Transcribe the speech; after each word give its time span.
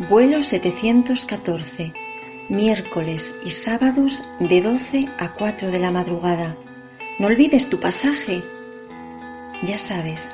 Vuelo 0.00 0.42
714, 0.42 1.92
miércoles 2.48 3.32
y 3.44 3.50
sábados 3.50 4.24
de 4.40 4.60
12 4.60 5.08
a 5.18 5.34
4 5.34 5.70
de 5.70 5.78
la 5.78 5.92
madrugada. 5.92 6.56
No 7.20 7.28
olvides 7.28 7.70
tu 7.70 7.78
pasaje. 7.78 8.42
Ya 9.62 9.78
sabes, 9.78 10.32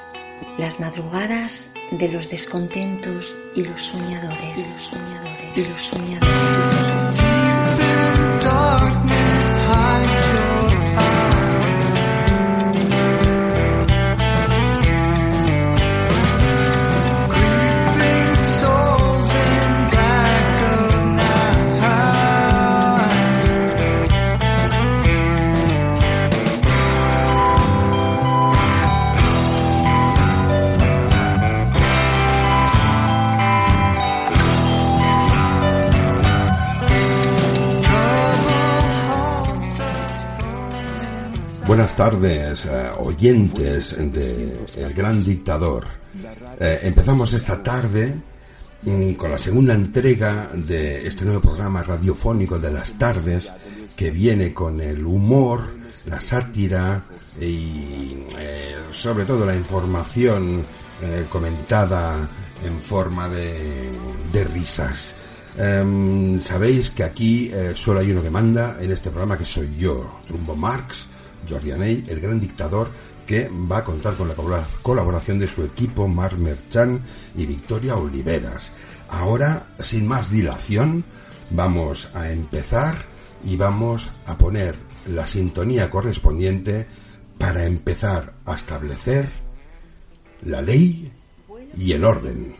las 0.56 0.80
madrugadas 0.80 1.68
de 1.90 2.08
los 2.08 2.30
descontentos 2.30 3.36
y 3.54 3.64
los 3.64 3.82
soñadores. 3.82 4.56
Y 4.56 4.62
los 4.62 4.82
soñadores. 4.82 5.50
Y 5.54 5.60
los 5.68 5.82
soñadores. 5.82 6.30
Tardes, 42.00 42.64
eh, 42.64 42.90
oyentes 42.96 43.94
de 43.98 44.64
El 44.74 44.94
Gran 44.94 45.22
Dictador. 45.22 45.84
Eh, 46.58 46.80
empezamos 46.84 47.30
esta 47.34 47.62
tarde 47.62 48.14
mm, 48.84 49.12
con 49.12 49.30
la 49.30 49.36
segunda 49.36 49.74
entrega 49.74 50.48
de 50.54 51.06
este 51.06 51.26
nuevo 51.26 51.42
programa 51.42 51.82
radiofónico 51.82 52.58
de 52.58 52.72
las 52.72 52.94
tardes 52.94 53.52
que 53.94 54.10
viene 54.10 54.54
con 54.54 54.80
el 54.80 55.04
humor, 55.04 55.74
la 56.06 56.22
sátira 56.22 57.04
y 57.38 58.24
eh, 58.38 58.76
sobre 58.92 59.26
todo 59.26 59.44
la 59.44 59.54
información 59.54 60.64
comentada 61.28 62.16
en 62.64 62.78
forma 62.80 63.28
de, 63.28 63.90
de 64.32 64.44
risas. 64.44 65.12
Em, 65.58 66.40
sabéis 66.40 66.92
que 66.92 67.04
aquí 67.04 67.50
solo 67.74 68.00
hay 68.00 68.10
uno 68.10 68.22
que 68.22 68.30
manda 68.30 68.78
en 68.80 68.90
este 68.90 69.10
programa 69.10 69.36
que 69.36 69.44
soy 69.44 69.68
yo, 69.76 70.20
Trumbo 70.26 70.56
Marx 70.56 71.06
Jordi 71.48 71.70
el 71.70 72.20
gran 72.20 72.40
dictador, 72.40 72.88
que 73.26 73.48
va 73.48 73.78
a 73.78 73.84
contar 73.84 74.16
con 74.16 74.28
la 74.28 74.34
colaboración 74.82 75.38
de 75.38 75.46
su 75.46 75.62
equipo 75.62 76.08
Mar 76.08 76.36
Merchan 76.36 77.00
y 77.36 77.46
Victoria 77.46 77.96
Oliveras. 77.96 78.70
Ahora, 79.08 79.66
sin 79.82 80.06
más 80.06 80.30
dilación, 80.30 81.04
vamos 81.50 82.08
a 82.14 82.30
empezar 82.30 83.04
y 83.44 83.56
vamos 83.56 84.08
a 84.26 84.36
poner 84.36 84.76
la 85.06 85.26
sintonía 85.26 85.90
correspondiente 85.90 86.86
para 87.38 87.64
empezar 87.64 88.34
a 88.44 88.54
establecer 88.54 89.28
la 90.42 90.60
ley 90.60 91.10
y 91.76 91.92
el 91.92 92.04
orden. 92.04 92.54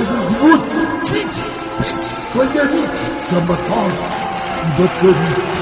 this 0.00 0.10
is 0.12 0.30
good. 0.40 0.60
Teach, 1.04 1.36
teach, 1.80 2.08
when 2.34 2.48
they 2.54 2.66
eat, 2.80 3.00
come 3.28 3.46
back 3.46 3.70
out, 3.70 4.78
but 4.78 4.90
they. 5.02 5.59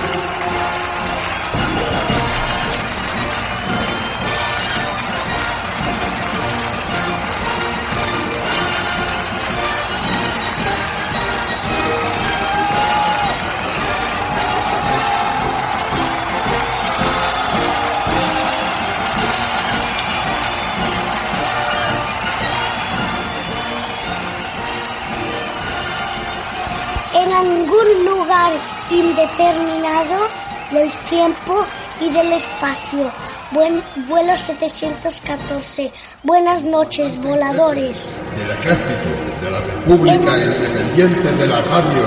Y 32.08 32.12
del 32.12 32.32
espacio. 32.32 33.10
Buen 33.50 33.82
vuelo 34.08 34.36
714. 34.36 35.92
Buenas 36.22 36.64
noches, 36.64 37.18
voladores. 37.18 38.22
Del 38.36 38.50
ejército 38.50 39.08
de 39.42 39.50
la 39.50 39.60
República 39.60 40.38
Independiente 40.38 41.32
de 41.32 41.46
la 41.46 41.60
Radio. 41.62 42.04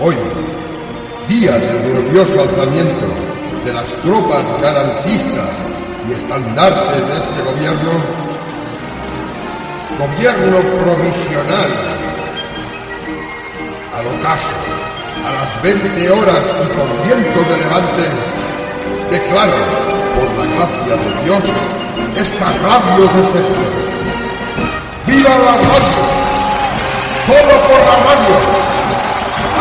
Hoy, 0.00 0.16
día 1.28 1.52
del 1.52 1.92
glorioso 1.92 2.40
alzamiento 2.40 3.06
de 3.64 3.72
las 3.72 3.88
tropas 4.02 4.60
garantistas 4.60 5.50
y 6.08 6.12
estandartes 6.12 7.06
de 7.06 7.14
este 7.14 7.42
gobierno, 7.42 7.92
gobierno 9.98 10.58
provisional, 10.82 11.70
al 13.94 14.06
ocaso 14.06 14.72
a 15.24 15.30
las 15.30 15.62
20 15.62 16.10
horas 16.10 16.42
y 16.64 16.68
con 16.74 16.88
viento 17.04 17.40
de 17.50 17.56
levante, 17.58 18.41
declaro, 19.12 19.52
por 20.14 20.28
la 20.38 20.54
gracia 20.54 20.96
de 20.96 21.24
Dios, 21.24 21.44
esta 22.16 22.46
radio 22.46 23.06
recepción. 23.08 23.72
¡Viva 25.06 25.28
la 25.28 25.52
radio! 25.52 26.02
¡Todo 27.26 27.54
por 27.68 27.80
la 27.88 27.96
radio! 28.08 28.36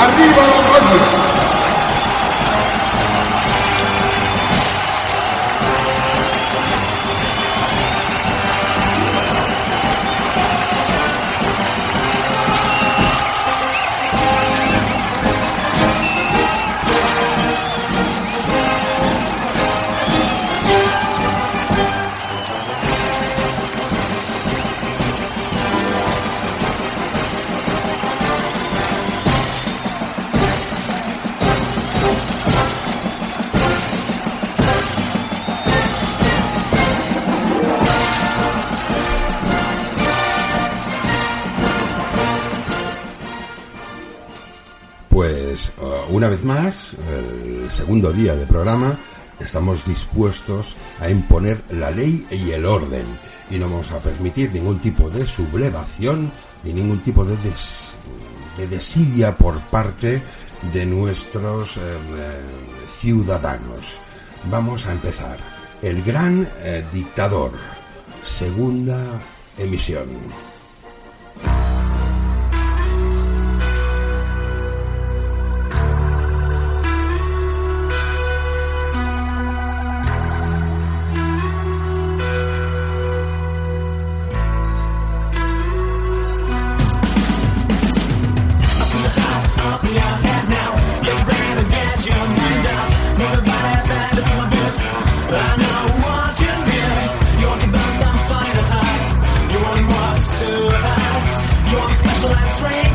¡Arriba 0.03 0.41
la 0.53 0.61
radio! 0.71 1.30
Vez 46.31 46.43
más, 46.45 46.93
el 46.93 47.69
segundo 47.71 48.13
día 48.13 48.33
de 48.33 48.45
programa, 48.45 48.97
estamos 49.37 49.83
dispuestos 49.85 50.77
a 51.01 51.09
imponer 51.09 51.61
la 51.71 51.91
ley 51.91 52.25
y 52.31 52.51
el 52.51 52.65
orden 52.65 53.03
y 53.49 53.57
no 53.57 53.65
vamos 53.65 53.91
a 53.91 53.99
permitir 53.99 54.49
ningún 54.53 54.79
tipo 54.79 55.09
de 55.09 55.27
sublevación 55.27 56.31
ni 56.63 56.71
ningún 56.71 56.99
tipo 56.99 57.25
de, 57.25 57.35
de 58.55 58.67
desidia 58.67 59.35
por 59.35 59.59
parte 59.59 60.21
de 60.71 60.85
nuestros 60.85 61.75
eh, 61.75 61.81
ciudadanos. 63.01 63.83
Vamos 64.49 64.85
a 64.85 64.93
empezar. 64.93 65.37
El 65.81 66.01
gran 66.01 66.47
eh, 66.59 66.85
dictador. 66.93 67.51
Segunda 68.23 69.19
emisión. 69.57 70.07
train. 102.61 102.90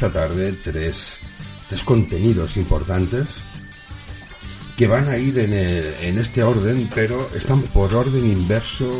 Esta 0.00 0.18
tarde 0.18 0.54
tres, 0.54 1.18
tres 1.68 1.82
contenidos 1.82 2.56
importantes 2.56 3.28
que 4.74 4.86
van 4.86 5.08
a 5.08 5.18
ir 5.18 5.38
en, 5.38 5.52
en, 5.52 6.18
este 6.18 6.42
orden, 6.42 6.88
pero 6.94 7.28
están 7.34 7.60
por 7.64 7.94
orden 7.94 8.24
inverso 8.24 8.90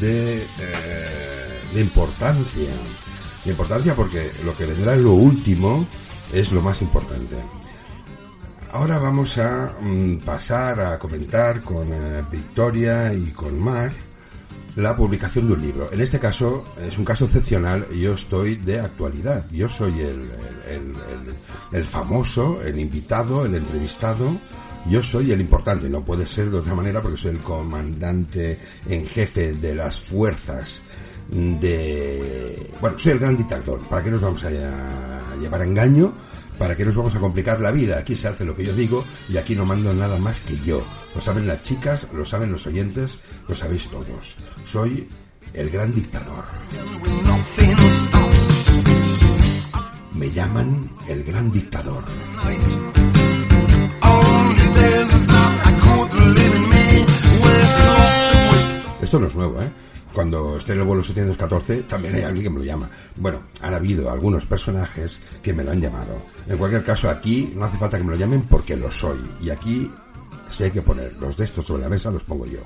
de, 0.00 0.42
eh, 0.58 1.60
de 1.72 1.80
importancia. 1.80 2.70
De 3.44 3.50
importancia 3.52 3.94
porque 3.94 4.32
lo 4.44 4.56
que 4.56 4.66
vendrá 4.66 4.96
lo 4.96 5.12
último 5.12 5.86
es 6.32 6.50
lo 6.50 6.60
más 6.60 6.82
importante. 6.82 7.36
Ahora 8.72 8.98
vamos 8.98 9.38
a 9.38 9.76
mm, 9.80 10.16
pasar 10.24 10.80
a 10.80 10.98
comentar 10.98 11.62
con 11.62 11.86
eh, 11.92 12.24
Victoria 12.32 13.14
y 13.14 13.30
con 13.30 13.60
Mar 13.60 13.92
la 14.78 14.94
publicación 14.94 15.48
de 15.48 15.54
un 15.54 15.62
libro. 15.62 15.92
En 15.92 16.00
este 16.00 16.20
caso 16.20 16.64
es 16.80 16.96
un 16.96 17.04
caso 17.04 17.24
excepcional, 17.24 17.88
yo 17.90 18.14
estoy 18.14 18.54
de 18.56 18.78
actualidad, 18.78 19.44
yo 19.50 19.68
soy 19.68 19.92
el, 20.00 20.22
el, 21.72 21.84
famoso, 21.84 22.62
el 22.62 22.78
invitado, 22.78 23.44
el 23.44 23.56
entrevistado, 23.56 24.30
yo 24.88 25.02
soy 25.02 25.32
el 25.32 25.40
importante, 25.40 25.88
no 25.88 26.04
puede 26.04 26.26
ser 26.26 26.50
de 26.50 26.58
otra 26.58 26.76
manera 26.76 27.02
porque 27.02 27.18
soy 27.18 27.32
el 27.32 27.38
comandante 27.38 28.56
en 28.88 29.04
jefe 29.04 29.52
de 29.54 29.74
las 29.74 29.98
fuerzas 29.98 30.80
de... 31.28 32.70
Bueno, 32.80 32.96
soy 33.00 33.12
el 33.12 33.18
gran 33.18 33.36
dictador, 33.36 33.80
¿para 33.88 34.04
qué 34.04 34.10
nos 34.12 34.20
vamos 34.20 34.44
a 34.44 34.50
llevar 34.50 35.60
a 35.60 35.64
engaño? 35.64 36.12
¿Para 36.58 36.74
qué 36.74 36.84
nos 36.84 36.96
vamos 36.96 37.14
a 37.14 37.20
complicar 37.20 37.60
la 37.60 37.70
vida? 37.70 37.98
Aquí 37.98 38.16
se 38.16 38.26
hace 38.26 38.44
lo 38.44 38.56
que 38.56 38.64
yo 38.64 38.74
digo 38.74 39.04
y 39.28 39.36
aquí 39.36 39.54
no 39.54 39.64
mando 39.64 39.94
nada 39.94 40.18
más 40.18 40.40
que 40.40 40.58
yo. 40.58 40.82
Lo 41.14 41.20
saben 41.20 41.46
las 41.46 41.62
chicas, 41.62 42.08
lo 42.12 42.24
saben 42.24 42.50
los 42.50 42.66
oyentes, 42.66 43.16
lo 43.46 43.54
sabéis 43.54 43.88
todos. 43.88 44.34
Soy 44.66 45.08
el 45.54 45.70
gran 45.70 45.94
dictador. 45.94 46.44
Me 50.14 50.30
llaman 50.30 50.90
el 51.06 51.22
gran 51.22 51.50
dictador. 51.52 52.02
Esto 59.00 59.20
no 59.20 59.26
es 59.28 59.34
nuevo, 59.34 59.62
¿eh? 59.62 59.70
Cuando 60.18 60.56
esté 60.56 60.72
en 60.72 60.78
el 60.78 60.84
vuelo 60.84 61.00
714 61.00 61.82
también 61.82 62.16
hay 62.16 62.22
alguien 62.22 62.42
que 62.42 62.50
me 62.50 62.58
lo 62.58 62.64
llama. 62.64 62.90
Bueno, 63.14 63.40
han 63.62 63.72
habido 63.72 64.10
algunos 64.10 64.44
personajes 64.46 65.20
que 65.40 65.54
me 65.54 65.62
lo 65.62 65.70
han 65.70 65.80
llamado. 65.80 66.20
En 66.48 66.58
cualquier 66.58 66.82
caso, 66.82 67.08
aquí 67.08 67.52
no 67.54 67.64
hace 67.66 67.78
falta 67.78 67.98
que 67.98 68.02
me 68.02 68.10
lo 68.10 68.16
llamen 68.16 68.42
porque 68.42 68.76
lo 68.76 68.90
soy. 68.90 69.20
Y 69.40 69.50
aquí 69.50 69.88
si 70.50 70.64
hay 70.64 70.72
que 70.72 70.82
poner 70.82 71.12
los 71.20 71.36
de 71.36 71.44
estos 71.44 71.64
sobre 71.64 71.82
la 71.82 71.88
mesa, 71.88 72.10
los 72.10 72.24
pongo 72.24 72.46
yo. 72.46 72.58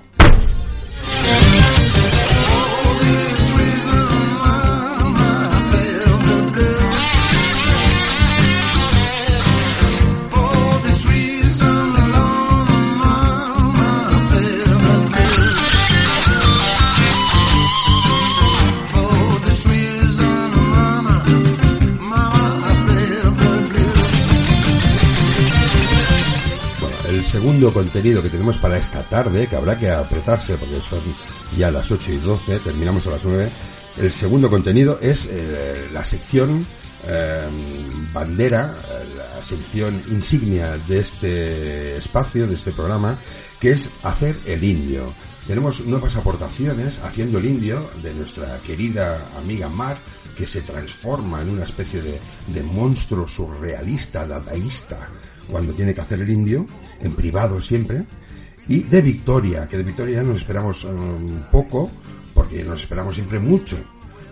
Segundo 27.52 27.75
contenido 27.75 28.23
que 28.23 28.30
tenemos 28.30 28.56
para 28.56 28.78
esta 28.78 29.06
tarde, 29.06 29.47
que 29.47 29.56
habrá 29.56 29.76
que 29.76 29.90
apretarse 29.90 30.56
porque 30.56 30.80
son 30.80 31.00
ya 31.54 31.71
las 31.71 31.90
8 31.90 32.12
y 32.12 32.16
12, 32.16 32.61
terminamos 32.61 33.06
a 33.06 33.11
las 33.11 33.25
9. 33.26 33.52
El 33.99 34.11
segundo 34.11 34.49
contenido 34.49 34.99
es 35.02 35.28
eh, 35.30 35.87
la 35.92 36.02
sección 36.02 36.64
eh, 37.06 37.47
bandera, 38.11 38.75
la 39.14 39.42
sección 39.42 40.02
insignia 40.11 40.78
de 40.78 41.00
este 41.00 41.97
espacio, 41.99 42.47
de 42.47 42.54
este 42.54 42.73
programa, 42.73 43.18
que 43.61 43.73
es 43.73 43.90
hacer 44.02 44.35
el 44.47 44.64
indio. 44.64 45.12
Tenemos 45.47 45.85
nuevas 45.85 46.16
aportaciones 46.16 47.00
haciendo 47.00 47.38
el 47.38 47.44
indio 47.44 47.90
de 48.02 48.14
nuestra 48.14 48.61
querida 48.61 49.28
amiga 49.37 49.68
Mar, 49.68 49.99
que 50.38 50.47
se 50.47 50.62
transforma 50.62 51.42
en 51.42 51.50
una 51.50 51.64
especie 51.64 52.00
de, 52.00 52.18
de 52.47 52.62
monstruo 52.62 53.28
surrealista, 53.28 54.26
dadaísta, 54.26 55.11
cuando 55.50 55.72
tiene 55.72 55.94
que 55.94 56.00
hacer 56.00 56.20
el 56.20 56.30
indio, 56.30 56.66
en 57.00 57.14
privado 57.14 57.61
siempre, 57.61 58.04
y 58.68 58.84
de 58.84 59.02
Victoria, 59.02 59.66
que 59.68 59.76
de 59.76 59.82
Victoria 59.82 60.16
ya 60.16 60.22
nos 60.22 60.37
esperamos 60.37 60.84
um, 60.84 61.42
poco, 61.50 61.90
porque 62.32 62.62
nos 62.64 62.80
esperamos 62.80 63.14
siempre 63.14 63.38
mucho, 63.38 63.76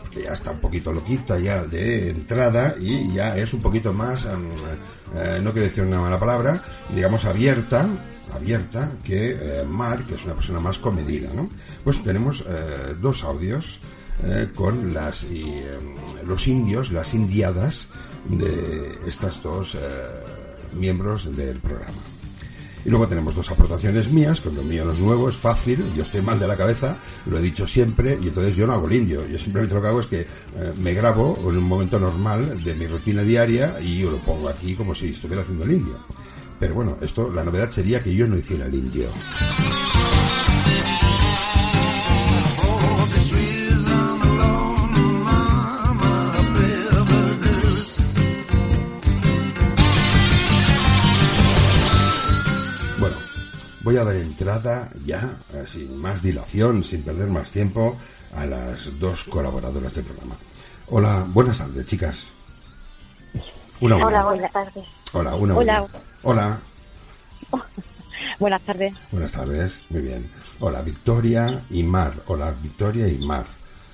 porque 0.02 0.22
ya 0.22 0.32
está 0.32 0.52
un 0.52 0.58
poquito 0.58 0.92
loquita 0.92 1.38
ya 1.38 1.64
de 1.64 2.10
entrada 2.10 2.74
y 2.80 3.12
ya 3.12 3.36
es 3.36 3.52
un 3.52 3.60
poquito 3.60 3.92
más, 3.92 4.24
um, 4.26 4.46
eh, 5.16 5.40
no 5.42 5.52
quiero 5.52 5.68
decir 5.68 5.82
una 5.82 6.00
mala 6.00 6.18
palabra, 6.18 6.62
digamos 6.94 7.24
abierta, 7.24 7.88
abierta 8.32 8.92
que 9.02 9.32
eh, 9.32 9.64
Mar, 9.68 10.04
que 10.04 10.14
es 10.14 10.24
una 10.24 10.34
persona 10.34 10.60
más 10.60 10.78
comedida, 10.78 11.30
¿no? 11.34 11.50
Pues 11.82 12.02
tenemos 12.02 12.44
eh, 12.46 12.94
dos 13.00 13.24
audios 13.24 13.80
con 14.54 14.92
las 14.92 15.24
y, 15.24 15.44
um, 15.44 16.28
los 16.28 16.46
indios, 16.46 16.92
las 16.92 17.14
indiadas 17.14 17.88
de 18.28 18.98
estas 19.06 19.42
dos 19.42 19.74
miembros 20.74 21.34
del 21.36 21.58
programa. 21.58 21.98
Y 22.84 22.88
luego 22.88 23.06
tenemos 23.06 23.34
dos 23.34 23.50
aportaciones 23.50 24.10
mías, 24.10 24.40
que 24.40 24.50
lo 24.50 24.62
mío 24.62 24.84
no 24.86 24.92
es 24.92 24.98
nuevo, 24.98 25.28
es 25.28 25.36
fácil, 25.36 25.84
yo 25.94 26.02
estoy 26.02 26.22
mal 26.22 26.40
de 26.40 26.48
la 26.48 26.56
cabeza, 26.56 26.96
lo 27.26 27.38
he 27.38 27.42
dicho 27.42 27.66
siempre, 27.66 28.18
y 28.22 28.28
entonces 28.28 28.56
yo 28.56 28.66
no 28.66 28.72
hago 28.72 28.86
el 28.86 28.94
indio. 28.94 29.26
Yo 29.26 29.38
simplemente 29.38 29.74
lo 29.74 29.82
que 29.82 29.88
hago 29.88 30.00
es 30.00 30.06
que 30.06 30.20
eh, 30.20 30.26
me 30.78 30.94
grabo 30.94 31.38
en 31.40 31.58
un 31.58 31.64
momento 31.64 32.00
normal 32.00 32.62
de 32.64 32.74
mi 32.74 32.86
rutina 32.86 33.22
diaria 33.22 33.78
y 33.80 33.98
yo 33.98 34.10
lo 34.10 34.16
pongo 34.18 34.48
aquí 34.48 34.74
como 34.74 34.94
si 34.94 35.10
estuviera 35.10 35.42
haciendo 35.42 35.64
el 35.64 35.72
indio. 35.72 35.98
Pero 36.58 36.74
bueno, 36.74 36.96
esto, 37.00 37.30
la 37.30 37.44
novedad 37.44 37.70
sería 37.70 38.02
que 38.02 38.14
yo 38.14 38.26
no 38.26 38.36
hiciera 38.36 38.66
el 38.66 38.74
indio. 38.74 39.10
Voy 53.82 53.96
a 53.96 54.04
dar 54.04 54.16
entrada 54.16 54.90
ya, 55.04 55.38
eh, 55.52 55.64
sin 55.66 55.96
más 55.96 56.22
dilación, 56.22 56.84
sin 56.84 57.02
perder 57.02 57.28
más 57.28 57.50
tiempo, 57.50 57.96
a 58.34 58.46
las 58.46 58.98
dos 58.98 59.24
colaboradoras 59.24 59.94
del 59.94 60.04
programa. 60.04 60.36
Hola, 60.88 61.24
buenas 61.28 61.58
tardes, 61.58 61.86
chicas. 61.86 62.30
Una, 63.80 63.96
Hola, 63.96 64.24
buenas 64.24 64.52
tardes. 64.52 64.84
Hola, 65.12 65.34
una, 65.34 65.56
Hola. 65.56 65.86
Hola. 66.22 66.60
buenas 68.38 68.62
tardes. 68.62 68.92
Buenas 69.10 69.32
tardes, 69.32 69.80
muy 69.88 70.02
bien. 70.02 70.30
Hola, 70.60 70.82
Victoria 70.82 71.62
y 71.70 71.82
Mar. 71.82 72.12
Hola, 72.26 72.54
Victoria 72.62 73.08
y 73.08 73.18
Mar. 73.18 73.46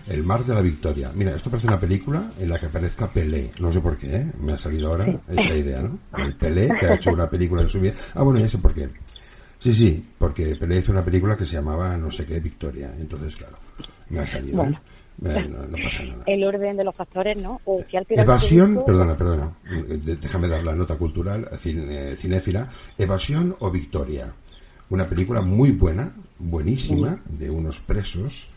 El 0.09 0.23
mar 0.23 0.45
de 0.45 0.55
la 0.55 0.61
victoria. 0.61 1.11
Mira, 1.13 1.35
esto 1.35 1.51
parece 1.51 1.67
una 1.67 1.81
película 1.81 2.31
en 2.39 2.49
la 2.49 2.61
que 2.61 2.67
aparezca 2.67 3.09
Pelé. 3.09 3.51
No 3.59 3.73
sé 3.73 3.81
por 3.81 3.97
qué, 3.97 4.17
¿eh? 4.17 4.33
Me 4.39 4.53
ha 4.53 4.59
salido 4.59 4.91
ahora 4.91 5.07
esta 5.29 5.55
idea, 5.55 5.83
¿no? 5.83 5.99
El 6.17 6.37
Pelé, 6.37 6.69
que 6.81 6.87
ha 6.87 6.95
hecho 6.95 7.11
una 7.11 7.29
película 7.29 7.63
en 7.63 7.69
su 7.69 7.81
vida. 7.81 7.95
Ah, 8.15 8.23
bueno, 8.23 8.39
ya 8.39 8.49
sé 8.49 8.59
por 8.59 8.73
qué. 8.73 8.89
Sí, 9.59 9.75
sí, 9.75 10.05
porque 10.19 10.57
Pelé 10.57 10.79
hizo 10.79 10.93
una 10.93 11.05
película 11.05 11.37
que 11.37 11.45
se 11.45 11.53
llamaba 11.53 11.97
no 11.97 12.11
sé 12.11 12.25
qué 12.27 12.41
Victoria. 12.41 12.93
Entonces, 12.99 13.37
claro, 13.37 13.57
me 14.11 14.21
ha 14.21 14.27
salido. 14.27 14.65
¿eh? 14.65 14.79
no, 15.19 15.83
pasa 15.83 16.03
nada. 16.05 16.25
El 16.27 16.45
orden 16.45 16.77
de 16.77 16.85
los 16.85 16.95
factores, 16.95 17.37
¿no? 17.39 17.61
Evasión, 18.11 18.85
perdona, 18.85 19.17
perdona, 19.17 19.51
déjame 20.03 20.49
dar 20.49 20.63
la 20.63 20.75
nota 20.75 20.97
cultural, 20.97 21.49
cine, 21.59 22.15
cinéfila. 22.17 22.69
Evasión 22.99 23.57
o 23.61 23.71
Victoria. 23.71 24.33
Una 24.91 25.09
película 25.09 25.41
muy 25.41 25.73
buena, 25.73 26.13
buenísima, 26.39 27.21
de 27.27 27.51
unos 27.51 27.81
presos 27.81 28.49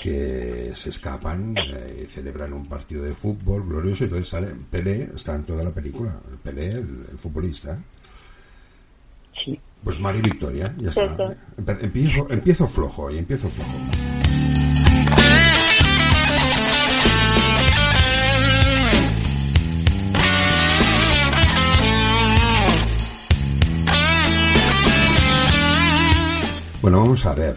que 0.00 0.72
se 0.74 0.88
escapan 0.88 1.54
eh, 1.58 2.04
y 2.04 2.06
celebran 2.06 2.52
un 2.54 2.66
partido 2.66 3.04
de 3.04 3.12
fútbol 3.12 3.68
glorioso 3.68 4.04
y 4.04 4.06
entonces 4.06 4.28
sale 4.28 4.48
Pelé, 4.70 5.10
está 5.14 5.34
en 5.34 5.44
toda 5.44 5.62
la 5.62 5.70
película, 5.70 6.18
Pelé, 6.42 6.72
el 6.72 7.18
futbolista. 7.18 7.78
Sí. 9.44 9.60
Pues 9.84 10.00
Mari 10.00 10.22
Victoria, 10.22 10.74
ya 10.78 10.88
está. 10.88 11.36
Empiezo, 11.80 12.26
empiezo 12.30 12.66
flojo 12.66 13.10
y 13.10 13.18
empiezo 13.18 13.48
flojo. 13.50 13.70
Bueno, 26.80 27.00
vamos 27.00 27.24
a 27.26 27.34
ver. 27.34 27.56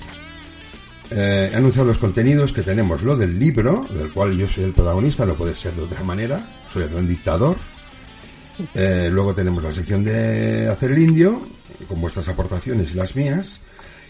Eh, 1.12 1.50
he 1.52 1.56
anunciado 1.56 1.88
los 1.88 1.98
contenidos 1.98 2.52
que 2.52 2.62
tenemos. 2.62 3.04
Lo 3.04 3.16
del 3.16 3.40
libro, 3.40 3.86
del 3.90 4.12
cual 4.12 4.38
yo 4.38 4.48
soy 4.48 4.66
el 4.66 4.74
protagonista, 4.74 5.26
no 5.26 5.36
puede 5.36 5.54
ser 5.54 5.74
de 5.74 5.84
otra 5.84 6.04
manera. 6.04 6.42
Soy 6.72 6.84
el 6.84 7.08
dictador. 7.08 7.56
Eh, 8.74 9.10
luego 9.12 9.34
tenemos 9.34 9.64
la 9.64 9.72
sección 9.72 10.04
de 10.04 10.68
hacer 10.68 10.92
el 10.92 11.00
indio, 11.00 11.42
con 11.86 12.02
vuestras 12.02 12.28
aportaciones 12.28 12.92
y 12.92 12.96
las 12.96 13.16
mías. 13.16 13.60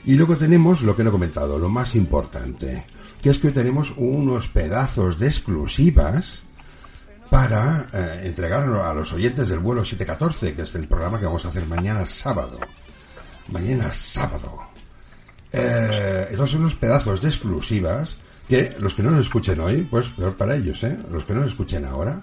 Y 0.05 0.15
luego 0.15 0.37
tenemos 0.37 0.81
lo 0.81 0.95
que 0.95 1.03
no 1.03 1.09
he 1.09 1.11
comentado, 1.11 1.57
lo 1.57 1.69
más 1.69 1.95
importante, 1.95 2.85
que 3.21 3.29
es 3.29 3.39
que 3.39 3.47
hoy 3.47 3.53
tenemos 3.53 3.93
unos 3.97 4.47
pedazos 4.47 5.19
de 5.19 5.27
exclusivas 5.27 6.43
para 7.29 7.87
eh, 7.91 8.21
entregar 8.23 8.63
a 8.63 8.93
los 8.93 9.11
oyentes 9.11 9.49
del 9.49 9.59
vuelo 9.59 9.83
714, 9.83 10.53
que 10.53 10.61
es 10.61 10.75
el 10.75 10.87
programa 10.87 11.19
que 11.19 11.25
vamos 11.25 11.45
a 11.45 11.49
hacer 11.49 11.65
mañana 11.65 12.05
sábado. 12.05 12.59
Mañana 13.49 13.91
sábado. 13.91 14.59
Eh, 15.51 16.27
estos 16.31 16.51
son 16.51 16.61
unos 16.61 16.75
pedazos 16.75 17.21
de 17.21 17.29
exclusivas 17.29 18.17
que 18.47 18.75
los 18.79 18.93
que 18.93 19.03
no 19.03 19.11
nos 19.11 19.21
escuchen 19.21 19.59
hoy, 19.59 19.81
pues 19.89 20.07
peor 20.07 20.35
para 20.37 20.55
ellos, 20.55 20.83
¿eh? 20.83 20.97
Los 21.11 21.25
que 21.25 21.33
no 21.33 21.41
nos 21.41 21.49
escuchen 21.49 21.85
ahora, 21.85 22.21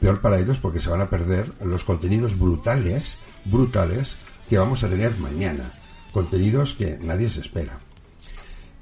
peor 0.00 0.20
para 0.20 0.38
ellos 0.38 0.58
porque 0.58 0.80
se 0.80 0.90
van 0.90 1.00
a 1.00 1.10
perder 1.10 1.52
los 1.64 1.84
contenidos 1.84 2.38
brutales, 2.38 3.18
brutales 3.44 4.16
que 4.48 4.58
vamos 4.58 4.82
a 4.82 4.88
tener 4.88 5.16
mañana. 5.18 5.72
Contenidos 6.12 6.74
que 6.74 6.98
nadie 7.00 7.28
se 7.28 7.40
espera. 7.40 7.78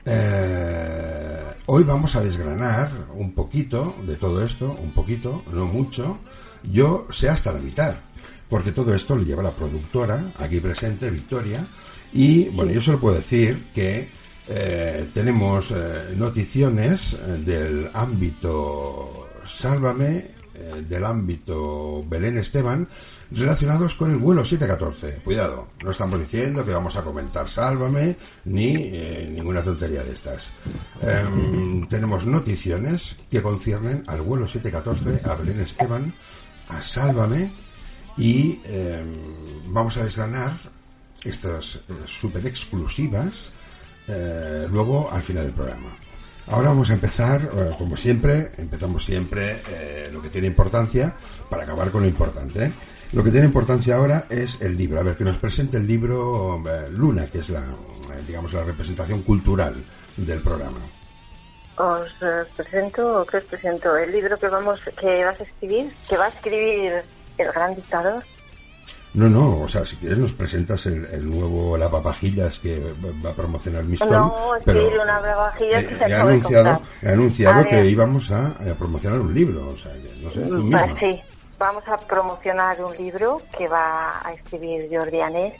Eh, 0.04 1.44
hoy 1.66 1.84
vamos 1.84 2.16
a 2.16 2.22
desgranar 2.22 2.90
un 3.14 3.32
poquito 3.32 3.94
de 4.06 4.16
todo 4.16 4.44
esto, 4.44 4.76
un 4.82 4.90
poquito, 4.90 5.42
no 5.52 5.66
mucho. 5.66 6.18
Yo 6.70 7.06
sé 7.10 7.28
hasta 7.28 7.52
la 7.52 7.60
mitad, 7.60 7.96
porque 8.48 8.72
todo 8.72 8.94
esto 8.94 9.16
lo 9.16 9.22
lleva 9.22 9.42
la 9.42 9.52
productora, 9.52 10.32
aquí 10.38 10.60
presente, 10.60 11.10
Victoria. 11.10 11.66
Y 12.12 12.48
bueno, 12.50 12.72
yo 12.72 12.82
solo 12.82 13.00
puedo 13.00 13.16
decir 13.16 13.68
que 13.74 14.10
eh, 14.48 15.08
tenemos 15.14 15.70
eh, 15.70 16.14
noticiones 16.16 17.16
del 17.44 17.90
ámbito 17.94 19.28
Sálvame 19.44 20.41
eh, 20.62 20.84
del 20.88 21.04
ámbito 21.04 22.04
Belén 22.08 22.38
Esteban 22.38 22.86
relacionados 23.32 23.96
con 23.96 24.12
el 24.12 24.18
vuelo 24.18 24.44
714. 24.44 25.22
Cuidado, 25.24 25.68
no 25.82 25.90
estamos 25.90 26.20
diciendo 26.20 26.64
que 26.64 26.72
vamos 26.72 26.94
a 26.94 27.02
comentar 27.02 27.48
Sálvame 27.48 28.16
ni 28.44 28.74
eh, 28.76 29.28
ninguna 29.34 29.62
tontería 29.62 30.04
de 30.04 30.12
estas. 30.12 30.50
Em, 31.00 31.86
tenemos 31.88 32.26
noticiones 32.26 33.16
que 33.28 33.42
conciernen 33.42 34.04
al 34.06 34.22
vuelo 34.22 34.46
714, 34.46 35.28
a 35.28 35.34
Belén 35.34 35.60
Esteban, 35.60 36.14
a 36.68 36.80
Sálvame 36.80 37.52
y 38.16 38.60
em, 38.64 39.06
vamos 39.66 39.96
a 39.96 40.04
desgranar 40.04 40.52
estas 41.24 41.76
eh, 41.76 41.80
super 42.06 42.46
exclusivas 42.46 43.50
luego 44.70 45.10
al 45.10 45.22
final 45.22 45.44
del 45.44 45.54
programa. 45.54 45.96
Ahora 46.52 46.68
vamos 46.68 46.90
a 46.90 46.92
empezar, 46.92 47.40
eh, 47.40 47.74
como 47.78 47.96
siempre, 47.96 48.50
empezamos 48.58 49.06
siempre 49.06 49.62
eh, 49.70 50.10
lo 50.12 50.20
que 50.20 50.28
tiene 50.28 50.48
importancia 50.48 51.14
para 51.48 51.62
acabar 51.62 51.90
con 51.90 52.02
lo 52.02 52.08
importante. 52.08 52.66
¿eh? 52.66 52.72
Lo 53.12 53.24
que 53.24 53.30
tiene 53.30 53.46
importancia 53.46 53.96
ahora 53.96 54.26
es 54.28 54.60
el 54.60 54.76
libro. 54.76 55.00
A 55.00 55.02
ver, 55.02 55.16
que 55.16 55.24
nos 55.24 55.38
presente 55.38 55.78
el 55.78 55.86
libro 55.86 56.62
Luna, 56.90 57.24
que 57.26 57.38
es 57.38 57.48
la, 57.48 57.64
digamos, 58.26 58.52
la 58.52 58.64
representación 58.64 59.22
cultural 59.22 59.82
del 60.18 60.42
programa. 60.42 60.80
Os 61.76 62.12
presento, 62.54 63.26
¿qué 63.30 63.38
os 63.38 63.44
presento? 63.44 63.96
El 63.96 64.12
libro 64.12 64.38
que 64.38 64.48
vamos, 64.48 64.78
que 65.00 65.24
vas 65.24 65.40
a 65.40 65.44
escribir, 65.44 65.90
que 66.06 66.18
va 66.18 66.26
a 66.26 66.28
escribir 66.28 67.02
el 67.38 67.52
gran 67.52 67.74
dictador. 67.74 68.22
No, 69.14 69.28
no, 69.28 69.60
o 69.60 69.68
sea, 69.68 69.84
si 69.84 69.96
quieres 69.96 70.16
nos 70.16 70.32
presentas 70.32 70.86
el, 70.86 71.04
el 71.12 71.30
nuevo 71.30 71.76
lavavajillas 71.76 72.58
que 72.58 72.82
va 73.24 73.30
a 73.30 73.34
promocionar 73.34 73.84
Mistol. 73.84 74.10
No, 74.10 74.34
pero 74.64 74.88
sí, 74.88 74.94
una 74.94 75.20
lavavajillas 75.20 75.84
que 75.84 75.94
se 75.96 76.04
he 76.06 76.14
anunciado, 76.14 76.82
he 77.02 77.08
anunciado 77.10 77.64
que 77.64 77.86
íbamos 77.86 78.30
a, 78.30 78.54
promocionar 78.78 79.20
un 79.20 79.34
libro, 79.34 79.68
o 79.68 79.76
sea, 79.76 79.92
no 80.22 80.30
sé, 80.30 80.40
tú 80.40 80.70
pues 80.70 80.90
Sí, 80.98 81.20
vamos 81.58 81.84
a 81.88 81.98
promocionar 81.98 82.82
un 82.82 82.96
libro 82.96 83.42
que 83.56 83.68
va 83.68 84.18
a 84.24 84.32
escribir 84.32 84.88
Jordi 84.90 85.20
Anés. 85.20 85.54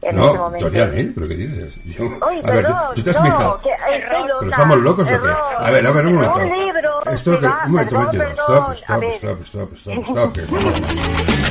En 0.00 0.16
no, 0.16 0.26
este 0.26 0.38
momento. 0.38 0.64
Jordi 0.64 0.80
Anés, 0.80 1.10
¿pero 1.14 1.28
qué 1.28 1.34
dices? 1.36 1.74
Yo, 1.84 2.04
Oye, 2.20 2.40
a 2.42 2.50
ver, 2.50 2.66
¿tú, 2.96 3.02
te 3.02 3.10
has 3.10 3.16
no, 3.16 3.24
fijado? 3.24 3.60
Que, 3.60 3.70
¿Pero 4.08 4.42
estamos 4.42 4.78
locos 4.78 5.06
o 5.06 5.22
qué? 5.22 5.30
A 5.60 5.70
ver, 5.70 5.86
a 5.86 5.90
ver, 5.92 6.06
un 6.08 6.14
momento. 6.14 6.40
Un 6.40 6.66
libro 6.66 7.04
Esto 7.04 7.38
que, 7.38 7.46
un 7.46 7.70
momento, 7.70 7.96
un 7.96 8.04
momento. 8.06 8.42
Stop, 8.42 8.72
stop, 8.72 9.02
stop, 9.04 9.42
stop, 9.44 9.72
stop, 9.76 10.06
stop, 10.08 10.36
stop. 10.36 11.41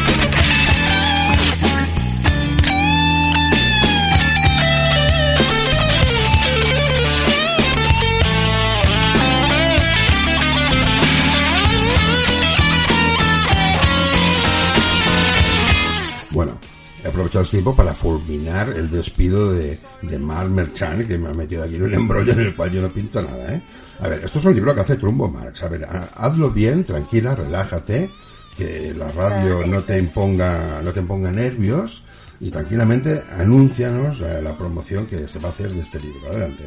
Bueno, 16.42 16.58
he 17.04 17.08
aprovechado 17.08 17.44
este 17.44 17.58
tiempo 17.58 17.76
para 17.76 17.94
fulminar 17.94 18.70
el 18.70 18.90
despido 18.90 19.54
de, 19.54 19.78
de 20.02 20.18
Mark 20.18 20.50
Merchant, 20.50 21.08
que 21.08 21.16
me 21.16 21.30
ha 21.30 21.34
metido 21.36 21.64
aquí 21.64 21.76
en 21.76 21.84
un 21.84 21.94
embrollo 21.94 22.34
en 22.34 22.40
el 22.40 22.56
cual 22.56 22.72
yo 22.72 22.82
no 22.82 22.90
pinto 22.90 23.22
nada, 23.22 23.54
¿eh? 23.54 23.62
A 24.00 24.08
ver, 24.08 24.24
esto 24.26 24.40
es 24.40 24.46
un 24.46 24.56
libro 24.56 24.74
que 24.74 24.82
hace 24.82 24.98
Trumbo 24.98 25.28
Marx. 25.28 25.62
A 25.62 25.68
ver, 25.68 25.86
hazlo 26.16 26.50
bien, 26.50 26.84
tranquila, 26.84 27.36
relájate, 27.36 28.10
que 28.58 28.92
la 28.96 29.12
radio 29.12 29.68
no 29.68 29.84
te 29.84 30.00
imponga, 30.00 30.82
no 30.82 30.92
te 30.92 31.02
imponga 31.02 31.32
nervios 31.32 32.04
y 32.40 32.50
tranquilamente 32.50 33.22
anúncianos 33.38 34.20
la, 34.20 34.42
la 34.42 34.58
promoción 34.58 35.06
que 35.06 35.28
se 35.28 35.38
va 35.38 35.50
a 35.50 35.52
hacer 35.52 35.70
de 35.70 35.82
este 35.82 36.00
libro. 36.00 36.28
Adelante. 36.28 36.64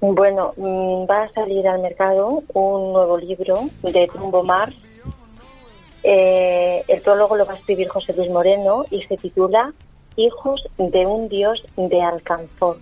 Bueno, 0.00 0.52
mm, 0.56 1.10
va 1.10 1.24
a 1.24 1.28
salir 1.30 1.66
al 1.66 1.82
mercado 1.82 2.44
un 2.52 2.92
nuevo 2.92 3.18
libro 3.18 3.68
de 3.82 4.06
Trumbo 4.06 4.44
Marx 4.44 4.76
eh, 6.04 6.84
el 6.86 7.00
prólogo 7.00 7.36
lo 7.36 7.46
va 7.46 7.54
a 7.54 7.56
escribir 7.56 7.88
José 7.88 8.12
Luis 8.12 8.30
Moreno 8.30 8.84
y 8.90 9.02
se 9.04 9.16
titula 9.16 9.72
Hijos 10.16 10.62
de 10.76 11.06
un 11.06 11.28
Dios 11.28 11.64
de 11.76 12.02
Alcanzor. 12.02 12.76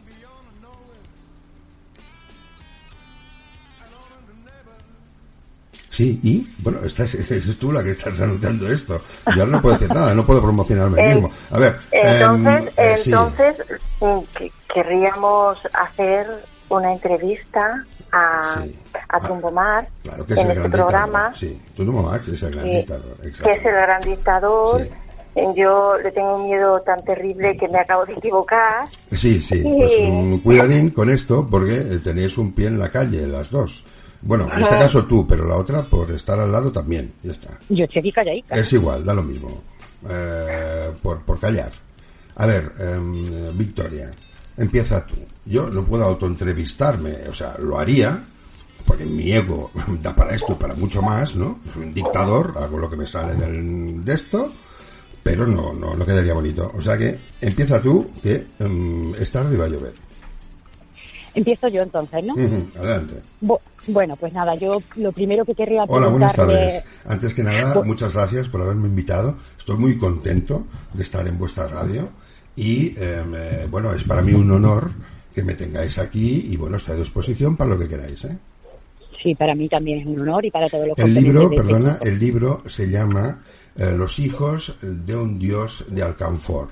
Sí, 5.88 6.18
y 6.22 6.48
bueno, 6.58 6.80
esta 6.84 7.04
es, 7.04 7.58
tú 7.58 7.70
la 7.70 7.84
que 7.84 7.90
estás 7.90 8.18
anunciando 8.20 8.66
esto. 8.66 9.02
Yo 9.36 9.46
no 9.46 9.60
puedo 9.60 9.74
decir 9.74 9.94
nada, 9.94 10.14
no 10.14 10.24
puedo 10.24 10.42
promocionarme 10.42 11.00
eh, 11.00 11.14
mismo. 11.14 11.30
A 11.50 11.58
ver, 11.58 11.76
entonces, 11.90 12.72
em, 12.78 13.12
entonces 13.12 13.56
mm, 14.00 14.20
querríamos 14.72 15.58
hacer 15.74 16.26
una 16.70 16.92
entrevista 16.92 17.84
a, 18.12 18.62
a 19.08 19.20
Tumbomar 19.20 19.88
claro, 20.02 20.26
que 20.26 20.34
es 20.34 20.38
en 20.38 20.50
el 20.50 20.58
este 20.58 20.70
programa. 20.70 21.32
Sí, 21.34 21.60
Tumbomar 21.74 22.20
es 22.20 22.42
el 22.42 22.54
gran 22.54 22.70
dictador. 22.70 23.16
Que 23.20 23.28
es 23.28 23.64
el 23.64 23.72
gran 23.72 24.00
dictador. 24.02 24.88
Yo 25.56 25.96
le 25.96 26.12
tengo 26.12 26.36
un 26.36 26.44
miedo 26.44 26.78
tan 26.82 27.02
terrible 27.04 27.56
que 27.56 27.66
me 27.66 27.78
acabo 27.80 28.04
de 28.04 28.12
equivocar. 28.12 28.86
Sí, 29.10 29.40
sí, 29.40 29.62
pues 29.62 29.92
un 29.98 30.40
cuidadín 30.40 30.90
con 30.90 31.08
esto 31.08 31.48
porque 31.50 31.80
tenéis 32.04 32.36
un 32.36 32.52
pie 32.52 32.68
en 32.68 32.78
la 32.78 32.90
calle, 32.90 33.26
las 33.26 33.50
dos. 33.50 33.82
Bueno, 34.20 34.48
en 34.54 34.62
este 34.62 34.78
caso 34.78 35.04
tú, 35.04 35.26
pero 35.26 35.46
la 35.46 35.56
otra 35.56 35.82
por 35.82 36.10
estar 36.10 36.38
al 36.38 36.52
lado 36.52 36.70
también, 36.70 37.12
ya 37.22 37.32
está. 37.32 37.48
Yo 37.70 37.84
estoy 37.84 38.12
calladita. 38.12 38.54
Es 38.54 38.72
igual, 38.72 39.04
da 39.04 39.14
lo 39.14 39.22
mismo. 39.22 39.62
Eh, 40.08 40.90
por, 41.02 41.22
por 41.22 41.40
callar. 41.40 41.70
A 42.36 42.46
ver, 42.46 42.72
em, 42.78 43.56
Victoria, 43.56 44.10
empieza 44.56 45.04
tú. 45.06 45.14
Yo 45.44 45.68
no 45.68 45.84
puedo 45.84 46.04
autoentrevistarme, 46.04 47.28
o 47.28 47.32
sea, 47.32 47.56
lo 47.58 47.78
haría, 47.78 48.22
porque 48.86 49.04
mi 49.04 49.32
ego 49.32 49.70
da 50.02 50.14
para 50.14 50.34
esto 50.34 50.52
y 50.52 50.54
para 50.56 50.74
mucho 50.74 51.02
más, 51.02 51.34
¿no? 51.34 51.60
Soy 51.72 51.84
un 51.84 51.94
dictador, 51.94 52.54
hago 52.56 52.78
lo 52.78 52.88
que 52.88 52.96
me 52.96 53.06
sale 53.06 53.34
del, 53.34 54.04
de 54.04 54.14
esto, 54.14 54.52
pero 55.22 55.46
no, 55.46 55.72
no, 55.72 55.94
no 55.94 56.04
quedaría 56.04 56.34
bonito. 56.34 56.70
O 56.74 56.82
sea 56.82 56.96
que 56.96 57.18
empieza 57.40 57.80
tú, 57.80 58.10
que 58.22 58.46
um, 58.60 59.14
está 59.14 59.40
arriba 59.40 59.66
a 59.66 59.68
llover. 59.68 59.94
Empiezo 61.34 61.68
yo 61.68 61.82
entonces, 61.82 62.22
¿no? 62.24 62.34
adelante. 62.78 63.14
bueno, 63.86 64.16
pues 64.16 64.32
nada, 64.34 64.54
yo 64.54 64.82
lo 64.96 65.12
primero 65.12 65.44
que 65.46 65.54
querría 65.54 65.84
Hola, 65.88 66.08
buenas 66.08 66.34
tardes. 66.34 66.84
Antes 67.06 67.32
que 67.32 67.42
nada, 67.42 67.82
muchas 67.82 68.12
gracias 68.12 68.48
por 68.48 68.60
haberme 68.60 68.88
invitado. 68.88 69.36
Estoy 69.58 69.78
muy 69.78 69.96
contento 69.96 70.66
de 70.92 71.02
estar 71.02 71.26
en 71.26 71.38
vuestra 71.38 71.68
radio 71.68 72.10
y, 72.54 72.88
em, 73.00 73.34
eh, 73.34 73.66
bueno, 73.70 73.94
es 73.94 74.04
para 74.04 74.20
mí 74.20 74.34
un 74.34 74.50
honor 74.50 74.90
que 75.34 75.42
me 75.42 75.54
tengáis 75.54 75.98
aquí 75.98 76.48
y 76.50 76.56
bueno, 76.56 76.76
estoy 76.76 76.94
a 76.94 76.98
disposición 76.98 77.56
para 77.56 77.70
lo 77.70 77.78
que 77.78 77.88
queráis. 77.88 78.24
¿eh? 78.24 78.36
Sí, 79.22 79.34
para 79.34 79.54
mí 79.54 79.68
también 79.68 80.00
es 80.00 80.06
un 80.06 80.20
honor 80.20 80.44
y 80.44 80.50
para 80.50 80.68
todos 80.68 80.88
los 80.88 80.98
El 80.98 81.14
libro, 81.14 81.48
perdona, 81.50 81.98
el 82.02 82.18
libro 82.18 82.62
se 82.66 82.88
llama 82.88 83.40
eh, 83.76 83.92
Los 83.96 84.18
hijos 84.18 84.74
de 84.80 85.16
un 85.16 85.38
dios 85.38 85.84
de 85.88 86.02
Alcanfor. 86.02 86.68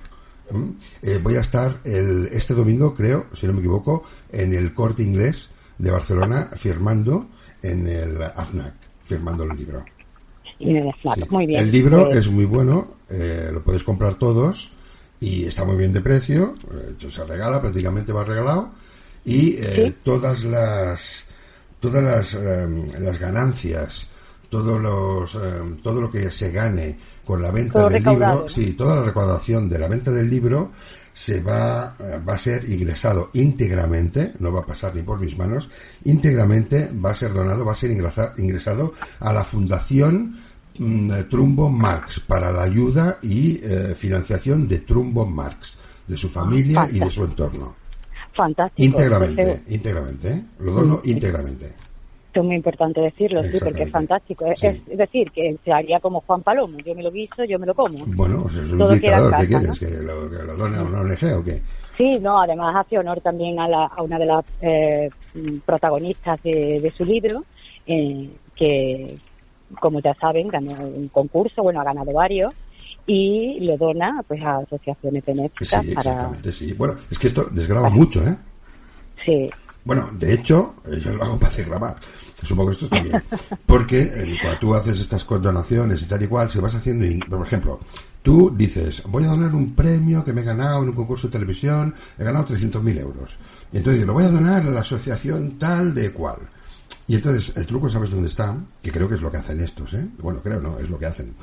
Eh, 1.02 1.20
voy 1.22 1.36
a 1.36 1.40
estar 1.40 1.78
el, 1.84 2.28
este 2.32 2.54
domingo, 2.54 2.92
creo, 2.92 3.26
si 3.34 3.46
no 3.46 3.52
me 3.52 3.60
equivoco, 3.60 4.02
en 4.32 4.52
el 4.52 4.74
corte 4.74 5.02
inglés 5.02 5.48
de 5.78 5.90
Barcelona 5.92 6.50
firmando 6.56 7.28
en 7.62 7.86
el 7.86 8.20
AFNAC, 8.20 8.74
firmando 9.04 9.44
el 9.44 9.56
libro. 9.56 9.84
En 10.58 10.76
el 10.76 10.88
AFNAC, 10.88 11.30
muy 11.30 11.46
bien. 11.46 11.60
El 11.60 11.70
libro 11.70 12.10
es 12.10 12.28
muy 12.28 12.46
bueno, 12.46 12.96
eh, 13.08 13.50
lo 13.52 13.62
podéis 13.62 13.84
comprar 13.84 14.14
todos 14.14 14.70
y 15.20 15.44
está 15.44 15.64
muy 15.64 15.76
bien 15.76 15.92
de 15.92 16.00
precio, 16.00 16.54
hecho 16.90 17.10
se 17.10 17.24
regala, 17.24 17.60
prácticamente 17.60 18.12
va 18.12 18.24
regalado 18.24 18.70
y 19.24 19.56
eh, 19.58 19.94
todas 20.02 20.44
las 20.44 21.24
todas 21.78 22.02
las, 22.02 22.34
em, 22.34 22.86
las 22.98 23.18
ganancias, 23.18 24.06
todos 24.48 24.80
los 24.80 25.34
em, 25.34 25.76
todo 25.78 26.00
lo 26.00 26.10
que 26.10 26.30
se 26.30 26.50
gane 26.50 26.98
con 27.24 27.42
la 27.42 27.50
venta 27.50 27.88
del 27.88 28.02
libro, 28.02 28.48
sí, 28.48 28.72
toda 28.72 28.96
la 28.96 29.02
recaudación 29.02 29.68
de 29.68 29.78
la 29.78 29.88
venta 29.88 30.10
del 30.10 30.28
libro 30.28 30.70
se 31.12 31.42
va 31.42 31.96
eh, 31.98 32.18
va 32.26 32.34
a 32.34 32.38
ser 32.38 32.68
ingresado 32.70 33.28
íntegramente, 33.34 34.32
no 34.38 34.52
va 34.52 34.60
a 34.60 34.66
pasar 34.66 34.94
ni 34.94 35.02
por 35.02 35.20
mis 35.20 35.36
manos, 35.36 35.68
íntegramente 36.04 36.90
va 36.92 37.10
a 37.10 37.14
ser 37.14 37.34
donado, 37.34 37.64
va 37.64 37.72
a 37.72 37.76
ser 37.76 37.90
ingresado 37.90 38.94
a 39.18 39.32
la 39.32 39.44
fundación 39.44 40.34
eh, 40.34 40.49
Trumbo 41.28 41.68
Marx 41.68 42.20
para 42.20 42.50
la 42.50 42.62
ayuda 42.62 43.18
y 43.22 43.60
eh, 43.62 43.94
financiación 43.96 44.66
de 44.66 44.78
Trumbo 44.78 45.26
Marx, 45.26 45.76
de 46.06 46.16
su 46.16 46.28
familia 46.28 46.88
y 46.90 46.98
de 46.98 47.10
su 47.10 47.24
entorno. 47.24 47.74
Fantástico. 48.32 48.82
Íntegramente, 48.82 49.62
íntegramente, 49.68 50.28
¿eh? 50.28 50.42
lo 50.60 50.72
dono 50.72 51.00
íntegramente. 51.04 51.72
Es 52.32 52.44
muy 52.44 52.54
importante 52.54 53.00
decirlo, 53.00 53.42
sí, 53.42 53.58
porque 53.62 53.82
es 53.82 53.90
fantástico. 53.90 54.46
Es, 54.46 54.60
decir, 54.96 55.32
que 55.32 55.56
se 55.64 55.72
haría 55.72 55.98
como 55.98 56.20
Juan 56.20 56.42
Palomo, 56.42 56.78
yo 56.78 56.94
me 56.94 57.02
lo 57.02 57.10
guiso, 57.10 57.42
yo 57.44 57.58
me 57.58 57.66
lo 57.66 57.74
como. 57.74 58.06
Bueno, 58.06 58.46
es 58.48 58.70
un 58.70 58.88
dictador, 58.92 59.34
¿qué 59.36 59.46
quieres? 59.48 59.78
¿Que 59.78 59.90
lo, 60.02 60.30
que 60.30 60.44
lo 60.44 60.56
done 60.56 60.76
a 60.78 60.82
una 60.82 61.00
ONG 61.00 61.38
o 61.38 61.42
qué? 61.42 61.60
Sí, 61.98 62.18
no, 62.20 62.40
además 62.40 62.76
hace 62.76 62.98
honor 62.98 63.20
también 63.20 63.58
a, 63.58 63.68
la, 63.68 63.86
a 63.86 64.02
una 64.02 64.18
de 64.18 64.26
las 64.26 64.44
protagonistas 65.66 66.40
de, 66.44 66.80
de, 66.80 66.92
su 66.92 67.04
libro, 67.04 67.44
que, 67.84 69.18
como 69.78 70.00
ya 70.00 70.14
saben, 70.14 70.48
ganó 70.48 70.72
un 70.72 71.08
concurso, 71.08 71.62
bueno, 71.62 71.80
ha 71.80 71.84
ganado 71.84 72.12
varios 72.12 72.52
y 73.06 73.60
lo 73.60 73.76
dona 73.76 74.22
pues 74.26 74.40
a 74.42 74.58
asociaciones 74.58 75.24
benéficas 75.24 75.84
sí, 75.84 75.92
exactamente, 75.92 76.52
sí. 76.52 76.72
Bueno, 76.72 76.94
es 77.10 77.18
que 77.18 77.28
esto 77.28 77.48
desgraba 77.50 77.90
mucho, 77.90 78.26
¿eh? 78.26 78.36
Sí. 79.24 79.50
Bueno, 79.84 80.10
de 80.12 80.34
hecho, 80.34 80.74
eh, 80.86 81.00
yo 81.02 81.12
lo 81.12 81.24
hago 81.24 81.38
para 81.38 81.56
grabar. 81.56 81.96
Supongo 82.42 82.68
que 82.68 82.74
esto 82.74 82.84
está 82.86 83.00
bien. 83.02 83.22
Porque 83.66 84.02
eh, 84.02 84.38
cuando 84.40 84.58
tú 84.58 84.74
haces 84.74 85.00
estas 85.00 85.26
donaciones 85.26 86.02
y 86.02 86.06
tal 86.06 86.22
y 86.22 86.26
cual, 86.26 86.50
se 86.50 86.60
vas 86.60 86.74
haciendo, 86.74 87.06
por 87.26 87.46
ejemplo, 87.46 87.80
tú 88.22 88.52
dices, 88.54 89.02
voy 89.06 89.24
a 89.24 89.28
donar 89.28 89.54
un 89.54 89.74
premio 89.74 90.24
que 90.24 90.32
me 90.32 90.42
he 90.42 90.44
ganado 90.44 90.82
en 90.82 90.90
un 90.90 90.94
concurso 90.94 91.28
de 91.28 91.32
televisión, 91.32 91.94
he 92.18 92.24
ganado 92.24 92.46
300.000 92.46 93.00
euros. 93.00 93.36
Y 93.72 93.78
entonces 93.78 94.04
lo 94.04 94.12
voy 94.12 94.24
a 94.24 94.28
donar 94.28 94.62
a 94.62 94.70
la 94.70 94.80
asociación 94.80 95.58
tal 95.58 95.94
de 95.94 96.12
cual. 96.12 96.38
Y 97.10 97.16
entonces, 97.16 97.52
el 97.56 97.66
truco, 97.66 97.90
¿sabes 97.90 98.10
dónde 98.10 98.28
está? 98.28 98.56
Que 98.80 98.92
creo 98.92 99.08
que 99.08 99.16
es 99.16 99.20
lo 99.20 99.32
que 99.32 99.38
hacen 99.38 99.58
estos, 99.58 99.94
¿eh? 99.94 100.06
Bueno, 100.22 100.40
creo, 100.40 100.60
no, 100.60 100.78
es 100.78 100.88
lo 100.88 100.96
que 100.96 101.06
hacen. 101.06 101.34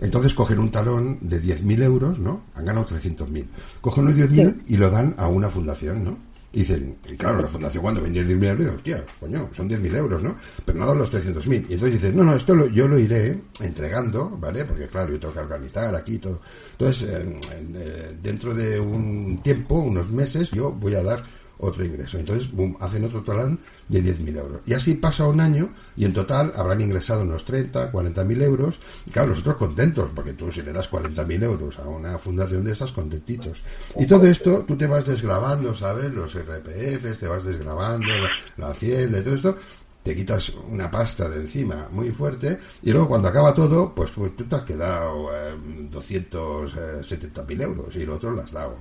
Entonces 0.00 0.32
cogen 0.32 0.60
un 0.60 0.70
talón 0.70 1.18
de 1.20 1.42
10.000 1.42 1.82
euros, 1.82 2.20
¿no? 2.20 2.42
Han 2.54 2.64
ganado 2.64 2.86
300.000. 2.86 3.44
Cogen 3.80 4.04
los 4.04 4.14
10.000 4.14 4.62
y 4.68 4.76
lo 4.76 4.88
dan 4.88 5.16
a 5.18 5.26
una 5.26 5.50
fundación, 5.50 6.04
¿no? 6.04 6.16
Y 6.52 6.60
dicen, 6.60 6.98
y 7.08 7.16
claro, 7.16 7.42
la 7.42 7.48
fundación 7.48 7.82
cuando 7.82 8.02
vendía 8.02 8.22
10.000 8.22 8.44
euros, 8.60 8.74
hostia, 8.76 9.04
coño, 9.18 9.50
son 9.52 9.68
10.000 9.68 9.96
euros, 9.96 10.22
¿no? 10.22 10.36
Pero 10.64 10.78
no 10.78 10.94
los 10.94 11.10
300.000. 11.10 11.66
Y 11.70 11.74
entonces 11.74 11.94
dicen, 12.00 12.16
no, 12.16 12.22
no, 12.22 12.32
esto 12.36 12.54
lo- 12.54 12.68
yo 12.68 12.86
lo 12.86 12.96
iré 12.96 13.36
entregando, 13.60 14.30
¿vale? 14.40 14.64
Porque 14.64 14.86
claro, 14.86 15.12
yo 15.12 15.18
tengo 15.18 15.34
que 15.34 15.40
organizar 15.40 15.92
aquí 15.96 16.14
y 16.14 16.18
todo. 16.18 16.40
Entonces, 16.78 17.02
eh, 17.10 17.40
eh, 17.74 18.16
dentro 18.22 18.54
de 18.54 18.78
un 18.78 19.40
tiempo, 19.42 19.74
unos 19.74 20.08
meses, 20.08 20.52
yo 20.52 20.70
voy 20.70 20.94
a 20.94 21.02
dar 21.02 21.24
otro 21.58 21.84
ingreso. 21.84 22.18
Entonces, 22.18 22.50
boom, 22.50 22.76
hacen 22.80 23.04
otro 23.04 23.22
total 23.22 23.58
de 23.88 24.02
10.000 24.02 24.38
euros. 24.38 24.60
Y 24.66 24.74
así 24.74 24.94
pasa 24.94 25.26
un 25.26 25.40
año 25.40 25.70
y 25.96 26.04
en 26.04 26.12
total 26.12 26.52
habrán 26.54 26.80
ingresado 26.80 27.22
unos 27.22 27.44
30, 27.44 27.92
40.000 27.92 28.42
euros. 28.42 28.78
Y 29.06 29.10
claro, 29.10 29.28
nosotros 29.30 29.56
contentos, 29.56 30.10
porque 30.14 30.32
tú 30.32 30.50
si 30.52 30.62
le 30.62 30.72
das 30.72 30.90
40.000 30.90 31.42
euros 31.42 31.78
a 31.78 31.88
una 31.88 32.18
fundación 32.18 32.64
de 32.64 32.72
estas, 32.72 32.92
contentitos. 32.92 33.62
Y 33.98 34.06
todo 34.06 34.26
esto, 34.26 34.64
tú 34.66 34.76
te 34.76 34.86
vas 34.86 35.06
desgrabando, 35.06 35.74
¿sabes? 35.74 36.12
Los 36.12 36.34
RPFs, 36.34 37.18
te 37.18 37.28
vas 37.28 37.44
desgrabando, 37.44 38.06
la, 38.06 38.30
la 38.56 38.68
hacienda 38.70 39.18
y 39.18 39.22
todo 39.22 39.34
esto. 39.34 39.56
Te 40.02 40.14
quitas 40.14 40.50
una 40.70 40.88
pasta 40.88 41.28
de 41.28 41.40
encima 41.40 41.88
muy 41.90 42.10
fuerte 42.10 42.60
y 42.82 42.92
luego 42.92 43.08
cuando 43.08 43.26
acaba 43.26 43.52
todo, 43.52 43.92
pues, 43.92 44.10
pues 44.12 44.36
tú 44.36 44.44
te 44.44 44.54
has 44.54 44.62
quedado 44.62 45.34
eh, 45.34 45.56
270.000 45.90 47.62
euros 47.62 47.96
y 47.96 48.02
el 48.02 48.10
otro 48.10 48.30
lo 48.30 48.40
has 48.40 48.52
dado 48.52 48.76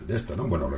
de 0.00 0.16
esto, 0.16 0.36
¿no? 0.36 0.46
Bueno, 0.46 0.68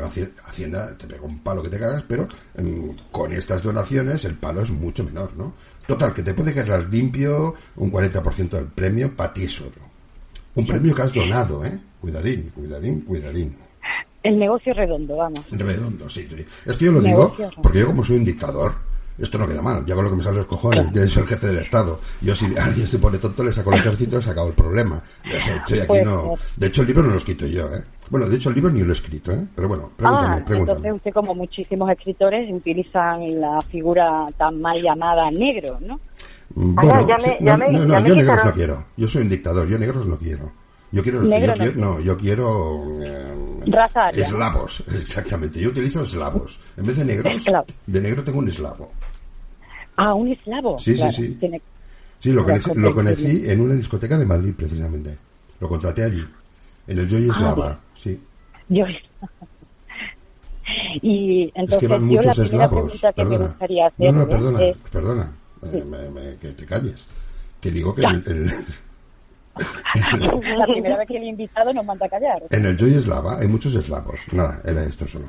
Hacienda 0.45 0.97
te 0.97 1.07
pega 1.07 1.23
un 1.23 1.39
palo 1.39 1.63
que 1.63 1.69
te 1.69 1.79
cagas, 1.79 2.05
pero 2.07 2.29
em, 2.57 2.97
con 3.11 3.33
estas 3.33 3.63
donaciones 3.63 4.25
el 4.25 4.35
palo 4.35 4.63
es 4.63 4.71
mucho 4.71 5.05
menor, 5.05 5.35
¿no? 5.37 5.55
Total, 5.87 6.13
que 6.13 6.23
te 6.23 6.35
puede 6.35 6.53
quedar 6.53 6.89
limpio 6.89 7.55
un 7.77 7.91
40% 7.91 8.51
del 8.51 8.67
premio 8.67 9.15
para 9.15 9.33
ti 9.33 9.47
solo. 9.47 9.93
Un 10.55 10.67
premio 10.67 10.95
que 10.95 11.03
has 11.03 11.13
donado, 11.13 11.65
¿eh? 11.65 11.79
Cuidadín, 12.01 12.51
cuidadín, 12.55 13.01
cuidadín. 13.03 13.57
El 14.23 14.39
negocio 14.39 14.73
redondo, 14.75 15.17
vamos. 15.17 15.45
Redondo, 15.51 16.09
sí. 16.09 16.27
sí. 16.29 16.45
Esto 16.67 16.85
yo 16.85 16.93
lo 16.93 17.01
digo 17.01 17.35
porque 17.61 17.81
yo 17.81 17.87
como 17.87 18.05
soy 18.05 18.17
un 18.17 18.25
dictador, 18.25 18.75
esto 19.19 19.39
no 19.39 19.47
queda 19.47 19.63
mal, 19.63 19.85
yo 19.87 19.93
hago 19.95 20.03
lo 20.03 20.11
que 20.11 20.17
me 20.17 20.23
sale 20.23 20.37
de 20.37 20.41
los 20.43 20.47
cojones, 20.49 20.87
yo 20.93 21.07
soy 21.07 21.23
el 21.23 21.29
jefe 21.29 21.47
del 21.49 21.59
Estado. 21.59 22.01
Yo 22.21 22.35
si 22.35 22.47
alguien 22.57 22.87
se 22.87 22.99
pone 22.99 23.19
tonto 23.19 23.45
le 23.45 23.53
saco 23.53 23.73
el 23.73 23.81
ejército 23.81 24.19
y 24.19 24.23
se 24.23 24.31
acabó 24.31 24.49
el 24.49 24.55
problema. 24.55 25.03
Estoy 25.25 25.81
aquí 25.81 26.05
no... 26.05 26.35
De 26.57 26.67
hecho 26.67 26.81
el 26.83 26.87
libro 26.89 27.03
no 27.03 27.09
lo 27.11 27.15
he 27.15 27.19
escrito 27.19 27.47
yo, 27.47 27.67
¿eh? 27.75 27.83
Bueno, 28.11 28.29
de 28.29 28.37
hecho 28.37 28.49
el 28.51 28.55
libro 28.57 28.71
ni 28.71 28.83
lo 28.83 28.91
he 28.91 28.93
escrito, 28.93 29.33
¿eh? 29.33 29.45
Pero 29.55 29.69
bueno, 29.69 29.91
pregúntame, 29.97 30.37
ah, 30.37 30.45
pregúntame. 30.45 30.77
entonces 30.79 30.93
usted, 30.97 31.13
como 31.13 31.35
muchísimos 31.35 31.91
escritores, 31.91 32.53
utilizan 32.53 33.41
la 33.41 33.61
figura 33.71 34.27
tan 34.37 34.61
mal 34.61 34.81
llamada 34.83 35.31
negro, 35.31 35.79
¿no? 35.81 35.99
Mm, 36.55 36.75
Ah, 36.79 36.85
ya, 36.85 36.93
Bueno, 36.93 37.09
ya 37.09 37.17
me- 37.17 37.39
no, 37.41 37.47
ya 37.47 37.57
me- 37.57 37.73
no, 37.73 37.85
no, 37.87 37.95
ya 37.95 38.01
me 38.01 38.09
yo 38.11 38.15
negros 38.17 38.35
quitaron- 38.35 38.47
no 38.47 38.53
quiero. 38.55 38.85
Yo 38.99 39.09
soy 39.09 39.23
un 39.23 39.29
dictador, 39.31 39.69
yo 39.69 39.79
negros 39.79 40.07
no 40.07 40.19
quiero. 40.19 40.53
Yo 40.93 41.03
quiero, 41.03 41.23
Negro 41.23 41.47
yo 41.47 41.53
no 41.53 41.55
quiero- 41.57 41.73
quiere. 41.73 41.81
no, 41.81 42.01
yo 42.01 42.17
quiero 42.19 43.03
eh, 43.03 43.35
Raza 43.67 44.07
aria, 44.07 44.19
¿no? 44.21 44.25
eslavos, 44.27 44.83
exactamente. 44.95 45.61
Yo 45.61 45.71
utilizo 45.71 46.03
eslavos. 46.05 46.59
En 46.77 46.87
vez 46.87 46.97
de 46.99 47.05
negros, 47.05 47.35
Esclavo. 47.35 47.67
de 47.87 48.01
negro 48.01 48.23
tengo 48.25 48.39
un 48.39 48.49
eslavo. 48.49 48.93
Ah, 49.97 50.15
un 50.15 50.29
eslavo. 50.29 50.79
Sí, 50.79 50.93
sí, 50.93 50.97
claro, 50.99 51.13
sí. 51.13 51.37
tiene- 51.41 51.63
Sí, 52.21 52.33
lo 52.33 52.45
conocí, 52.45 52.71
lo 52.79 52.95
competir. 52.95 53.25
conocí 53.27 53.51
en 53.51 53.61
una 53.61 53.75
discoteca 53.75 54.17
de 54.19 54.27
Madrid, 54.27 54.55
precisamente. 54.57 55.17
Lo 55.61 55.69
contraté 55.69 56.05
allí, 56.05 56.25
en 56.87 56.99
el 56.99 57.09
Joy 57.09 57.29
Eslava, 57.31 57.67
bien. 57.67 57.79
sí. 57.95 58.21
Yo. 58.69 58.85
y 61.03 61.45
entonces 61.55 61.73
es 61.75 61.79
que 61.81 61.87
van 61.89 62.01
yo 62.01 62.07
muchos 62.07 62.27
la 62.39 62.45
primera 62.45 62.65
eslavos. 62.65 63.01
Perdona. 63.15 63.47
gustaría 63.47 63.83
no, 63.83 63.89
hacer 63.89 64.15
no, 64.15 64.29
perdona, 64.29 64.59
perdona. 64.93 65.33
Eh, 65.73 65.85
me- 65.89 66.09
me- 66.11 66.37
que 66.37 66.49
te 66.53 66.67
calles. 66.67 67.07
Que 67.61 67.71
digo 67.71 67.95
que 67.95 68.03
el- 68.03 68.23
el- 68.27 68.53
la 69.57 70.67
primera 70.67 70.97
vez 70.97 71.09
que 71.09 71.17
el 71.17 71.25
invitado 71.25 71.73
nos 71.73 71.85
manda 71.85 72.07
a 72.07 72.09
callar. 72.09 72.43
En 72.51 72.65
el 72.67 72.77
Joy 72.77 72.95
Eslava 72.95 73.39
hay 73.41 73.49
muchos 73.49 73.75
eslavos. 73.75 74.19
Nada, 74.33 74.61
era 74.65 74.83
esto 74.85 75.07
solo. 75.07 75.27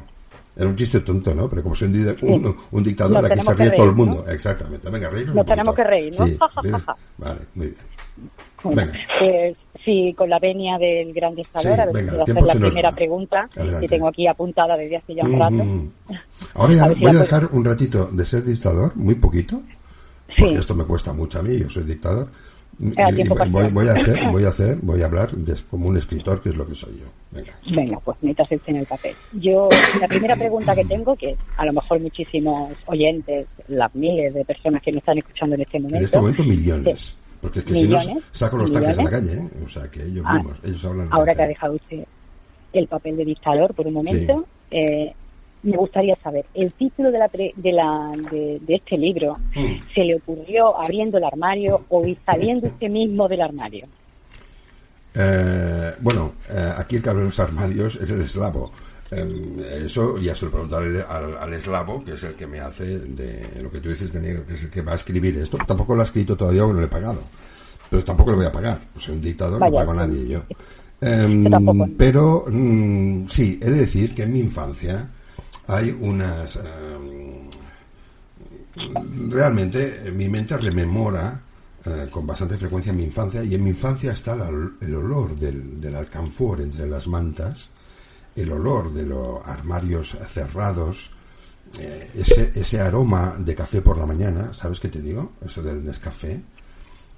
Era 0.56 0.68
un 0.68 0.76
chiste 0.76 1.00
tonto, 1.00 1.34
¿no? 1.34 1.50
Pero 1.50 1.64
como 1.64 1.74
soy 1.76 1.88
un, 1.88 2.18
un, 2.30 2.56
un 2.72 2.84
dictador, 2.84 3.26
aquí 3.26 3.42
se 3.42 3.54
ríe 3.56 3.72
todo 3.72 3.88
el 3.88 3.96
mundo. 3.96 4.24
Exactamente. 4.28 4.88
Venga, 4.90 5.10
reíros 5.10 5.34
Nos 5.36 5.46
tenemos 5.46 5.76
que 5.76 5.84
reír, 5.84 6.14
¿no? 6.20 6.28
Sí. 6.28 6.38
Vale, 7.18 7.40
muy 7.56 7.68
bien. 7.68 7.78
Venga. 8.64 8.94
Pues 9.20 9.58
sí, 9.84 10.14
con 10.16 10.30
la 10.30 10.38
venia 10.40 10.78
del 10.78 11.12
gran 11.12 11.34
dictador, 11.36 11.74
Sí, 11.74 11.82
a 11.82 11.86
ver 11.86 11.94
venga, 11.96 12.12
si 12.12 12.18
puedo 12.18 12.24
hacer 12.24 12.46
la 12.62 12.68
primera 12.68 12.90
va. 12.92 12.96
pregunta 12.96 13.50
Adelante. 13.58 13.82
que 13.82 13.88
tengo 13.96 14.08
aquí 14.08 14.28
apuntada 14.28 14.78
desde 14.78 14.98
hace 14.98 15.16
ya 15.16 15.24
un 15.24 15.40
rato. 15.40 15.54
Mm. 15.56 15.92
Ahora 16.54 16.74
ya 16.74 16.84
A 16.84 16.88
ver 16.90 16.98
si 16.98 17.04
voy 17.04 17.16
a 17.16 17.20
dejar 17.20 17.50
un 17.52 17.66
ratito 17.66 18.06
de 18.12 18.26
ser 18.26 18.44
dictador, 18.46 18.96
muy 18.96 19.16
poquito, 19.16 19.60
Sí. 20.36 20.36
porque 20.44 20.56
esto 20.60 20.76
me 20.76 20.84
cuesta 20.86 21.14
mucho 21.14 21.40
a 21.40 21.44
mí, 21.44 21.58
yo 21.60 21.70
soy 21.70 21.84
dictador. 21.84 22.28
Y 22.80 22.92
tiempo 23.16 23.36
voy, 23.50 23.68
voy 23.72 23.88
a 23.88 23.92
hacer, 23.94 24.20
voy 24.32 24.44
a 24.46 24.50
hacer, 24.50 24.78
voy 24.82 25.02
a 25.02 25.06
hablar 25.06 25.32
de- 25.32 25.56
como 25.70 25.88
un 25.90 25.98
escritor, 25.98 26.42
que 26.42 26.50
es 26.50 26.56
lo 26.56 26.66
que 26.68 26.76
soy 26.76 26.94
yo. 27.00 27.06
Venga. 27.32 27.54
Venga, 27.72 28.00
pues 28.00 28.18
métase 28.22 28.60
en 28.68 28.76
el 28.78 28.86
papel. 28.86 29.16
Yo, 29.34 29.70
la 30.00 30.08
primera 30.08 30.36
pregunta 30.36 30.76
que 30.76 30.86
tengo, 30.86 31.16
que 31.16 31.36
a 31.58 31.66
lo 31.66 31.74
mejor 31.74 32.00
muchísimos 32.00 32.72
oyentes, 32.86 33.48
las 33.68 33.94
miles 33.96 34.34
de 34.34 34.44
personas 34.46 34.82
que 34.82 34.92
me 34.92 34.98
están 35.00 35.18
escuchando 35.18 35.56
en 35.56 35.62
este 35.62 35.80
momento, 35.80 35.98
En 35.98 36.04
este 36.04 36.18
momento 36.18 36.44
millones. 36.44 37.16
Porque 37.42 37.60
es 37.60 37.66
que 37.66 37.74
si 37.74 37.84
¿Millones? 37.84 38.08
no, 38.08 38.22
saco 38.32 38.58
los 38.58 38.72
tanques 38.72 38.98
en 38.98 39.04
la 39.06 39.10
calle, 39.12 39.34
¿eh? 39.34 39.50
O 39.66 39.70
sea, 39.70 39.84
que 39.90 40.04
ellos 40.04 40.24
Ah, 40.28 40.36
mismos, 40.36 40.58
ellos 40.64 40.86
hablan. 40.86 41.10
ahora 41.12 41.36
que 41.36 41.42
ha 41.44 41.48
dejado 41.48 41.74
usted 41.74 42.04
el 42.72 42.88
papel 42.88 43.18
de 43.18 43.26
dictador 43.26 43.74
por 43.74 43.86
un 43.86 43.94
momento, 43.94 44.46
eh, 44.72 45.14
me 45.64 45.78
gustaría 45.78 46.16
saber, 46.18 46.46
el 46.54 46.72
título 46.74 47.12
de, 47.12 47.18
la 47.20 47.28
pre- 47.30 47.54
de, 47.56 47.72
la, 47.72 48.12
de, 48.32 48.60
de 48.62 48.76
este 48.76 48.98
libro, 48.98 49.38
Mm. 49.56 49.76
¿se 49.94 50.04
le 50.04 50.16
ocurrió 50.16 50.78
abriendo 50.80 51.18
el 51.18 51.24
armario 51.24 51.82
o 51.90 52.04
saliendo 52.26 52.68
usted 52.68 52.90
mismo 52.90 53.28
del 53.28 53.42
armario? 53.42 53.86
Eh, 55.16 55.94
bueno, 56.02 56.34
eh, 56.50 56.74
aquí 56.78 56.96
el 56.98 57.04
que 57.04 57.10
abre 57.10 57.24
los 57.24 57.40
armarios 57.40 57.96
es 57.98 58.10
el 58.10 58.22
eslavo. 58.22 58.72
Eh, 59.12 59.84
eso 59.86 60.18
ya 60.18 60.34
se 60.36 60.46
lo 60.46 60.52
pregunto 60.52 60.78
al, 60.78 61.06
al- 61.40 61.54
eslavo, 61.54 62.04
que 62.04 62.14
es 62.14 62.24
el 62.24 62.34
que 62.34 62.48
me 62.48 62.60
hace 62.60 62.98
de 63.00 63.62
lo 63.62 63.70
que 63.70 63.80
tú 63.80 63.90
dices 63.90 64.12
de 64.12 64.20
negro, 64.20 64.46
que 64.48 64.56
es 64.56 64.64
el 64.64 64.70
que 64.72 64.82
va 64.82 64.94
a 64.94 64.96
escribir 64.96 65.38
esto. 65.38 65.58
Tampoco 65.68 65.94
lo 65.94 66.02
ha 66.02 66.06
escrito 66.06 66.36
todavía 66.36 66.62
no 66.64 66.74
le 66.74 66.86
he 66.86 66.88
pagado. 66.88 67.20
Pero 67.90 68.04
tampoco 68.04 68.32
le 68.32 68.38
voy 68.38 68.46
a 68.48 68.52
pagar. 68.52 68.80
Pues 68.92 69.06
soy 69.06 69.14
un 69.16 69.22
dictador, 69.22 69.60
no 69.60 69.60
Vaya, 69.60 69.78
pago 69.86 69.92
a 69.92 69.96
nadie 70.08 70.28
yo. 70.28 70.42
Em, 71.00 71.44
Yo 71.44 71.50
tampoco. 71.52 71.88
pero 71.98 72.46
mm, 72.50 73.28
sí, 73.28 73.60
he 73.62 73.70
de 73.70 73.78
decir 73.82 74.16
que 74.16 74.24
en 74.24 74.34
mi 74.34 74.40
infancia 74.40 75.08
hay 75.68 75.98
unas... 76.00 76.56
em, 76.58 77.50
realmente 79.30 80.02
eh, 80.08 80.12
mi 80.12 80.30
mente 80.30 80.58
rememora 80.58 81.40
eh, 81.86 82.08
con 82.10 82.26
bastante 82.26 82.58
frecuencia 82.58 82.92
mi 82.94 83.04
infancia 83.04 83.44
y 83.44 83.54
en 83.56 83.64
mi 83.64 83.70
infancia 83.72 84.14
está 84.14 84.36
la- 84.36 84.50
el 84.50 84.96
olor 84.96 85.36
del, 85.36 85.80
del 85.80 85.96
alcanfor 85.96 86.62
entre 86.62 86.88
las 86.88 87.08
mantas, 87.08 87.70
el 88.36 88.52
olor 88.52 88.94
de 88.94 89.06
los 89.06 89.46
armarios 89.46 90.18
cerrados, 90.28 91.12
eh, 91.80 92.10
ese, 92.16 92.52
ese 92.56 92.80
aroma 92.82 93.36
de 93.38 93.54
café 93.56 93.82
por 93.82 93.98
la 93.98 94.06
mañana, 94.06 94.54
¿sabes 94.54 94.80
qué 94.80 94.88
te 94.90 95.02
digo? 95.02 95.34
Eso 95.46 95.62
del 95.62 95.84
Nescafé. 95.84 96.40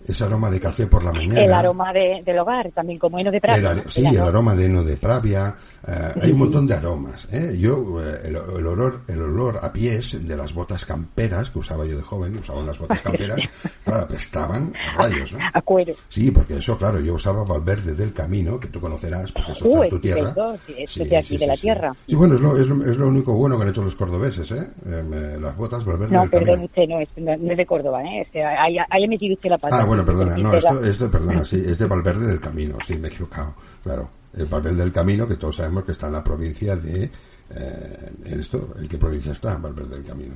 Ese 0.07 0.23
aroma 0.23 0.51
de 0.51 0.59
café 0.59 0.85
por 0.85 1.03
la 1.03 1.11
mañana. 1.11 1.39
El 1.41 1.51
aroma 1.53 1.91
de- 1.91 2.21
del 2.23 2.37
hogar, 2.37 2.69
también 2.71 2.99
como 2.99 3.17
heno 3.17 3.31
de 3.31 3.41
prato. 3.41 3.71
El 3.71 3.89
sí, 3.89 4.01
El 4.01 4.07
el 4.07 4.11
aroma. 4.17 4.27
aroma 4.29 4.55
de 4.55 4.65
heno 4.65 4.83
de 4.83 4.97
pravia. 4.97 5.55
Eh, 5.87 6.13
hay 6.21 6.31
un 6.31 6.39
montón 6.39 6.65
de 6.67 6.73
aromas. 6.73 7.27
¿eh? 7.31 7.55
Yo, 7.59 8.01
eh, 8.03 8.21
el, 8.25 8.35
el 8.35 8.67
olor, 8.67 9.01
el 9.07 9.21
olor 9.21 9.59
a 9.61 9.71
pies 9.71 10.25
de 10.27 10.35
las 10.35 10.53
botas 10.53 10.85
camperas 10.85 11.49
que 11.49 11.59
usaba 11.59 11.85
yo 11.85 11.95
de 11.97 12.01
joven, 12.03 12.37
usaba 12.37 12.59
unas 12.59 12.77
botas 12.79 13.01
camperas, 13.03 13.39
claro, 13.83 14.03
apestaban 14.03 14.73
a 14.75 14.97
rayos, 14.97 15.31
¿no? 15.33 15.39
A 15.53 15.61
cuero. 15.61 15.93
Sí, 16.09 16.31
porque 16.31 16.57
eso, 16.57 16.77
claro, 16.77 16.99
yo 16.99 17.13
usaba 17.13 17.43
Valverde 17.43 17.93
del 17.93 18.13
Camino, 18.13 18.59
que 18.59 18.67
tú 18.67 18.79
conocerás, 18.79 19.31
porque 19.31 19.51
eso 19.51 19.65
está 19.65 19.83
en 19.83 19.89
tu 19.89 19.99
tierra. 19.99 20.29
estupendo, 20.29 20.57
sí, 20.65 20.73
eso 20.77 21.03
es 21.03 21.09
de 21.09 21.17
aquí, 21.17 21.37
de 21.37 21.47
la 21.47 21.55
tierra. 21.57 21.93
Sí, 22.07 22.15
bueno, 22.15 22.35
es 22.35 22.41
lo, 22.41 22.57
es, 22.57 22.67
lo, 22.67 22.85
es 22.85 22.97
lo 22.97 23.07
único 23.07 23.33
bueno 23.33 23.57
que 23.57 23.63
han 23.63 23.69
hecho 23.69 23.83
los 23.83 23.95
cordobeses, 23.95 24.49
¿eh? 24.51 24.67
Eh, 24.87 25.37
las 25.39 25.55
botas 25.55 25.85
Valverde 25.85 26.13
No, 26.15 26.21
del 26.21 26.29
perdón, 26.31 26.45
Camino. 26.47 26.65
usted 26.65 26.87
no 26.87 26.99
es, 26.99 27.09
no 27.17 27.37
no 27.37 27.51
es 27.51 27.57
de 27.57 27.65
Córdoba, 27.65 28.03
¿eh? 28.03 28.25
O 28.27 28.31
sea, 28.31 28.63
haya, 28.63 28.85
haya 28.89 29.07
metido 29.07 29.35
usted 29.35 29.49
la 29.49 29.57
pata. 29.57 29.79
Ah, 29.81 29.85
bueno, 29.85 30.03
perdona, 30.05 30.37
no, 30.37 30.49
Usted 30.49 30.57
esto, 30.57 30.83
esto, 30.85 31.11
perdona, 31.11 31.45
sí, 31.45 31.63
es 31.65 31.77
de 31.77 31.85
Valverde 31.95 32.27
del 32.27 32.39
Camino, 32.39 32.77
sí, 32.85 32.95
me 32.95 33.07
he 33.07 33.11
equivocado, 33.11 33.53
claro. 33.83 34.09
El 34.37 34.45
Valverde 34.47 34.77
del 34.77 34.91
Camino, 34.91 35.27
que 35.27 35.35
todos 35.35 35.55
sabemos 35.55 35.83
que 35.85 35.93
está 35.93 36.07
en 36.07 36.13
la 36.13 36.23
provincia 36.23 36.75
de... 36.75 37.09
Eh, 37.49 38.11
en 38.25 38.39
esto, 38.39 38.73
¿En 38.77 38.87
qué 38.87 38.97
provincia 38.97 39.31
está 39.31 39.55
Valverde 39.57 39.95
del 39.95 40.05
Camino? 40.05 40.35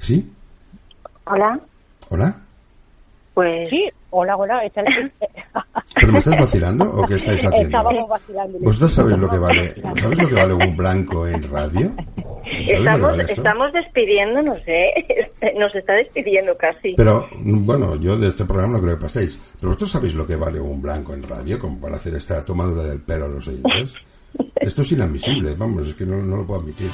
¿Sí? 0.00 0.30
Hola, 1.24 1.58
¿Hola? 2.10 2.36
pues 3.32 3.70
Sí, 3.70 3.88
hola, 4.10 4.36
hola. 4.36 4.64
Está 4.64 4.82
¿Pero 5.94 6.12
me 6.12 6.18
estás 6.18 6.38
vacilando 6.38 6.84
o 6.84 7.06
qué 7.06 7.14
estáis 7.14 7.40
haciendo? 7.44 7.78
Estábamos 7.78 8.08
vacilando. 8.08 8.58
¿Vosotros 8.60 8.92
sabéis 8.92 9.18
lo 9.18 9.28
que 9.28 9.38
vale, 9.38 9.74
¿sabéis 10.00 10.22
lo 10.22 10.28
que 10.28 10.34
vale 10.34 10.54
un 10.54 10.76
blanco 10.76 11.26
en 11.26 11.42
radio? 11.50 11.92
¿Sabéis 11.96 12.66
lo 12.66 12.66
que 12.66 12.72
estamos, 12.72 13.02
vale 13.02 13.32
estamos 13.32 13.72
despidiéndonos, 13.72 14.58
¿eh? 14.66 15.30
Nos 15.58 15.74
está 15.74 15.94
despidiendo 15.94 16.56
casi. 16.56 16.94
Pero, 16.96 17.28
bueno, 17.32 17.96
yo 17.96 18.16
de 18.16 18.28
este 18.28 18.44
programa 18.44 18.74
no 18.74 18.82
creo 18.82 18.96
que 18.96 19.02
paséis. 19.02 19.38
Pero 19.60 19.70
vosotros 19.70 19.90
sabéis 19.90 20.14
lo 20.14 20.26
que 20.26 20.36
vale 20.36 20.60
un 20.60 20.80
blanco 20.82 21.14
en 21.14 21.22
radio, 21.22 21.58
como 21.58 21.80
para 21.80 21.96
hacer 21.96 22.14
esta 22.14 22.44
tomadura 22.44 22.84
del 22.84 23.00
pelo 23.00 23.26
a 23.26 23.28
los 23.28 23.46
oyentes. 23.46 23.94
Esto 24.56 24.82
es 24.82 24.92
inadmisible, 24.92 25.54
vamos, 25.54 25.88
es 25.88 25.94
que 25.94 26.06
no, 26.06 26.16
no 26.16 26.38
lo 26.38 26.46
puedo 26.46 26.60
admitir. 26.60 26.90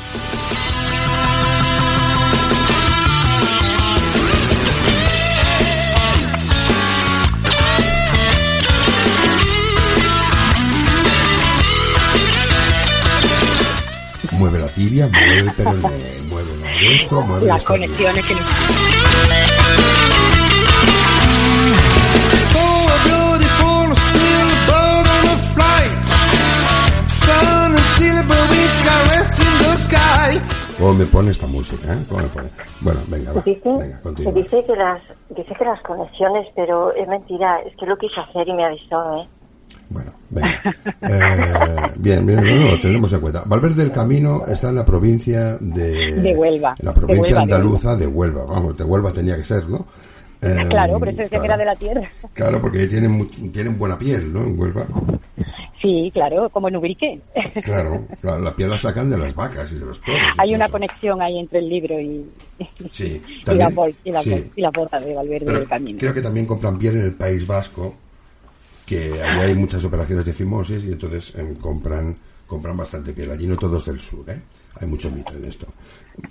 Olivia 14.77 15.09
mueve, 15.09 15.53
pero 15.57 15.73
le 15.73 16.21
mueve 16.29 16.51
esto, 16.95 17.21
mueve 17.23 17.47
Las 17.47 17.59
esto. 17.59 17.73
conexiones 17.73 18.25
que 18.27 18.35
nos... 18.35 19.51
¿Cómo 30.79 30.95
me 30.95 31.05
pone 31.07 31.31
esta 31.31 31.47
música? 31.47 31.93
¿eh? 31.93 31.99
¿Cómo 32.09 32.23
me 32.23 32.29
pone? 32.29 32.49
Bueno, 32.81 33.01
venga, 33.09 33.33
va. 33.33 33.43
Dice, 33.43 33.61
Venga, 33.65 33.97
se 33.97 34.03
continúa. 34.03 34.33
dice 34.33 34.65
que 34.67 34.77
las 34.77 35.03
dice 35.29 35.55
que 35.55 35.65
las 35.65 35.81
conexiones, 35.83 36.47
pero 36.57 36.95
es 36.95 37.07
mentira, 37.07 37.61
es 37.67 37.77
que 37.77 37.85
lo 37.87 37.97
quiso 37.99 38.21
hacer 38.23 38.49
y 38.49 38.53
me 38.55 38.65
avisó, 38.65 39.19
¿eh? 39.19 39.29
Bueno, 39.91 40.13
venga. 40.31 40.61
Eh, 41.03 41.91
bien, 41.99 42.25
bien, 42.25 42.65
lo 42.71 42.79
tendremos 42.79 43.13
en 43.13 43.21
cuenta. 43.21 43.43
Valverde 43.45 43.83
del 43.83 43.93
Camino 43.93 44.45
está 44.47 44.69
en 44.69 44.77
la 44.77 44.85
provincia 44.85 45.57
de... 45.61 46.15
De 46.15 46.35
Huelva. 46.37 46.75
En 46.79 46.87
la 46.87 46.95
provincia 46.95 47.23
De 47.25 47.31
Huelva, 47.33 47.47
de 47.47 47.55
andaluza 47.55 47.97
de 47.97 48.07
Huelva. 48.07 48.45
Vamos, 48.45 48.77
de 48.77 48.85
Huelva 48.85 49.13
tenía 49.13 49.37
que 49.37 49.45
ser, 49.45 49.69
¿no? 49.69 49.87
Eh, 50.43 50.67
Claro, 50.71 50.99
por 50.99 51.09
eso 51.09 51.19
decía 51.19 51.39
claro. 51.39 51.43
que 51.43 51.47
era 51.49 51.57
de 51.59 51.65
la 51.65 51.75
tierra. 51.77 52.11
Claro, 52.33 52.61
porque 52.61 52.87
tienen, 52.87 53.29
tienen 53.53 53.77
buena 53.79 53.99
piel, 53.99 54.33
¿no? 54.33 54.45
En 54.45 54.59
Huelva. 54.59 54.87
Sí, 55.83 56.11
claro, 56.15 56.49
como 56.51 56.69
en 56.69 56.77
Ubrique. 56.77 57.21
Claro, 57.65 58.05
claro, 58.21 58.39
la 58.41 58.55
piel 58.55 58.71
la 58.71 58.79
sacan 58.79 59.09
de 59.11 59.19
las 59.19 59.35
vacas 59.35 59.73
y 59.73 59.75
de 59.79 59.87
los 59.87 60.01
toros. 60.03 60.21
Hay 60.39 60.55
una 60.55 60.67
eso. 60.67 60.73
conexión 60.73 61.21
ahí 61.23 61.39
entre 61.39 61.59
el 61.59 61.69
libro 61.69 61.99
y, 61.99 62.25
Sí, 62.93 63.21
y, 63.27 63.39
la, 63.39 63.45
también, 63.45 63.75
bol- 63.75 63.95
y, 64.05 64.11
la, 64.13 64.23
sí. 64.23 64.31
bol- 64.31 64.51
y 64.57 64.61
la 64.61 64.71
boda 64.71 65.01
de 65.01 65.15
Valverde 65.15 65.47
Pero 65.47 65.59
del 65.59 65.69
Camino. 65.69 65.99
creo 65.99 66.15
que 66.15 66.21
también 66.23 66.47
compran 66.47 66.79
piel 66.79 66.97
en 66.99 67.05
el 67.05 67.13
País 67.15 67.47
Vasco, 67.47 67.95
que 68.91 69.23
allí 69.23 69.41
hay 69.41 69.55
muchas 69.55 69.85
operaciones 69.85 70.25
de 70.27 70.33
fimosis 70.33 70.85
y 70.85 70.93
entonces 70.93 71.33
em, 71.37 71.55
compran 71.55 72.17
compran 72.47 72.77
bastante 72.77 73.13
piel. 73.13 73.31
Allí 73.31 73.47
no 73.47 73.57
todos 73.57 73.87
del 73.87 74.01
sur, 74.01 74.29
¿eh? 74.29 74.41
Hay 74.81 74.89
mucho 74.89 75.09
mito 75.09 75.33
en 75.35 75.45
esto. 75.45 75.69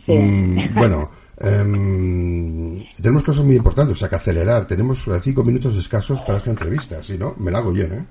Mm, 0.08 0.76
bueno, 0.76 1.10
em, 1.40 2.84
tenemos 3.02 3.24
cosas 3.24 3.46
muy 3.46 3.56
importantes, 3.56 3.96
o 3.96 3.98
sea 3.98 4.10
que 4.10 4.16
acelerar. 4.18 4.68
Tenemos 4.68 5.08
eh, 5.08 5.12
cinco 5.24 5.46
minutos 5.46 5.78
escasos 5.78 6.20
para 6.22 6.38
esta 6.38 6.50
entrevista, 6.52 7.02
si 7.02 7.18
no, 7.18 7.36
me 7.38 7.52
la 7.52 7.60
hago 7.60 7.74
yo, 7.74 7.86
¿eh? 7.86 8.04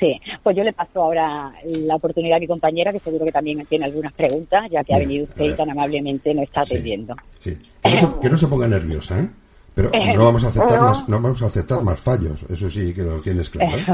Sí, 0.00 0.12
pues 0.42 0.56
yo 0.56 0.64
le 0.64 0.72
paso 0.72 1.00
ahora 1.00 1.52
la 1.64 1.94
oportunidad 1.94 2.38
a 2.38 2.40
mi 2.40 2.48
compañera, 2.48 2.90
que 2.92 2.98
seguro 2.98 3.24
que 3.24 3.30
también 3.30 3.64
tiene 3.66 3.84
algunas 3.84 4.12
preguntas, 4.14 4.68
ya 4.68 4.82
que 4.82 4.92
ha 4.92 4.98
venido 4.98 5.22
usted 5.24 5.44
y 5.44 5.54
tan 5.54 5.70
amablemente 5.70 6.34
nos 6.34 6.44
está 6.44 6.64
Sí. 6.64 6.74
atendiendo. 6.74 7.14
Sí. 7.38 7.56
Que 7.84 7.90
no, 7.90 7.96
se, 7.96 8.08
que 8.20 8.30
no 8.30 8.36
se 8.36 8.46
ponga 8.48 8.66
nerviosa, 8.66 9.20
¿eh? 9.20 9.28
Pero 9.74 9.90
no 10.16 10.24
vamos 10.26 10.44
a 10.44 10.48
aceptar 10.48 10.80
No. 10.80 10.86
más, 10.86 11.08
no 11.08 11.20
vamos 11.20 11.42
a 11.42 11.46
aceptar 11.46 11.82
más 11.82 11.98
fallos, 12.00 12.40
eso 12.48 12.70
sí 12.70 12.94
que 12.94 13.02
lo 13.02 13.20
tienes 13.20 13.50
claro. 13.50 13.76
¿eh? 13.76 13.86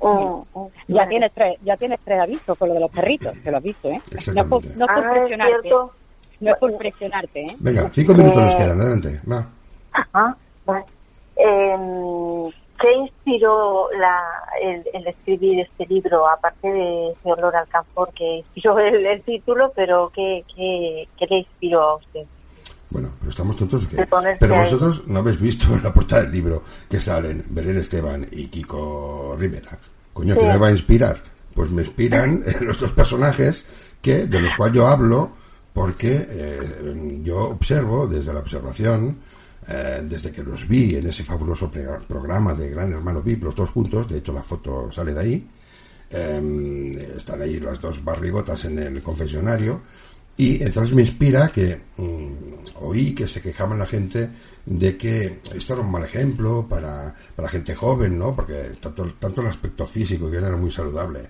Mm, 0.00 0.58
mm, 0.58 0.66
Ya 0.88 1.06
tienes 1.08 1.32
tres, 1.32 1.56
ya 1.62 1.76
tienes 1.76 2.00
tres 2.04 2.20
avisos 2.20 2.58
con 2.58 2.68
lo 2.68 2.74
de 2.74 2.80
los 2.80 2.90
perritos, 2.90 3.32
que 3.38 3.50
lo 3.50 3.56
has 3.58 3.62
visto, 3.62 3.88
¿eh? 3.88 4.00
No 4.10 4.16
Exactamente. 4.16 4.68
no 4.76 4.84
es 4.86 4.90
por 4.92 5.04
Ah, 5.04 5.12
es 5.14 5.18
presionarte, 5.20 5.70
no 6.40 6.50
es 6.52 6.58
por 6.58 6.76
presionarte, 6.76 7.40
¿eh? 7.42 7.56
Venga, 7.60 7.88
cinco 7.92 8.14
minutos 8.14 8.42
nos 8.42 8.54
Eh, 8.54 8.56
quedan, 8.56 8.80
adelante. 8.80 9.20
Va. 9.30 9.46
Ajá, 9.92 10.36
vale. 10.64 10.84
Em, 11.36 12.50
¿Qué 12.78 12.92
inspiró 12.92 13.88
la, 13.98 14.20
el, 14.62 14.82
el 14.92 15.06
escribir 15.06 15.60
este 15.60 15.86
libro, 15.86 16.28
aparte 16.28 16.68
de 16.70 17.10
ese 17.12 17.32
olor 17.32 17.56
al 17.56 17.66
campo 17.68 18.06
que 18.14 18.38
inspiró 18.38 18.78
el, 18.78 19.06
el 19.06 19.22
título, 19.22 19.72
pero 19.74 20.10
¿qué, 20.14 20.44
qué, 20.54 21.08
qué 21.16 21.26
le 21.26 21.38
inspiró 21.38 21.80
a 21.82 21.96
usted? 21.96 22.24
Bueno, 22.90 23.10
pero 23.18 23.30
estamos 23.30 23.56
tontos 23.56 23.86
que... 23.86 24.06
Ponerse 24.06 24.38
Pero 24.40 24.56
vosotros 24.56 25.02
no 25.06 25.18
habéis 25.18 25.40
visto 25.40 25.66
en 25.74 25.82
la 25.82 25.92
portada 25.92 26.22
del 26.22 26.32
libro 26.32 26.62
que 26.88 27.00
salen 27.00 27.44
Belén 27.50 27.78
Esteban 27.78 28.26
y 28.30 28.46
Kiko 28.46 29.36
Rivera. 29.38 29.78
Coño, 30.12 30.34
¿qué 30.34 30.40
Sí. 30.40 30.46
me 30.46 30.56
va 30.56 30.68
a 30.68 30.72
inspirar? 30.72 31.22
Pues 31.52 31.70
me 31.70 31.82
inspiran 31.82 32.42
los 32.60 32.78
dos 32.78 32.92
personajes 32.92 33.64
que 34.00 34.26
de 34.26 34.40
los 34.40 34.54
cuales 34.54 34.76
yo 34.76 34.86
hablo 34.86 35.32
porque 35.72 36.26
eh, 36.30 37.20
yo 37.22 37.50
observo 37.50 38.06
desde 38.06 38.32
la 38.32 38.40
observación, 38.40 39.18
eh, 39.68 40.02
desde 40.08 40.30
que 40.32 40.42
los 40.42 40.66
vi 40.66 40.96
en 40.96 41.08
ese 41.08 41.22
fabuloso 41.22 41.70
programa 41.70 42.54
de 42.54 42.70
Gran 42.70 42.92
Hermano 42.92 43.20
VIP, 43.20 43.44
los 43.44 43.54
dos 43.54 43.68
juntos, 43.70 44.08
de 44.08 44.18
hecho 44.18 44.32
la 44.32 44.42
foto 44.42 44.90
sale 44.90 45.12
de 45.12 45.20
ahí, 45.20 45.46
eh, 46.08 47.12
están 47.16 47.42
ahí 47.42 47.58
las 47.58 47.78
dos 47.78 48.02
barrigotas 48.02 48.64
en 48.64 48.78
el 48.78 49.02
confesionario 49.02 49.82
y 50.36 50.62
entonces 50.62 50.94
me 50.94 51.02
inspira 51.02 51.48
que 51.48 51.80
mm, 51.96 52.82
oí 52.82 53.14
que 53.14 53.26
se 53.26 53.40
quejaban 53.40 53.78
la 53.78 53.86
gente 53.86 54.28
de 54.66 54.96
que 54.96 55.40
esto 55.54 55.72
era 55.72 55.82
un 55.82 55.90
mal 55.90 56.04
ejemplo 56.04 56.66
para, 56.68 57.14
para 57.34 57.48
gente 57.48 57.74
joven, 57.74 58.18
¿no? 58.18 58.34
Porque 58.34 58.72
tanto, 58.80 59.06
tanto 59.18 59.40
el 59.40 59.46
aspecto 59.46 59.86
físico, 59.86 60.30
que 60.30 60.36
era 60.36 60.54
muy 60.56 60.70
saludable, 60.70 61.20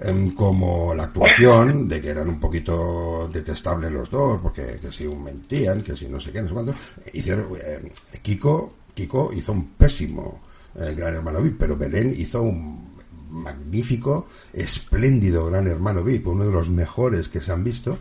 em, 0.00 0.34
como 0.34 0.94
la 0.94 1.04
actuación, 1.04 1.88
de 1.88 2.00
que 2.00 2.08
eran 2.10 2.28
un 2.28 2.40
poquito 2.40 3.30
detestables 3.32 3.92
los 3.92 4.10
dos, 4.10 4.40
porque 4.42 4.78
que 4.80 4.90
si 4.90 5.06
mentían, 5.06 5.82
que 5.82 5.96
si 5.96 6.06
no 6.08 6.20
sé 6.20 6.32
qué, 6.32 6.42
no 6.42 6.48
sé 6.48 6.54
cuánto, 6.54 6.74
hicieron, 7.12 7.46
eh, 7.62 7.90
Kiko, 8.20 8.74
Kiko 8.92 9.32
hizo 9.32 9.52
un 9.52 9.68
pésimo 9.68 10.40
eh, 10.74 10.94
Gran 10.94 11.14
Hermano 11.14 11.40
VIP, 11.40 11.58
pero 11.58 11.76
Belén 11.76 12.14
hizo 12.18 12.42
un 12.42 12.90
magnífico, 13.30 14.26
espléndido 14.52 15.46
Gran 15.46 15.68
Hermano 15.68 16.02
VIP, 16.02 16.26
uno 16.26 16.44
de 16.44 16.52
los 16.52 16.68
mejores 16.68 17.28
que 17.28 17.40
se 17.40 17.52
han 17.52 17.62
visto, 17.62 17.96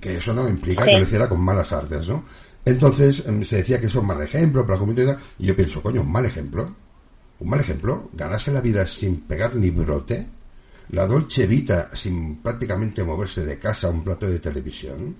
que 0.00 0.16
eso 0.16 0.32
no 0.34 0.48
implica 0.48 0.84
Sí. 0.84 0.90
que 0.90 0.96
lo 0.96 1.02
hiciera 1.02 1.28
con 1.28 1.40
malas 1.40 1.72
artes, 1.72 2.08
¿no? 2.08 2.24
Entonces 2.64 3.22
em, 3.26 3.42
se 3.42 3.56
decía 3.56 3.80
que 3.80 3.86
eso 3.86 3.98
es 3.98 4.02
un 4.02 4.06
mal 4.08 4.22
ejemplo 4.22 4.62
para 4.62 4.74
la 4.74 4.80
comunidad 4.80 5.18
y 5.38 5.46
yo 5.46 5.56
pienso, 5.56 5.82
coño, 5.82 6.02
un 6.02 6.12
mal 6.12 6.26
ejemplo, 6.26 6.74
un 7.40 7.48
mal 7.48 7.60
ejemplo, 7.60 8.10
ganarse 8.12 8.52
la 8.52 8.60
vida 8.60 8.86
sin 8.86 9.20
pegar 9.22 9.54
ni 9.56 9.70
brote, 9.70 10.26
la 10.90 11.06
Dolce 11.06 11.46
Vita 11.46 11.88
sin 11.94 12.36
prácticamente 12.42 13.02
moverse 13.02 13.44
de 13.46 13.58
casa 13.58 13.86
a 13.88 13.90
un 13.90 14.04
plato 14.04 14.26
de 14.26 14.38
televisión, 14.40 15.16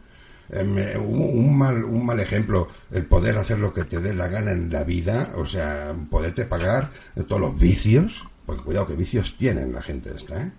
em, 0.51 0.79
eh, 0.79 0.99
un, 0.99 1.21
un 1.23 1.57
mal, 1.59 1.83
un 1.85 2.05
mal 2.05 2.21
ejemplo, 2.21 2.69
el 2.91 3.05
poder 3.07 3.39
hacer 3.39 3.59
lo 3.59 3.73
que 3.73 3.85
te 3.85 4.01
dé 4.01 4.13
la 4.13 4.29
gana 4.29 4.51
en 4.51 4.71
la 4.71 4.85
vida, 4.85 5.33
o 5.37 5.47
sea, 5.47 5.95
poderte 6.11 6.45
pagar 6.45 6.91
todos 7.27 7.41
los 7.41 7.59
vicios, 7.59 8.27
porque 8.45 8.63
cuidado 8.65 8.89
que 8.89 8.97
vicios 8.97 9.35
tienen 9.39 9.73
la 9.73 9.81
gente 9.81 10.11
esta, 10.15 10.43
¿eh? 10.43 10.51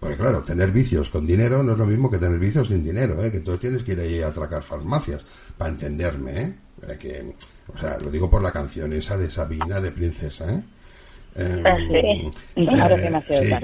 Porque 0.00 0.16
claro, 0.16 0.42
tener 0.42 0.72
vicios 0.72 1.10
con 1.10 1.26
dinero 1.26 1.62
no 1.62 1.72
es 1.72 1.78
lo 1.78 1.84
mismo 1.84 2.10
que 2.10 2.16
tener 2.16 2.38
vicios 2.38 2.68
sin 2.68 2.82
dinero, 2.82 3.22
¿eh? 3.22 3.30
que 3.30 3.40
tú 3.40 3.56
tienes 3.58 3.82
que 3.82 3.92
ir 3.92 4.00
ahí 4.00 4.22
a 4.22 4.28
atracar 4.28 4.62
farmacias, 4.62 5.22
para 5.58 5.70
entenderme, 5.70 6.40
¿eh? 6.40 6.54
Eh, 6.88 6.96
que, 6.98 7.34
o 7.72 7.76
sea, 7.76 7.98
lo 7.98 8.10
digo 8.10 8.30
por 8.30 8.42
la 8.42 8.50
canción 8.50 8.94
esa 8.94 9.18
de 9.18 9.28
Sabina 9.28 9.78
de 9.78 9.90
Princesa, 9.90 10.50
¿eh? 10.50 10.62
Eh, 11.36 11.62
sí. 11.90 12.30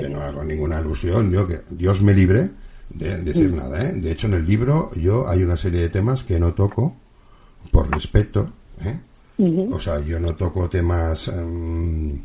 Que 0.02 0.08
no 0.08 0.20
hago 0.20 0.44
ninguna 0.44 0.76
alusión, 0.76 1.32
yo 1.32 1.48
que 1.48 1.62
Dios 1.70 2.02
me 2.02 2.12
libre 2.12 2.50
de 2.90 3.18
decir 3.18 3.52
nada, 3.52 3.82
¿eh? 3.88 3.92
De 3.94 4.12
hecho, 4.12 4.26
en 4.26 4.34
el 4.34 4.46
libro 4.46 4.90
yo 4.94 5.26
hay 5.26 5.42
una 5.42 5.56
serie 5.56 5.80
de 5.80 5.88
temas 5.88 6.22
que 6.22 6.38
no 6.38 6.52
toco 6.52 6.94
por 7.72 7.90
respeto, 7.90 8.52
¿eh? 8.84 8.98
O 9.70 9.80
sea, 9.80 10.00
yo 10.00 10.20
no 10.20 10.34
toco 10.34 10.68
temas, 10.68 11.28
em, 11.28 12.20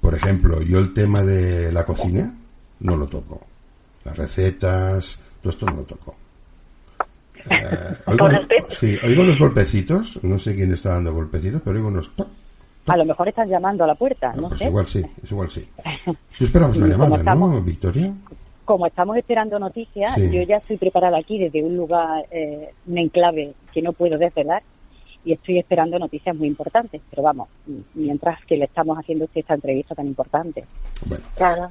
por 0.00 0.14
ejemplo, 0.14 0.62
yo 0.62 0.78
el 0.78 0.92
tema 0.92 1.22
de 1.22 1.70
la 1.70 1.84
cocina 1.84 2.34
no 2.80 2.96
lo 2.96 3.06
toco. 3.06 3.47
Las 4.08 4.16
recetas, 4.18 5.18
todo 5.42 5.50
esto 5.52 5.66
no 5.66 5.76
lo 5.76 5.82
toco. 5.82 6.14
Eh, 7.50 7.94
oigo, 8.06 8.18
Por 8.18 8.32
respeto. 8.32 8.66
sí, 8.74 8.98
oigo 9.04 9.22
unos 9.22 9.38
golpecitos, 9.38 10.18
no 10.24 10.38
sé 10.40 10.56
quién 10.56 10.72
está 10.72 10.94
dando 10.94 11.14
golpecitos, 11.14 11.62
pero 11.64 11.76
oigo 11.76 11.88
unos... 11.88 12.10
toc, 12.16 12.26
A 12.88 12.96
lo 12.96 13.04
mejor 13.04 13.28
están 13.28 13.48
llamando 13.48 13.84
a 13.84 13.86
la 13.86 13.94
puerta, 13.94 14.32
no 14.34 14.48
pues 14.48 14.58
sé. 14.58 14.66
igual 14.66 14.86
sí, 14.88 15.04
es 15.22 15.30
igual 15.30 15.48
sí. 15.48 15.66
Tú 16.38 16.44
esperabas 16.44 16.76
una 16.76 16.88
llamada, 16.88 17.10
¿no, 17.10 17.16
estamos- 17.16 17.64
Victoria? 17.64 18.12
Como 18.64 18.86
estamos 18.86 19.16
esperando 19.16 19.56
noticias, 19.60 20.12
Sí. 20.14 20.28
yo 20.30 20.42
ya 20.42 20.56
estoy 20.56 20.76
preparada 20.78 21.16
aquí 21.16 21.38
desde 21.38 21.62
un 21.62 21.76
lugar, 21.76 22.24
eh, 22.32 22.70
un 22.88 22.98
enclave 22.98 23.54
que 23.72 23.80
no 23.82 23.92
puedo 23.92 24.18
desvelar 24.18 24.62
y 25.24 25.32
estoy 25.32 25.58
esperando 25.60 25.96
noticias 25.98 26.34
muy 26.36 26.48
importantes. 26.48 27.00
Pero 27.08 27.22
vamos, 27.22 27.48
mientras 27.94 28.44
que 28.46 28.56
le 28.56 28.64
estamos 28.64 28.98
haciendo 28.98 29.24
usted 29.26 29.40
esta 29.42 29.54
entrevista 29.54 29.94
tan 29.94 30.06
importante. 30.08 30.64
Bueno, 31.06 31.24
Claro. 31.36 31.68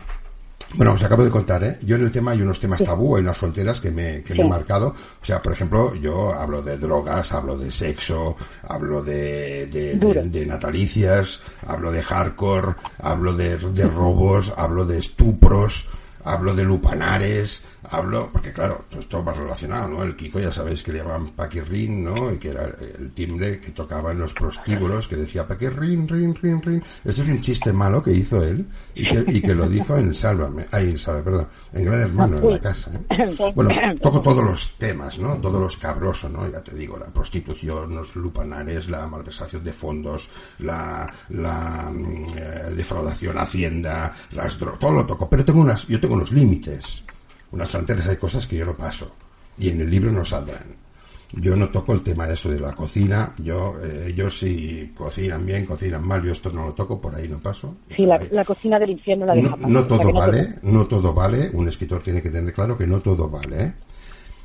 Bueno, 0.76 0.94
os 0.94 1.02
acabo 1.04 1.24
de 1.24 1.32
contar, 1.32 1.64
¿eh? 1.64 1.80
Yo 1.82 1.96
en 1.96 2.04
el 2.04 2.12
tema 2.12 2.32
hay 2.32 2.42
unos 2.42 2.60
temas 2.60 2.84
tabú, 2.84 3.16
hay 3.16 3.22
unas 3.24 3.38
fronteras 3.38 3.80
que 3.80 3.90
me, 3.90 4.22
que 4.22 4.34
me 4.36 4.42
he 4.42 4.50
marcado. 4.50 4.90
O 5.22 5.26
sea, 5.26 5.42
por 5.42 5.54
ejemplo, 5.54 5.96
yo 5.96 6.34
hablo 6.34 6.62
de 6.62 6.78
drogas, 6.78 7.32
hablo 7.32 7.58
de 7.58 7.72
sexo, 7.72 8.36
hablo 8.68 9.02
de, 9.02 9.68
de, 9.68 9.96
de- 10.14 10.30
de 10.30 10.46
natalicias, 10.46 11.40
hablo 11.66 11.92
de 11.92 12.04
hardcore, 12.04 12.76
hablo 13.02 13.34
de, 13.34 13.58
de 13.58 13.88
robos, 13.88 14.52
hablo 14.58 14.86
de 14.86 15.00
estupros, 15.00 15.86
hablo 16.26 16.54
de 16.54 16.64
lupanares, 16.64 17.64
hablo, 17.90 18.30
porque 18.32 18.52
claro, 18.52 18.86
todo 18.90 19.00
esto 19.00 19.24
va 19.24 19.34
relacionado, 19.34 19.88
¿no? 19.88 20.04
El 20.04 20.16
Kiko 20.16 20.40
ya 20.40 20.52
sabéis 20.52 20.84
que 20.84 20.92
le 20.92 21.00
llamaban 21.00 21.30
Paquirrin, 21.32 22.04
¿no? 22.04 22.32
Y 22.32 22.38
que 22.38 22.50
era 22.50 22.66
el 23.00 23.12
timbre 23.12 23.60
que 23.60 23.72
tocaba 23.72 24.12
en 24.12 24.20
los 24.20 24.34
prostíbulos, 24.34 25.08
que 25.08 25.16
decía 25.16 25.48
Paquirrin, 25.48 26.08
rin, 26.08 26.36
rin, 26.36 26.62
rin. 26.62 26.84
Este 27.04 27.22
es 27.22 27.28
un 27.28 27.42
chiste 27.42 27.74
malo 27.74 28.02
que 28.02 28.12
hizo 28.12 28.44
él 28.44 28.66
y 28.96 29.08
que, 29.08 29.24
y 29.32 29.42
que 29.42 29.56
lo 29.56 29.68
dijo 29.68 29.98
en 29.98 30.14
Sálvame, 30.14 30.66
ahí 30.72 30.90
en 30.90 30.98
Sálvame, 30.98 31.24
perdón, 31.24 31.48
en 31.74 31.86
Gran 31.86 32.02
Hermano, 32.02 32.38
en 32.38 32.52
la 32.52 32.60
casa. 32.60 32.92
¿eh? 32.94 33.36
Bueno, 33.56 33.70
toco 34.02 34.22
todos 34.22 34.44
los 34.44 34.72
temas, 34.78 35.18
¿no? 35.20 35.36
Todos 35.38 35.62
los 35.62 35.78
cabrosos, 35.78 36.32
¿no? 36.32 36.50
Ya 36.50 36.62
te 36.62 36.76
digo, 36.76 36.98
la 36.98 37.08
prostitución, 37.08 37.96
los 37.96 38.16
lupanares, 38.16 38.90
la 38.90 39.08
malversación 39.08 39.64
de 39.64 39.74
fondos, 39.74 40.28
la, 40.60 41.10
la 41.30 41.90
mm, 41.92 42.26
eh, 42.36 42.74
defraudación 42.76 43.38
Hacienda, 43.38 44.14
las 44.32 44.60
drogas, 44.60 44.80
todo 44.80 44.92
lo 44.92 45.06
toco. 45.06 45.30
Pero 45.30 45.46
tengo 45.46 45.62
unas, 45.62 45.88
yo 45.88 46.00
tengo 46.00 46.16
unos 46.16 46.32
límites, 46.32 47.04
unas 47.52 47.70
fronteras, 47.70 48.08
hay 48.08 48.18
cosas 48.18 48.46
que 48.48 48.58
yo 48.58 48.66
no 48.66 48.76
paso. 48.76 49.12
y 49.58 49.70
en 49.70 49.82
el 49.82 49.90
libro 49.90 50.12
no 50.12 50.24
saldrán. 50.24 50.88
Yo 51.34 51.56
no 51.56 51.70
toco 51.70 51.94
el 51.94 52.02
tema 52.02 52.26
de 52.26 52.36
eso 52.36 52.50
de 52.50 52.60
la 52.60 52.74
cocina. 52.74 53.34
Yo, 53.40 53.76
eh, 53.84 54.08
ellos 54.10 54.40
si 54.40 54.94
cocinan 54.96 55.46
bien, 55.46 55.66
cocinan 55.66 56.06
mal. 56.06 56.24
Yo 56.24 56.32
esto 56.32 56.50
no 56.52 56.66
lo 56.66 56.74
toco, 56.74 57.02
por 57.02 57.16
ahí 57.16 57.28
no 57.28 57.40
paso. 57.40 57.76
Sí, 57.94 58.06
la, 58.06 58.46
cocina 58.46 58.80
del 58.80 58.92
infierno 58.92 59.26
la 59.26 59.34
deja 59.34 59.58
No, 59.58 59.68
no 59.68 59.86
todo 59.86 60.14
vale, 60.14 60.56
no 60.62 60.88
todo 60.88 61.14
vale. 61.14 61.50
Un 61.54 61.68
escritor 61.68 62.02
tiene 62.02 62.22
que 62.22 62.30
tener 62.30 62.54
claro 62.54 62.78
que 62.78 62.88
no 62.88 63.02
todo 63.02 63.30
vale. 63.30 63.62
¿eh? 63.62 63.74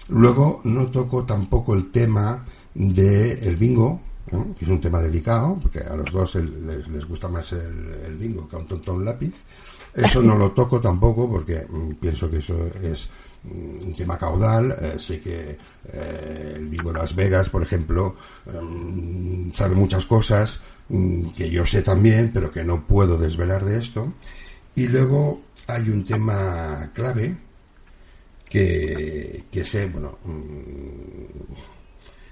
Luego 0.09 0.61
no 0.65 0.89
toco 0.89 1.25
tampoco 1.25 1.75
el 1.75 1.91
tema 1.91 2.45
del 2.75 3.39
el 3.43 3.57
bingo, 3.57 4.01
que 4.59 4.65
es 4.65 4.71
un 4.71 4.81
tema 4.81 5.01
delicado, 5.01 5.59
porque 5.63 5.81
a 5.81 5.95
los 5.95 6.11
dos 6.11 6.35
les, 6.35 7.07
gusta 7.07 7.29
más 7.29 7.53
el, 7.53 8.17
bingo 8.19 8.49
que 8.49 8.57
a 8.57 8.59
un 8.59 8.67
tontón 8.67 9.05
lápiz. 9.05 9.35
Eso 9.95 10.23
no 10.23 10.37
lo 10.37 10.53
toco 10.53 10.81
tampoco 10.81 11.29
porque 11.29 11.67
mm, 11.69 11.95
pienso 11.95 12.31
que 12.31 12.39
eso 12.39 12.67
es 12.83 13.09
mm, 13.45 13.87
un 13.87 13.95
tema 13.97 14.17
caudal. 14.17 14.73
Eh, 14.81 14.99
sé 14.99 15.21
que 15.21 15.59
eh, 15.93 16.53
el 16.57 16.71
de 16.71 16.93
Las 16.93 17.15
Vegas, 17.15 17.51
por 17.51 17.63
ejemplo, 17.63 18.17
mm, 18.47 19.53
sabe 19.53 19.75
muchas 19.75 20.07
cosas 20.07 20.61
que 21.35 21.51
yo 21.51 21.65
sé 21.65 21.81
también, 21.81 22.31
pero 22.35 22.53
que 22.53 22.65
no 22.65 22.87
puedo 22.87 23.17
desvelar 23.17 23.65
de 23.65 23.79
esto. 23.79 24.13
Y 24.75 24.89
luego 24.89 25.41
hay 25.67 25.89
un 25.89 26.05
tema 26.05 26.91
clave 26.93 27.35
que, 28.49 29.45
que 29.51 29.65
sé, 29.65 29.87
bueno, 29.87 30.19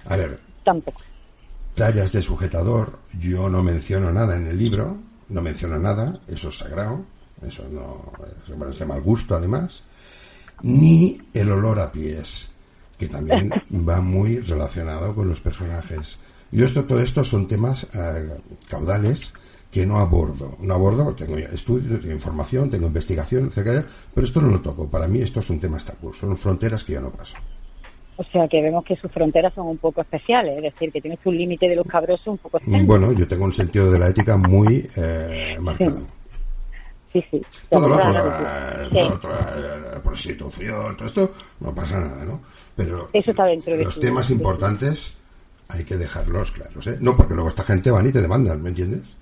a 0.04 0.16
ver. 0.16 0.40
Tampoco 0.62 1.00
tallas 1.80 2.12
de 2.12 2.20
sujetador, 2.20 2.98
yo 3.18 3.48
no 3.48 3.62
menciono 3.62 4.12
nada 4.12 4.36
en 4.36 4.46
el 4.48 4.58
libro, 4.58 4.98
no 5.30 5.40
menciono 5.40 5.78
nada, 5.78 6.20
eso 6.28 6.50
es 6.50 6.58
sagrado, 6.58 7.06
eso 7.46 7.64
no 7.70 8.68
es 8.68 8.78
de 8.78 8.86
mal 8.86 9.00
gusto 9.00 9.34
además, 9.34 9.82
ni 10.62 11.20
el 11.32 11.50
olor 11.50 11.78
a 11.78 11.90
pies, 11.90 12.48
que 12.98 13.08
también 13.08 13.50
va 13.88 14.00
muy 14.00 14.40
relacionado 14.40 15.14
con 15.14 15.28
los 15.28 15.40
personajes. 15.40 16.18
Yo 16.52 16.66
esto, 16.66 16.84
todo 16.84 17.00
esto 17.00 17.24
son 17.24 17.46
temas 17.46 17.86
eh, 17.94 18.36
caudales 18.68 19.32
que 19.70 19.86
no 19.86 19.98
abordo. 19.98 20.56
No 20.60 20.74
abordo 20.74 21.04
porque 21.04 21.24
tengo 21.24 21.38
estudios, 21.38 22.00
tengo 22.00 22.14
información, 22.14 22.70
tengo 22.70 22.88
investigación, 22.88 23.46
etcétera, 23.46 23.86
pero 24.12 24.26
esto 24.26 24.40
no 24.40 24.48
lo 24.48 24.60
toco. 24.60 24.88
Para 24.88 25.06
mí 25.06 25.20
esto 25.20 25.40
es 25.40 25.48
un 25.48 25.60
tema 25.60 25.78
tabú, 25.78 26.12
son 26.12 26.36
fronteras 26.36 26.84
que 26.84 26.94
yo 26.94 27.00
no 27.00 27.10
paso. 27.10 27.36
O 28.16 28.24
sea 28.24 28.46
que 28.48 28.60
vemos 28.60 28.84
que 28.84 28.96
sus 28.96 29.10
fronteras 29.10 29.54
son 29.54 29.68
un 29.68 29.78
poco 29.78 30.02
especiales, 30.02 30.56
es 30.58 30.62
decir, 30.64 30.92
que 30.92 31.00
tienes 31.00 31.20
un 31.24 31.38
límite 31.38 31.68
de 31.68 31.76
los 31.76 31.86
cabrosos 31.86 32.26
un 32.26 32.38
poco 32.38 32.58
especial. 32.58 32.84
Bueno, 32.84 33.12
yo 33.12 33.26
tengo 33.26 33.44
un 33.44 33.52
sentido 33.52 33.90
de 33.90 33.98
la 33.98 34.08
ética 34.08 34.36
muy 34.36 34.86
eh, 34.96 35.56
marcado. 35.58 36.00
Sí, 36.00 36.06
sí. 37.12 37.42
Todo 37.68 37.88
lo 37.88 37.94
otro, 37.96 38.12
la, 38.12 40.00
prostitución, 40.02 40.96
todo 40.96 41.06
esto, 41.06 41.32
no 41.60 41.74
pasa 41.74 42.00
nada, 42.00 42.24
¿no? 42.24 42.40
Pero 42.74 43.10
Eso 43.12 43.30
está 43.30 43.44
dentro 43.44 43.76
de 43.76 43.84
los 43.84 43.98
temas 43.98 44.30
importantes 44.30 45.14
hay 45.72 45.84
que 45.84 45.96
dejarlos 45.96 46.50
claros, 46.52 46.86
¿eh? 46.86 46.98
No, 47.00 47.16
porque 47.16 47.34
luego 47.34 47.48
esta 47.48 47.62
gente 47.62 47.90
van 47.90 48.06
y 48.06 48.12
te 48.12 48.20
demandan, 48.20 48.62
¿me 48.62 48.70
entiendes? 48.70 49.14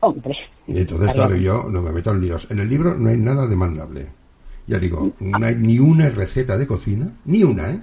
Hombre. 0.00 0.36
Y 0.66 0.78
entonces, 0.78 1.12
claro, 1.12 1.34
yo 1.36 1.66
no 1.68 1.82
me 1.82 1.90
meto 1.90 2.12
en 2.12 2.20
líos. 2.20 2.46
En 2.50 2.60
el 2.60 2.68
libro 2.68 2.94
no 2.94 3.08
hay 3.08 3.16
nada 3.16 3.46
demandable. 3.46 4.06
Ya 4.66 4.78
digo, 4.78 5.12
no 5.18 5.44
hay 5.44 5.56
ni 5.56 5.78
una 5.78 6.08
receta 6.10 6.56
de 6.56 6.66
cocina, 6.66 7.10
ni 7.24 7.42
una, 7.42 7.70
¿eh? 7.70 7.80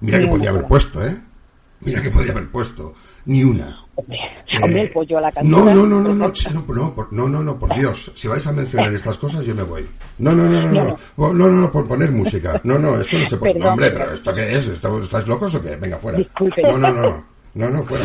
Mira 0.00 0.18
que 0.18 0.28
podía 0.28 0.50
haber 0.50 0.66
puesto, 0.66 1.04
¿eh? 1.04 1.16
Mira 1.80 2.00
que 2.00 2.10
podía 2.10 2.32
haber 2.32 2.48
puesto. 2.50 2.94
Ni 3.26 3.44
una. 3.44 3.84
Hombre, 4.62 4.80
el 4.80 4.86
eh, 4.86 4.90
pollo 4.92 5.18
a 5.18 5.20
la 5.20 5.32
No, 5.42 5.64
no, 5.64 5.86
no, 5.86 6.00
no, 6.00 6.14
no, 6.14 6.14
no, 6.14 6.94
por, 6.94 7.12
no, 7.12 7.28
no, 7.28 7.42
no, 7.42 7.58
por 7.58 7.74
Dios. 7.74 8.10
Si 8.14 8.28
vais 8.28 8.46
a 8.46 8.52
mencionar 8.52 8.92
estas 8.92 9.16
cosas, 9.16 9.44
yo 9.44 9.54
me 9.54 9.62
voy. 9.62 9.86
No, 10.18 10.32
no, 10.34 10.44
no, 10.44 10.62
no, 10.62 10.72
no, 10.72 10.96
no, 11.16 11.32
no, 11.32 11.48
no, 11.48 11.72
por 11.72 11.86
poner 11.86 12.10
música. 12.10 12.60
No, 12.64 12.78
no, 12.78 13.00
esto 13.00 13.18
no 13.18 13.26
se 13.26 13.36
puede. 13.36 13.62
Hombre, 13.64 13.90
pero 13.90 14.12
¿esto 14.12 14.32
qué 14.34 14.56
es? 14.56 14.66
¿Estáis 14.66 15.26
locos 15.26 15.54
o 15.54 15.62
qué? 15.62 15.76
Venga, 15.76 15.98
fuera. 15.98 16.18
No, 16.18 16.78
no, 16.78 16.92
no, 16.92 17.02
no, 17.02 17.24
no, 17.54 17.70
no, 17.70 17.82
fuera. 17.84 18.04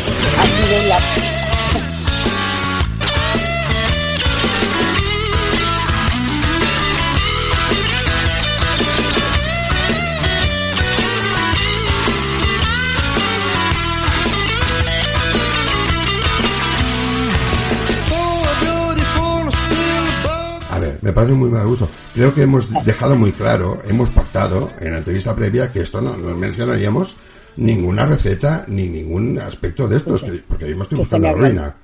Parece 21.15 21.33
muy 21.33 21.49
mal 21.49 21.65
gusto. 21.65 21.89
Creo 22.13 22.33
que 22.33 22.43
hemos 22.43 22.69
dejado 22.85 23.15
muy 23.15 23.31
claro, 23.31 23.79
hemos 23.87 24.09
pactado 24.09 24.69
en 24.79 24.91
la 24.91 24.97
entrevista 24.99 25.35
previa 25.35 25.71
que 25.71 25.79
esto 25.79 26.01
no, 26.01 26.15
mencionaríamos 26.17 27.15
ninguna 27.57 28.05
receta 28.05 28.65
ni 28.67 28.87
ningún 28.87 29.39
aspecto 29.39 29.87
de 29.87 29.97
estos, 29.97 30.23
porque 30.47 30.69
yo 30.69 30.75
me 30.75 30.83
estoy 30.83 30.99
buscando 30.99 31.27
la 31.27 31.33
ruina. 31.33 31.75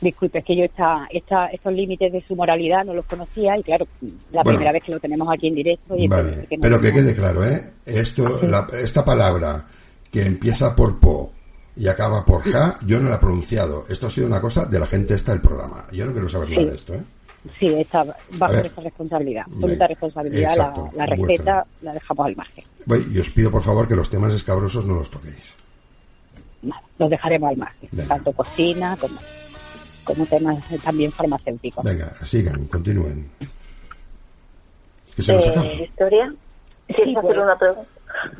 Disculpe, 0.00 0.38
es 0.38 0.44
que 0.44 0.56
yo 0.56 0.64
esta, 0.64 1.06
esta, 1.10 1.46
estos 1.46 1.72
límites 1.72 2.12
de 2.12 2.20
su 2.22 2.34
moralidad 2.34 2.84
no 2.84 2.94
los 2.94 3.04
conocía 3.04 3.56
y 3.56 3.62
claro, 3.62 3.86
la 4.32 4.42
primera 4.42 4.72
vez 4.72 4.82
que 4.82 4.92
lo 4.92 5.00
tenemos 5.00 5.28
aquí 5.32 5.48
en 5.48 5.54
directo. 5.54 5.96
Y 5.96 6.08
vale, 6.08 6.46
pero 6.60 6.80
que 6.80 6.92
quede 6.92 7.14
claro, 7.14 7.46
¿eh? 7.46 7.70
Esto, 7.86 8.40
esta 8.72 9.04
palabra 9.04 9.64
que 10.10 10.22
empieza 10.22 10.74
por 10.74 10.98
po 10.98 11.32
y 11.76 11.88
acaba 11.88 12.24
por 12.24 12.42
ja, 12.42 12.78
yo 12.86 13.00
no 13.00 13.08
la 13.08 13.16
he 13.16 13.18
pronunciado. 13.18 13.84
Esto 13.88 14.08
ha 14.08 14.10
sido 14.10 14.26
una 14.26 14.40
cosa 14.40 14.66
de 14.66 14.78
la 14.78 14.86
gente 14.86 15.14
esta 15.14 15.32
del 15.32 15.40
programa. 15.40 15.86
Yo 15.92 16.06
no 16.06 16.12
quiero 16.12 16.28
saber 16.28 16.50
nada 16.50 16.66
de 16.66 16.74
esto, 16.74 16.94
¿eh? 16.94 17.02
Sí, 17.58 17.66
está 17.66 18.04
bajo 18.38 18.54
nuestra 18.54 18.82
responsabilidad, 18.82 19.44
absoluta 19.46 19.86
responsabilidad. 19.86 20.56
la, 20.96 21.06
receta 21.06 21.66
la 21.82 21.92
dejamos 21.92 22.26
al 22.26 22.36
margen. 22.36 22.64
y 23.12 23.18
os 23.18 23.30
pido 23.30 23.50
por 23.50 23.62
favor 23.62 23.86
que 23.86 23.94
los 23.94 24.08
temas 24.08 24.32
escabrosos 24.34 24.86
no 24.86 24.94
los 24.94 25.10
toquéis. 25.10 25.52
los 26.98 27.10
dejaremos 27.10 27.50
al 27.50 27.56
margen, 27.58 27.90
tanto 28.08 28.32
cocina 28.32 28.96
como, 28.98 29.18
como 30.04 30.26
temas 30.26 30.64
también 30.82 31.12
farmacéuticos. 31.12 31.84
Venga, 31.84 32.14
sigan, 32.24 32.64
continúen. 32.66 33.28
eh, 35.18 35.84
¿Historia? 35.84 36.34
Sí, 36.88 37.14
pues, 37.20 37.36
una 37.36 37.58
pregunta. 37.58 37.88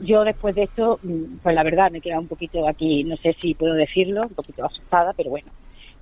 Yo 0.01 0.25
después 0.25 0.55
de 0.55 0.63
esto, 0.63 0.99
mm, 1.03 1.39
pues 1.43 1.55
la 1.55 1.63
verdad 1.63 1.91
me 1.91 2.01
queda 2.01 2.19
un 2.19 2.29
poquito 2.29 2.67
aquí, 2.69 3.05
no 3.05 3.17
sé 3.17 3.35
si 3.39 3.55
puedo 3.55 3.75
decirlo, 3.75 4.23
un 4.23 4.35
poquito 4.35 4.65
asustada, 4.65 5.13
pero 5.13 5.31
bueno, 5.31 5.49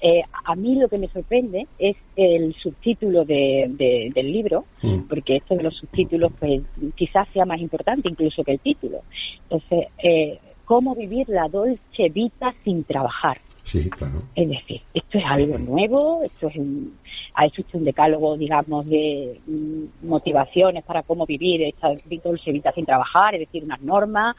eh, 0.05 0.25
a 0.45 0.57
mí 0.57 0.75
lo 0.75 0.89
que 0.89 0.99
me 0.99 1.07
sorprende 1.07 1.69
es 1.79 1.97
el 2.17 2.53
subtítulo 2.55 3.25
de, 3.25 4.11
del 4.13 4.33
libro, 4.33 4.65
mm. 4.83 5.03
porque 5.09 5.37
esto 5.37 5.55
de 5.55 5.63
los 5.63 5.77
subtítulos 5.77 6.33
pues 6.41 6.61
quizás 6.97 7.29
sea 7.33 7.45
más 7.45 7.61
importante 7.61 8.09
incluso 8.09 8.43
que 8.43 8.51
el 8.51 8.59
título. 8.59 9.03
Entonces, 9.45 9.87
eh, 10.03 10.41
¿cómo 10.65 10.97
vivir 10.97 11.29
la 11.29 11.49
dolce 11.49 12.09
vita 12.09 12.53
sin 12.65 12.83
trabajar? 12.83 13.39
Sí, 13.63 13.89
claro. 13.91 14.23
Es 14.35 14.49
decir, 14.49 14.81
esto 14.93 15.19
es 15.19 15.25
algo 15.25 15.57
nuevo, 15.57 16.23
esto 16.25 16.49
es 16.49 16.57
un, 16.57 16.97
ha 17.35 17.47
hecho 17.47 17.63
un 17.73 17.85
decálogo, 17.85 18.37
digamos, 18.37 18.85
de 18.87 19.39
mm, 19.47 20.09
motivaciones 20.09 20.83
para 20.83 21.05
cómo 21.05 21.27
vivir 21.27 21.63
esta 21.63 21.91
dolce 22.25 22.51
vita 22.51 22.73
sin 22.73 22.85
trabajar, 22.85 23.35
es 23.35 23.41
decir, 23.43 23.63
unas 23.63 23.81
normas 23.83 24.35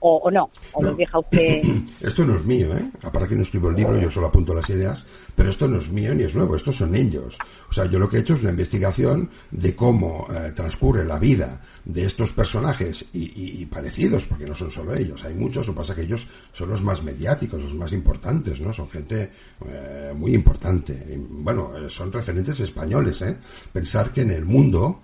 o, 0.00 0.30
no, 0.30 0.48
o 0.72 0.82
lo 0.82 0.94
deja 0.94 1.18
usted. 1.18 1.62
Esto 2.00 2.24
no 2.24 2.36
es 2.36 2.44
mío, 2.44 2.76
¿eh? 2.76 2.90
Aparte 3.02 3.28
que 3.28 3.36
no 3.36 3.42
escribo 3.42 3.70
el 3.70 3.76
libro, 3.76 3.98
yo 3.98 4.10
solo 4.10 4.28
apunto 4.28 4.54
las 4.54 4.68
ideas, 4.70 5.04
pero 5.34 5.50
esto 5.50 5.68
no 5.68 5.78
es 5.78 5.88
mío 5.88 6.14
ni 6.14 6.24
es 6.24 6.34
nuevo, 6.34 6.56
estos 6.56 6.76
son 6.76 6.94
ellos. 6.94 7.36
O 7.68 7.72
sea, 7.72 7.86
yo 7.86 7.98
lo 7.98 8.08
que 8.08 8.18
he 8.18 8.20
hecho 8.20 8.34
es 8.34 8.42
una 8.42 8.50
investigación 8.50 9.30
de 9.50 9.74
cómo 9.74 10.26
eh, 10.30 10.52
transcurre 10.54 11.04
la 11.04 11.18
vida 11.18 11.60
de 11.84 12.04
estos 12.04 12.32
personajes 12.32 13.04
y, 13.12 13.64
parecidos, 13.66 14.24
porque 14.24 14.46
no 14.46 14.54
son 14.54 14.70
solo 14.70 14.94
ellos, 14.94 15.24
hay 15.24 15.34
muchos, 15.34 15.66
lo 15.66 15.74
que 15.74 15.78
pasa 15.78 15.94
que 15.94 16.02
ellos 16.02 16.26
son 16.52 16.70
los 16.70 16.82
más 16.82 17.02
mediáticos, 17.02 17.60
los 17.60 17.74
más 17.74 17.92
importantes, 17.92 18.60
¿no? 18.60 18.72
Son 18.72 18.88
gente 18.88 19.30
eh, 19.66 20.12
muy 20.14 20.34
importante. 20.34 21.18
bueno, 21.30 21.72
eh, 21.76 21.88
son 21.88 22.12
referentes 22.12 22.60
españoles, 22.60 23.22
¿eh? 23.22 23.36
Pensar 23.72 24.12
que 24.12 24.22
en 24.22 24.30
el 24.30 24.44
mundo, 24.44 25.00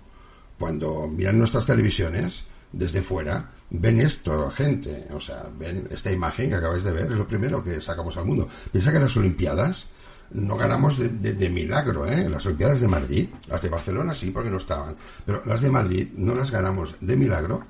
cuando 0.57 1.07
miran 1.07 1.37
nuestras 1.37 1.65
televisiones, 1.65 2.43
desde 2.71 3.01
fuera, 3.01 3.51
ven 3.69 4.01
esto, 4.01 4.49
gente, 4.51 5.07
o 5.13 5.19
sea, 5.19 5.47
ven 5.57 5.87
esta 5.89 6.11
imagen 6.11 6.49
que 6.49 6.55
acabáis 6.55 6.83
de 6.83 6.91
ver, 6.91 7.11
es 7.11 7.17
lo 7.17 7.27
primero 7.27 7.63
que 7.63 7.81
sacamos 7.81 8.15
al 8.17 8.25
mundo. 8.25 8.47
Piensa 8.71 8.91
que 8.91 8.99
las 8.99 9.15
Olimpiadas 9.17 9.87
no 10.31 10.57
ganamos 10.57 10.97
de, 10.99 11.49
milagro, 11.49 12.05
¿eh? 12.05 12.27
Las 12.29 12.45
Olimpiadas 12.45 12.81
de 12.81 12.87
Madrid, 12.87 13.29
las 13.47 13.61
de 13.61 13.69
Barcelona 13.69 14.15
sí, 14.15 14.31
porque 14.31 14.49
no 14.49 14.57
estaban, 14.57 14.95
pero 15.25 15.41
las 15.45 15.61
de 15.61 15.69
Madrid 15.69 16.09
no 16.15 16.35
las 16.35 16.51
ganamos 16.51 16.95
de 16.99 17.15
milagro 17.15 17.63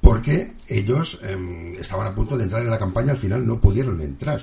porque 0.00 0.54
ellos 0.68 1.18
em, 1.22 1.72
estaban 1.72 2.06
a 2.06 2.14
punto 2.14 2.36
de 2.36 2.44
entrar 2.44 2.62
en 2.62 2.70
la 2.70 2.78
campaña, 2.78 3.12
al 3.12 3.18
final 3.18 3.44
no 3.46 3.60
pudieron 3.60 4.00
entrar. 4.00 4.40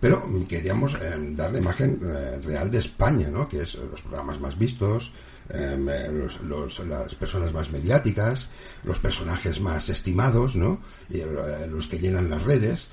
Pero 0.00 0.22
queríamos 0.46 0.96
em, 1.00 1.34
dar 1.34 1.50
la 1.50 1.58
imagen 1.58 1.98
eh, 2.04 2.38
real 2.44 2.70
de 2.70 2.78
España, 2.78 3.28
¿no? 3.28 3.48
Que 3.48 3.62
es 3.62 3.74
los 3.74 4.02
programas 4.02 4.38
más 4.38 4.56
vistos, 4.56 5.10
eh, 5.50 6.10
los, 6.42 6.80
las 6.80 7.14
personas 7.14 7.52
más 7.52 7.70
mediáticas, 7.70 8.48
los 8.84 8.98
personajes 8.98 9.60
más 9.60 9.88
estimados, 9.88 10.56
¿no? 10.56 10.80
Y, 11.08 11.18
eh, 11.18 11.66
los 11.70 11.86
que 11.86 11.98
llenan 11.98 12.30
las 12.30 12.42
redes. 12.42 12.88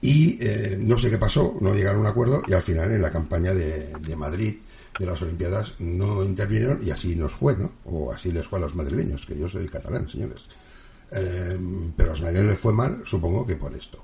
Y 0.00 0.38
eh, 0.40 0.76
no 0.78 0.98
sé 0.98 1.10
qué 1.10 1.18
pasó, 1.18 1.56
no 1.60 1.74
llegaron 1.74 2.00
a 2.00 2.02
un 2.02 2.06
acuerdo 2.06 2.42
y 2.46 2.52
al 2.52 2.62
final 2.62 2.92
en 2.92 3.02
la 3.02 3.10
campaña 3.10 3.54
de, 3.54 3.92
Madrid 4.16 4.56
de 4.98 5.06
las 5.06 5.20
Olimpiadas 5.22 5.74
no 5.78 6.22
intervinieron 6.22 6.80
y 6.86 6.90
así 6.90 7.16
nos 7.16 7.32
fue, 7.32 7.56
¿no? 7.56 7.72
O 7.86 8.12
así 8.12 8.30
les 8.30 8.46
fue 8.46 8.58
a 8.58 8.62
los 8.62 8.74
madrileños, 8.74 9.24
que 9.26 9.38
yo 9.38 9.48
soy 9.48 9.66
catalán, 9.68 10.08
señores. 10.08 10.42
Eh, 11.12 11.58
pero 11.96 12.12
a 12.12 12.14
Ismael 12.14 12.46
le 12.46 12.56
fue 12.56 12.72
mal, 12.72 13.02
supongo 13.04 13.46
que 13.46 13.56
por 13.56 13.74
esto. 13.74 14.02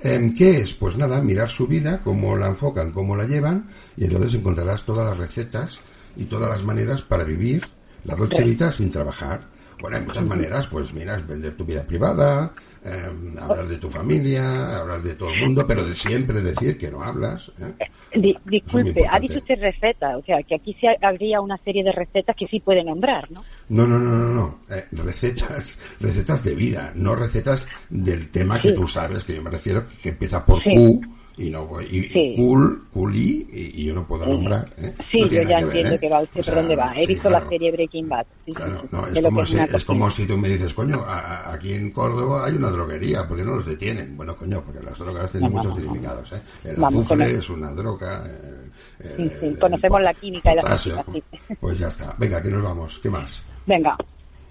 Eh, 0.00 0.32
¿Qué 0.36 0.60
es? 0.60 0.74
Pues 0.74 0.96
nada, 0.96 1.20
mirar 1.22 1.48
su 1.48 1.66
vida, 1.66 2.00
cómo 2.02 2.36
la 2.36 2.48
enfocan, 2.48 2.92
cómo 2.92 3.16
la 3.16 3.24
llevan, 3.24 3.68
y 3.96 4.04
entonces 4.04 4.34
encontrarás 4.34 4.84
todas 4.84 5.08
las 5.08 5.18
recetas 5.18 5.80
y 6.16 6.24
todas 6.24 6.50
las 6.50 6.62
maneras 6.62 7.02
para 7.02 7.24
vivir 7.24 7.64
la 8.04 8.14
Dolce 8.14 8.42
Vita 8.44 8.70
sin 8.72 8.90
trabajar. 8.90 9.40
Bueno, 9.78 9.98
hay 9.98 10.04
muchas 10.04 10.24
maneras, 10.24 10.66
pues 10.68 10.94
mira, 10.94 11.18
vender 11.18 11.54
tu 11.54 11.66
vida 11.66 11.82
privada, 11.82 12.50
eh, 12.82 13.10
hablar 13.38 13.68
de 13.68 13.76
tu 13.76 13.90
familia, 13.90 14.78
hablar 14.80 15.02
de 15.02 15.14
todo 15.14 15.28
el 15.28 15.38
mundo, 15.40 15.66
pero 15.66 15.84
de 15.86 15.94
siempre 15.94 16.40
decir 16.40 16.78
que 16.78 16.90
no 16.90 17.02
hablas. 17.02 17.52
¿eh? 17.60 17.86
Di- 18.18 18.38
disculpe, 18.46 19.04
ha 19.06 19.20
dicho 19.20 19.36
usted 19.38 19.60
receta, 19.60 20.16
o 20.16 20.22
sea, 20.22 20.42
que 20.44 20.54
aquí 20.54 20.74
sí 20.80 20.86
habría 21.02 21.42
una 21.42 21.58
serie 21.58 21.84
de 21.84 21.92
recetas 21.92 22.34
que 22.36 22.46
sí 22.46 22.58
puede 22.60 22.82
nombrar, 22.82 23.30
¿no? 23.30 23.44
No, 23.68 23.86
no, 23.86 23.98
no, 23.98 24.12
no, 24.16 24.28
no. 24.34 24.58
Eh, 24.74 24.86
recetas, 24.92 25.78
recetas 26.00 26.42
de 26.42 26.54
vida, 26.54 26.92
no 26.94 27.14
recetas 27.14 27.68
del 27.90 28.30
tema 28.30 28.58
que 28.58 28.72
tú 28.72 28.88
sabes, 28.88 29.24
que 29.24 29.34
yo 29.34 29.42
me 29.42 29.50
refiero 29.50 29.84
que 30.02 30.08
empieza 30.08 30.42
por 30.46 30.62
Sí. 30.62 30.74
Q 30.74 31.00
y 31.38 31.50
no 31.50 31.66
voy- 31.66 31.84
y, 31.90 32.02
Sí. 32.08 32.32
cool, 32.36 32.84
culi 32.92 33.46
y, 33.52 33.82
y 33.82 33.84
yo 33.84 33.94
no 33.94 34.06
puedo 34.06 34.24
nombrar. 34.26 34.72
¿eh? 34.78 34.94
Sí, 35.10 35.20
No 35.20 35.26
yo 35.26 35.42
ya 35.42 35.56
ver, 35.56 35.64
entiendo 35.64 35.94
¿eh? 35.94 35.98
que 35.98 36.08
va 36.08 36.20
usted 36.20 36.40
O 36.40 36.42
sea, 36.42 36.54
por 36.54 36.62
dónde 36.62 36.76
va. 36.76 36.92
He 36.96 37.00
sí, 37.02 37.06
visto 37.08 37.28
claro. 37.28 37.44
la 37.44 37.50
serie 37.50 37.72
Breaking 37.72 38.08
Bad. 38.08 38.26
Sí, 38.46 38.52
Claro, 38.54 38.80
sí. 38.80 38.88
no, 38.90 39.06
es, 39.06 39.20
como 39.22 39.42
es 39.42 39.48
si, 39.48 39.54
es 39.56 39.60
cocina. 39.70 39.84
como 39.86 40.10
si 40.10 40.26
tú 40.26 40.38
me 40.38 40.48
dices, 40.48 40.72
coño, 40.74 41.00
a- 41.06 41.18
a- 41.20 41.52
aquí 41.54 41.74
en 41.74 41.90
Córdoba 41.90 42.46
hay 42.46 42.54
una 42.54 42.70
droguería, 42.70 43.28
¿por 43.28 43.36
qué 43.36 43.44
no 43.44 43.56
los 43.56 43.66
detienen? 43.66 44.16
Bueno, 44.16 44.34
coño, 44.36 44.62
porque 44.64 44.82
las 44.82 44.98
drogas 44.98 45.30
tienen 45.30 45.52
No, 45.52 45.58
muchos 45.58 45.74
significados. 45.74 46.32
¿eh? 46.32 46.40
El 46.64 46.76
Vamos, 46.76 47.04
azufre 47.06 47.26
el- 47.26 47.36
es 47.38 47.50
una 47.50 47.70
droga. 47.72 48.24
eh, 48.26 49.14
el- 49.18 49.30
sí, 49.38 49.46
el 49.46 49.58
conocemos 49.58 50.00
la 50.00 50.14
química 50.14 50.52
y 50.52 50.56
la 50.56 50.62
potasio. 50.62 51.04
física, 51.12 51.36
sí. 51.48 51.54
Pues 51.60 51.78
ya 51.78 51.88
está. 51.88 52.14
Venga, 52.18 52.40
que 52.42 52.48
nos 52.48 52.62
vamos. 52.62 52.98
¿Qué 53.02 53.10
más? 53.10 53.42
Venga, 53.66 53.94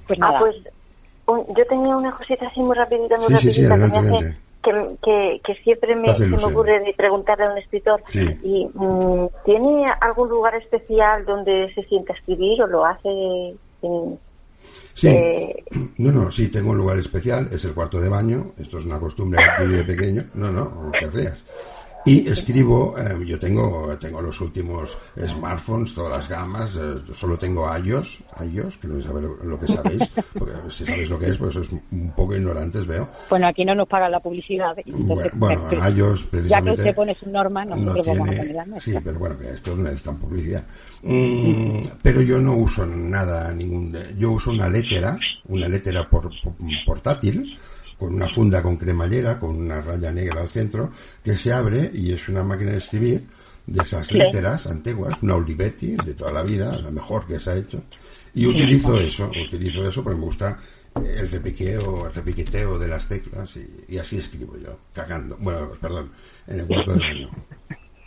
pues 0.06 0.20
Ah, 0.22 0.28
nada. 0.28 0.40
pues 0.40 0.56
un- 1.28 1.48
yo 1.58 1.66
tenía 1.68 1.98
una 1.98 2.12
cosita 2.12 2.46
así 2.46 2.60
muy 2.60 2.76
rapidita, 2.76 3.16
muy 3.18 3.28
Sí, 3.40 3.50
sí, 3.50 3.54
sí, 3.54 3.66
rapidita 3.66 3.76
que, 3.76 3.98
adelante, 3.98 4.02
me 4.12 4.18
hace-. 4.30 4.38
Que, 4.66 4.98
que, 5.04 5.42
que 5.46 5.56
siempre 5.64 5.96
me, 5.96 6.08
se 6.18 6.28
me 6.28 6.44
ocurre 6.44 6.80
de 6.82 6.94
preguntarle 6.94 7.46
a 7.46 7.52
un 7.52 7.58
escritor. 7.60 8.04
Sí. 8.10 8.28
Y 8.44 8.70
mm, 8.74 9.28
¿Tiene 9.46 9.86
algún 10.02 10.28
lugar 10.30 10.56
especial 10.56 11.24
donde 11.26 11.72
se 11.74 11.84
sienta 11.84 12.12
a 12.14 12.16
escribir 12.18 12.62
o 12.64 12.68
lo 12.68 12.86
hace 12.86 13.08
en- 13.84 14.20
Sí. 14.96 15.08
Eh, 15.08 15.64
No, 16.00 16.12
no, 16.12 16.32
sí, 16.32 16.48
tengo 16.50 16.72
un 16.72 16.78
lugar 16.78 16.98
especial, 16.98 17.50
es 17.52 17.64
el 17.66 17.74
cuarto 17.74 18.00
de 18.02 18.10
baño, 18.10 18.52
esto 18.58 18.80
es 18.80 18.86
una 18.86 19.00
costumbre 19.00 19.40
aquí 19.44 19.68
de 19.68 19.84
pequeño, 19.84 20.24
no, 20.34 20.52
no, 20.52 20.64
no 20.66 20.92
te 21.00 21.08
rías. 21.12 21.44
Y 22.06 22.28
escribo, 22.30 22.94
eh, 23.00 23.18
yo 23.26 23.40
tengo, 23.40 23.98
tengo 24.00 24.22
los 24.22 24.40
últimos 24.40 24.96
smartphones, 25.20 25.94
todas 25.94 26.12
las 26.12 26.30
gamas, 26.30 26.76
eh, 26.76 26.98
solo 27.14 27.36
tengo 27.36 27.68
iOS, 27.78 28.20
iOS, 28.54 28.78
que 28.78 28.88
no 28.88 29.02
sé 29.02 29.08
lo, 29.10 29.36
lo 29.44 29.60
que 29.60 29.68
sabéis, 29.68 30.08
porque 30.38 30.54
si 30.70 30.86
sabéis 30.86 31.10
lo 31.10 31.18
que 31.18 31.30
es, 31.32 31.38
pues 31.38 31.54
sois 31.56 31.68
un 31.72 32.12
poco 32.16 32.36
ignorantes, 32.36 32.86
veo. 32.86 33.10
Bueno, 33.30 33.48
aquí 33.48 33.66
no 33.66 33.74
nos 33.74 33.88
pagan 33.88 34.12
la 34.12 34.20
publicidad. 34.20 34.76
Entonces, 34.86 35.32
Bueno, 35.34 35.62
bueno, 35.68 35.90
iOS 35.90 36.20
ya 36.22 36.26
que 36.26 36.30
precisamente... 36.38 36.82
usted 36.82 36.96
pone 36.96 37.16
su 37.16 37.30
norma, 37.30 37.66
nosotros 37.66 38.06
no 38.08 38.14
vamos 38.14 38.28
a 38.28 38.30
tiene- 38.30 38.38
poner 38.38 38.56
la 38.56 38.66
nuestra. 38.66 38.94
Sí, 38.94 39.00
pero 39.04 39.20
bueno, 39.20 39.38
que 39.40 39.50
esto 39.50 39.76
no 39.76 39.84
necesitan 39.84 40.18
publicidad. 40.18 40.64
Mm, 41.02 41.80
pero 42.04 42.22
yo 42.22 42.40
no 42.40 42.54
uso 42.56 42.86
nada, 42.86 43.52
ningún. 43.52 43.98
Yo 44.18 44.32
uso 44.32 44.52
una 44.52 44.70
lettera, 44.70 45.18
una 45.48 45.68
lettera 45.68 46.08
por, 46.10 46.30
por- 46.44 46.54
portátil, 46.86 47.58
con 48.00 48.14
una 48.14 48.28
funda 48.28 48.62
con 48.62 48.78
cremallera, 48.78 49.40
con 49.40 49.56
una 49.56 49.82
raya 49.82 50.12
negra 50.12 50.42
al 50.42 50.50
centro, 50.50 50.92
que 51.24 51.36
se 51.36 51.54
abre 51.54 51.90
y 51.94 52.12
es 52.14 52.28
una 52.30 52.44
máquina 52.44 52.72
de 52.72 52.78
escribir 52.78 53.24
de 53.68 53.82
esas 53.82 54.06
Sí. 54.08 54.16
letteras 54.18 54.68
antiguas, 54.68 55.18
una 55.22 55.36
Olivetti 55.36 55.96
de 56.04 56.14
toda 56.14 56.32
la 56.32 56.44
vida, 56.44 56.78
la 56.78 56.92
mejor 56.92 57.26
que 57.26 57.40
se 57.40 57.50
ha 57.52 57.56
hecho. 57.56 57.82
Y 58.34 58.46
utilizo 58.48 59.00
eso, 59.00 59.32
utilizo 59.48 59.88
eso 59.88 60.04
porque 60.04 60.20
me 60.20 60.26
gusta 60.26 60.58
el 60.96 61.30
repiqueo, 61.32 62.08
el 62.08 62.14
repiqueteo 62.14 62.78
de 62.78 62.88
las 62.88 63.08
teclas 63.08 63.56
y, 63.58 63.66
y 63.94 63.98
así 63.98 64.18
escribo 64.18 64.58
yo, 64.58 64.78
cagando. 64.94 65.38
Bueno, 65.40 65.72
perdón, 65.82 66.12
en 66.48 66.60
el 66.60 66.66
cuarto 66.68 66.94
de 66.94 67.00
baño. 67.00 67.30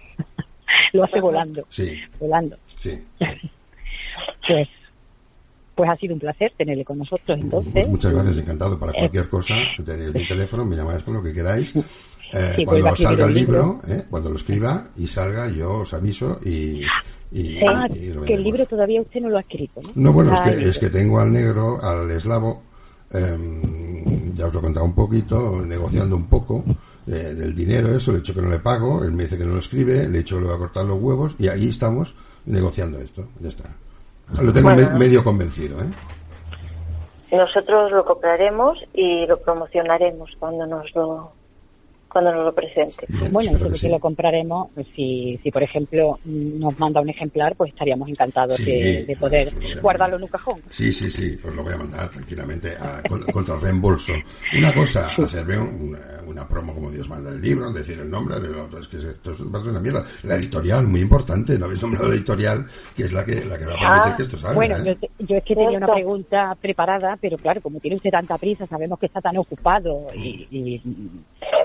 Lo 0.92 1.04
hace 1.04 1.20
volando, 1.20 1.66
Sí, 1.70 1.98
volando. 2.18 2.56
sí. 2.80 2.98
Pues, 4.46 4.66
pues 5.78 5.88
ha 5.88 5.96
sido 5.96 6.12
un 6.14 6.20
placer 6.20 6.52
tenerle 6.58 6.84
con 6.84 6.98
nosotros 6.98 7.38
entonces. 7.40 7.72
Pues 7.72 7.88
muchas 7.88 8.12
gracias, 8.12 8.36
encantado. 8.38 8.78
Para 8.78 8.92
cualquier 8.92 9.28
cosa, 9.28 9.54
tenéis 9.86 10.12
mi 10.12 10.26
teléfono, 10.26 10.64
me 10.66 10.74
llamáis 10.76 11.02
con 11.04 11.14
lo 11.14 11.22
que 11.22 11.32
queráis. 11.32 11.74
Eh, 11.76 12.52
Sí, 12.56 12.64
cuando 12.66 12.88
escribir 12.88 13.08
salga 13.08 13.26
el 13.26 13.34
libro, 13.34 13.80
eh, 13.88 14.04
cuando 14.10 14.28
lo 14.30 14.36
escriba 14.36 14.88
y 14.98 15.06
salga, 15.06 15.48
yo 15.48 15.78
os 15.78 15.94
aviso 15.94 16.38
y. 16.44 16.82
y- 17.32 17.58
Ah, 17.66 17.86
y 17.90 18.10
que 18.26 18.34
el 18.34 18.42
libro 18.42 18.66
todavía 18.66 19.00
usted 19.00 19.20
no 19.20 19.30
lo 19.30 19.38
ha 19.38 19.40
escrito, 19.40 19.80
¿no? 19.82 19.90
No, 19.94 20.12
bueno, 20.12 20.34
es 20.34 20.40
que, 20.40 20.68
es 20.68 20.78
que 20.78 20.90
tengo 20.90 21.20
al 21.20 21.32
negro, 21.32 21.78
al 21.82 22.10
eslavo, 22.10 22.62
em, 23.12 24.34
ya 24.34 24.46
os 24.46 24.52
lo 24.52 24.58
he 24.58 24.62
contado 24.62 24.84
un 24.86 24.94
poquito, 24.94 25.64
negociando 25.64 26.16
un 26.16 26.26
poco 26.26 26.64
eh, 27.06 27.12
del 27.34 27.54
dinero, 27.54 27.88
eso, 27.96 28.12
le 28.12 28.18
he 28.18 28.20
dicho 28.20 28.34
que 28.34 28.42
no 28.42 28.50
le 28.50 28.58
pago, 28.58 29.02
él 29.04 29.12
me 29.12 29.22
dice 29.24 29.38
que 29.38 29.44
no 29.44 29.52
lo 29.54 29.58
escribe, 29.60 30.08
le 30.08 30.18
he 30.18 30.22
dicho 30.22 30.36
que 30.36 30.42
le 30.42 30.46
voy 30.48 30.56
a 30.56 30.58
cortar 30.58 30.84
los 30.84 30.98
huevos 31.00 31.34
y 31.38 31.48
ahí 31.48 31.68
estamos 31.68 32.14
negociando 32.46 32.98
esto, 33.00 33.28
ya 33.40 33.48
está. 33.48 33.64
Lo 34.40 34.52
tengo 34.52 34.70
Bueno. 34.72 34.90
me- 34.92 34.98
medio 34.98 35.24
convencido, 35.24 35.80
¿eh? 35.80 35.86
nosotros 37.36 37.92
lo 37.92 38.04
compraremos 38.04 38.78
y 38.94 39.26
lo 39.26 39.38
promocionaremos 39.40 40.30
cuando 40.38 40.66
nos 40.66 40.94
lo 40.94 41.32
cuando 42.10 42.32
nos 42.32 42.46
lo 42.46 42.54
presente. 42.54 43.04
Bien, 43.06 43.30
Bueno, 43.30 43.52
nosotros 43.52 43.78
sí. 43.80 43.88
lo 43.90 43.98
compraremos, 44.00 44.68
pues 44.74 44.86
si, 44.96 45.38
si 45.42 45.50
por 45.50 45.62
ejemplo 45.62 46.18
nos 46.24 46.78
manda 46.78 47.02
un 47.02 47.10
ejemplar, 47.10 47.54
pues 47.54 47.70
estaríamos 47.70 48.08
encantados 48.08 48.56
Sí, 48.56 48.64
de, 48.64 49.04
de 49.04 49.16
poder 49.16 49.50
sí, 49.50 49.72
a 49.76 49.80
guardarlo 49.82 50.16
en 50.16 50.22
un 50.22 50.28
cajón. 50.30 50.58
Sí, 50.70 50.90
sí, 50.90 51.10
sí, 51.10 51.38
os 51.46 51.54
lo 51.54 51.62
voy 51.62 51.74
a 51.74 51.76
mandar 51.76 52.08
tranquilamente 52.08 52.72
a- 52.80 53.02
con- 53.06 53.24
contra 53.24 53.56
reembolso. 53.56 54.14
Una 54.56 54.72
cosa, 54.72 55.08
hacerme 55.08 55.58
un- 55.58 55.88
una, 55.90 56.17
una 56.28 56.46
promo 56.46 56.74
como 56.74 56.90
Dios 56.90 57.08
manda 57.08 57.30
el 57.30 57.40
libro, 57.40 57.70
decir 57.72 57.98
el 57.98 58.10
nombre 58.10 58.38
de 58.40 58.48
otro, 58.60 58.78
es 58.80 58.88
que 58.88 58.96
esto 58.98 59.32
es 59.32 59.40
una 59.40 59.80
mierda. 59.80 60.04
La 60.22 60.34
editorial, 60.36 60.86
muy 60.86 61.00
importante, 61.00 61.58
no 61.58 61.64
habéis 61.66 61.82
nombrado 61.82 62.08
la 62.08 62.14
editorial, 62.14 62.66
que 62.96 63.04
es 63.04 63.12
la 63.12 63.24
que, 63.24 63.44
la 63.44 63.58
que 63.58 63.66
va 63.66 63.72
a 63.72 63.76
permitir 63.78 64.12
Ah, 64.12 64.14
que 64.16 64.22
esto 64.22 64.38
salga. 64.38 64.54
Bueno, 64.54 64.76
¿eh? 64.78 64.96
yo, 65.18 65.36
es 65.36 65.44
que 65.44 65.54
tenía 65.54 65.78
una 65.78 65.86
pregunta 65.86 66.56
preparada, 66.60 67.16
pero 67.20 67.36
claro, 67.38 67.60
como 67.60 67.80
tiene 67.80 67.96
usted 67.96 68.10
tanta 68.10 68.38
prisa, 68.38 68.66
sabemos 68.66 68.98
que 68.98 69.06
está 69.06 69.20
tan 69.20 69.36
ocupado 69.36 70.06
y, 70.14 70.46
y 70.50 70.82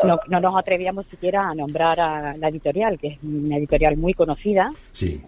no, 0.06 0.20
no 0.28 0.40
nos 0.40 0.56
atrevíamos 0.58 1.06
siquiera 1.08 1.50
a 1.50 1.56
nombrar 1.56 2.00
a 2.00 2.38
la 2.38 2.50
editorial, 2.50 2.98
que 3.00 3.08
es 3.08 3.18
una 3.24 3.58
editorial 3.58 3.98
muy 3.98 4.14
conocida, 4.14 4.70
Sí. 4.94 5.22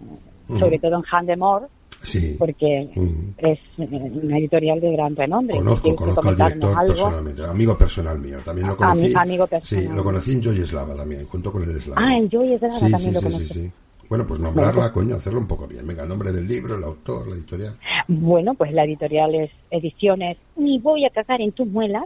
sobre 0.59 0.79
todo 0.79 0.97
en 0.97 1.03
Handemore, 1.11 1.65
Sí. 2.06 2.36
porque 2.39 2.89
Ujú. 2.95 3.14
es 3.38 3.60
eh, 3.78 4.12
una 4.24 4.38
editorial 4.38 4.80
de 4.80 4.91
gran 4.91 5.16
renombre. 5.16 5.58
Conozco, 5.58 5.82
¿Quiere 5.82 5.93
usted 5.95 6.06
conozco 6.16 6.30
al 6.30 6.36
director 6.36 6.78
algo? 6.80 6.93
personalmente, 6.93 7.43
amigo 7.45 7.78
personal 7.78 8.20
mío. 8.20 8.38
También 8.45 8.68
lo 8.68 8.74
Ami- 8.78 8.78
conocí. 8.78 9.14
amigo 9.16 9.47
personal. 9.47 9.84
Sí, 9.84 9.89
lo 9.95 10.03
conocí 10.03 10.32
en 10.34 10.41
Joy 10.43 10.66
Slava 10.66 10.95
también, 10.95 11.26
junto 11.26 11.51
con 11.51 11.64
el 11.64 11.82
Slava. 11.82 12.01
Ah, 12.03 12.18
en 12.18 12.30
Joy 12.30 12.53
Eslava 12.53 12.80
sí, 12.80 12.91
también 12.91 13.14
lo 13.14 13.22
conocí. 13.22 13.72
Bueno, 14.08 14.26
pues 14.28 14.39
nombrarla, 14.39 14.91
coño, 14.91 15.16
hacerlo 15.16 15.39
un 15.39 15.47
poco 15.47 15.68
bien. 15.68 15.86
Venga, 15.88 16.03
el 16.03 16.10
nombre 16.10 16.32
del 16.32 16.47
libro, 16.47 16.76
el 16.78 16.84
autor, 16.84 17.28
la 17.28 17.36
editorial. 17.36 17.76
Bueno, 18.08 18.53
pues 18.53 18.72
la 18.72 18.84
editorial 18.84 19.34
es 19.34 19.49
Ediciones 19.72 20.38
Ni 20.56 20.78
voy 20.78 21.06
a 21.06 21.10
cagar 21.10 21.41
en 21.41 21.51
tus 21.51 21.66
muelas. 21.68 22.03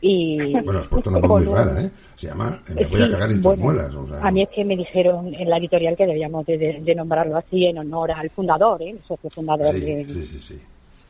Y 0.00 0.52
Bueno, 0.62 0.78
has 0.80 0.86
puesto 0.88 1.10
una 1.10 1.18
voz 1.18 1.44
muy 1.44 1.52
rara, 1.54 1.80
¿eh? 1.82 1.90
Se 2.16 2.28
llama 2.28 2.60
eh, 2.68 2.74
Me 2.74 2.86
voy 2.86 3.02
a 3.02 3.10
cagar 3.10 3.30
en 3.30 3.36
tus 3.36 3.44
bueno, 3.44 3.62
muelas. 3.64 3.94
O 3.94 4.06
sea, 4.06 4.20
A 4.22 4.30
mí 4.30 4.42
es 4.42 4.48
que 4.50 4.64
me 4.64 4.76
dijeron 4.76 5.32
en 5.34 5.50
la 5.50 5.56
editorial 5.58 5.96
que 5.96 6.06
debíamos 6.06 6.46
de, 6.46 6.56
de- 6.58 6.80
de 6.80 6.94
nombrarlo 6.94 7.36
así 7.36 7.66
en 7.66 7.78
honor 7.78 8.12
al 8.12 8.30
fundador, 8.30 8.80
¿eh? 8.82 8.90
el 8.90 9.00
socio 9.06 9.28
fundador 9.30 9.74
sí, 9.74 9.80
de 9.80 10.04
sí, 10.04 10.26
sí, 10.26 10.40
sí. 10.40 10.58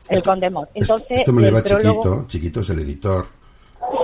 El. 0.09 0.17
Esto- 0.19 0.33
Entonces, 0.73 1.19
esto 1.19 1.31
me 1.33 1.41
lo 1.43 1.47
lleva 1.47 1.63
prólogo- 1.63 1.81
chiquito, 2.01 2.25
chiquito 2.27 2.61
es 2.61 2.69
el 2.71 2.79
editor. 2.79 3.25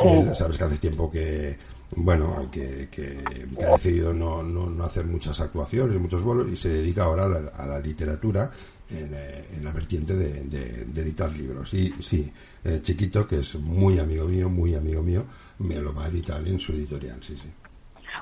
Sí. 0.01 0.07
Él, 0.07 0.36
sabes 0.36 0.57
que 0.57 0.63
hace 0.63 0.77
tiempo 0.77 1.09
que, 1.09 1.55
bueno, 1.95 2.47
que, 2.51 2.88
que- 2.91 3.23
que 3.57 3.65
ha 3.65 3.71
decidido 3.71 4.13
no, 4.13 4.43
no, 4.43 4.69
no 4.69 4.83
hacer 4.83 5.05
muchas 5.05 5.39
actuaciones, 5.39 5.99
muchos 5.99 6.21
bolos, 6.23 6.47
y 6.51 6.55
se 6.55 6.69
dedica 6.69 7.03
ahora 7.05 7.23
a 7.25 7.27
la, 7.29 7.38
a 7.57 7.65
la 7.65 7.79
literatura 7.79 8.49
en, 8.89 9.11
eh, 9.13 9.45
en 9.57 9.63
la 9.65 9.71
vertiente 9.71 10.13
de, 10.15 10.43
de- 10.43 10.86
de 10.86 11.01
editar 11.01 11.31
libros. 11.36 11.73
Y 11.73 11.93
sí, 12.01 12.31
eh, 12.63 12.79
chiquito, 12.81 13.27
que 13.27 13.39
es 13.39 13.55
muy 13.55 13.99
amigo 13.99 14.27
mío, 14.27 14.49
muy 14.49 14.75
amigo 14.75 15.01
mío, 15.01 15.23
me 15.59 15.75
lo 15.75 15.93
va 15.93 16.05
a 16.05 16.07
editar 16.09 16.45
en 16.47 16.59
su 16.59 16.71
editorial, 16.73 17.17
sí, 17.21 17.36
sí. 17.36 17.49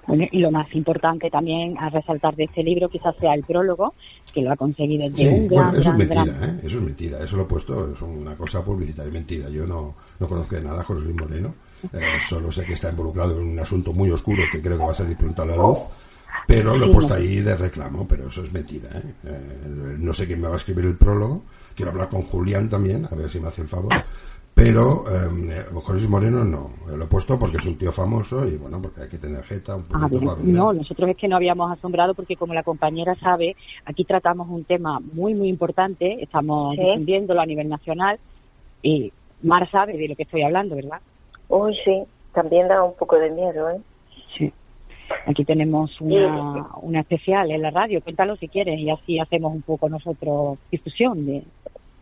Bueno, 0.08 0.26
y 0.32 0.40
lo 0.40 0.50
más 0.52 0.68
importante 0.74 1.30
también 1.30 1.78
a 1.78 1.90
resaltar 1.90 2.36
de 2.36 2.46
este 2.46 2.64
libro 2.64 2.90
quizás 2.90 3.16
sea 3.18 3.36
el 3.36 3.44
prólogo, 3.44 3.94
que 4.34 4.42
lo 4.42 4.52
ha 4.52 4.56
conseguido 4.58 5.08
de 5.08 5.16
Sí, 5.16 5.28
un 5.28 5.48
bueno, 5.48 5.70
gran, 5.70 5.70
eso 5.70 5.80
es 5.80 5.86
gran- 5.86 5.98
mentira, 5.98 6.48
¿eh? 6.48 6.60
Eso 6.64 6.78
es 6.78 6.84
mentira. 6.84 7.24
Eso 7.24 7.38
lo 7.38 7.44
he 7.44 7.46
puesto, 7.46 7.94
es 7.94 8.02
una 8.02 8.36
cosa 8.36 8.66
publicitaria, 8.66 9.12
mentira. 9.14 9.50
Yo 9.50 9.68
no, 9.68 9.96
no 10.20 10.28
conozco 10.28 10.56
de 10.56 10.64
nada 10.64 10.82
a 10.82 10.84
José 10.84 11.02
Luis 11.06 11.16
Moreno. 11.16 11.54
Eh, 11.94 12.00
solo 12.28 12.52
sé 12.52 12.66
que 12.66 12.74
está 12.74 12.90
involucrado 12.90 13.40
en 13.40 13.48
un 13.50 13.60
asunto 13.60 13.94
muy 13.94 14.10
oscuro 14.10 14.44
que 14.52 14.62
creo 14.62 14.78
que 14.78 14.84
va 14.84 14.92
a 14.92 14.96
salir 14.96 15.16
pronto 15.16 15.44
a 15.44 15.46
la 15.46 15.56
luz. 15.56 15.78
Pero 16.48 16.76
lo 16.76 16.86
he 16.88 16.90
puesto 16.94 17.14
ahí 17.14 17.38
de 17.38 17.56
reclamo, 17.56 18.08
pero 18.08 18.28
eso 18.28 18.44
es 18.44 18.52
mentira, 18.52 18.90
¿eh? 18.96 19.02
Eh, 19.26 19.96
No 20.00 20.14
sé 20.14 20.28
quién 20.28 20.42
me 20.42 20.48
va 20.48 20.56
a 20.56 20.58
escribir 20.58 20.86
el 20.86 20.96
prólogo. 20.98 21.44
Quiero 21.76 21.92
hablar 21.92 22.10
con 22.10 22.24
Julián 22.24 22.70
también, 22.70 23.08
a 23.10 23.16
ver 23.16 23.30
si 23.30 23.40
me 23.40 23.48
hace 23.48 23.62
el 23.62 23.68
favor. 23.68 23.92
Pero 24.54 25.04
eh, 25.10 25.66
José 25.74 26.08
Moreno 26.08 26.44
no. 26.44 26.70
Lo 26.96 27.06
he 27.06 27.08
puesto 27.08 27.40
porque 27.40 27.58
es 27.58 27.66
un 27.66 27.76
tío 27.76 27.92
famoso 27.92 28.48
y 28.48 28.56
bueno, 28.58 28.80
porque 28.80 29.02
hay 29.02 29.10
que 29.10 29.18
tener 29.18 29.44
jeta 29.46 29.76
un 29.76 29.86
Ah, 29.92 30.08
poquito 30.08 30.26
para. 30.36 30.44
No, 30.44 30.74
nosotros 30.74 31.10
es 31.10 31.18
que 31.18 31.28
no 31.28 31.38
habíamos 31.38 31.72
asombrado 31.72 32.14
porque 32.14 32.36
como 32.36 32.54
la 32.54 32.62
compañera 32.62 33.16
sabe, 33.16 33.56
aquí 33.86 34.04
tratamos 34.04 34.48
un 34.50 34.64
tema 34.64 35.00
muy, 35.14 35.34
muy 35.34 35.48
importante, 35.48 36.22
estamos 36.22 36.76
Sí. 36.76 36.82
difundiéndolo 36.84 37.42
a 37.42 37.46
nivel 37.48 37.68
nacional 37.68 38.20
y 38.84 39.12
Mar 39.42 39.70
sabe 39.72 39.98
de 39.98 40.08
lo 40.08 40.16
que 40.16 40.24
estoy 40.24 40.44
hablando, 40.44 40.76
¿verdad? 40.76 41.00
Uy, 41.50 41.76
sí, 41.84 42.04
también 42.34 42.68
da 42.68 42.84
un 42.84 42.96
poco 42.96 43.18
de 43.18 43.32
miedo, 43.32 43.70
¿eh? 43.72 43.80
Sí. 44.38 44.54
Aquí 45.26 45.46
tenemos 45.46 46.00
una, 46.02 46.68
una 46.82 47.00
especial 47.02 47.52
en 47.52 47.62
la 47.62 47.72
radio, 47.72 48.02
cuéntalo 48.02 48.36
si 48.36 48.48
quieres 48.48 48.80
y 48.80 48.90
así 48.90 49.20
hacemos 49.20 49.54
un 49.54 49.62
poco 49.62 49.90
nosotros 49.90 50.60
difusión 50.72 51.26
de... 51.26 51.44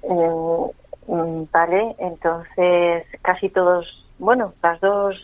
Mm, 0.08 1.14
mm, 1.14 1.48
vale, 1.52 1.96
entonces 2.00 3.06
casi 3.22 3.50
todos, 3.50 4.06
bueno, 4.18 4.54
las 4.64 4.80
dos, 4.82 5.16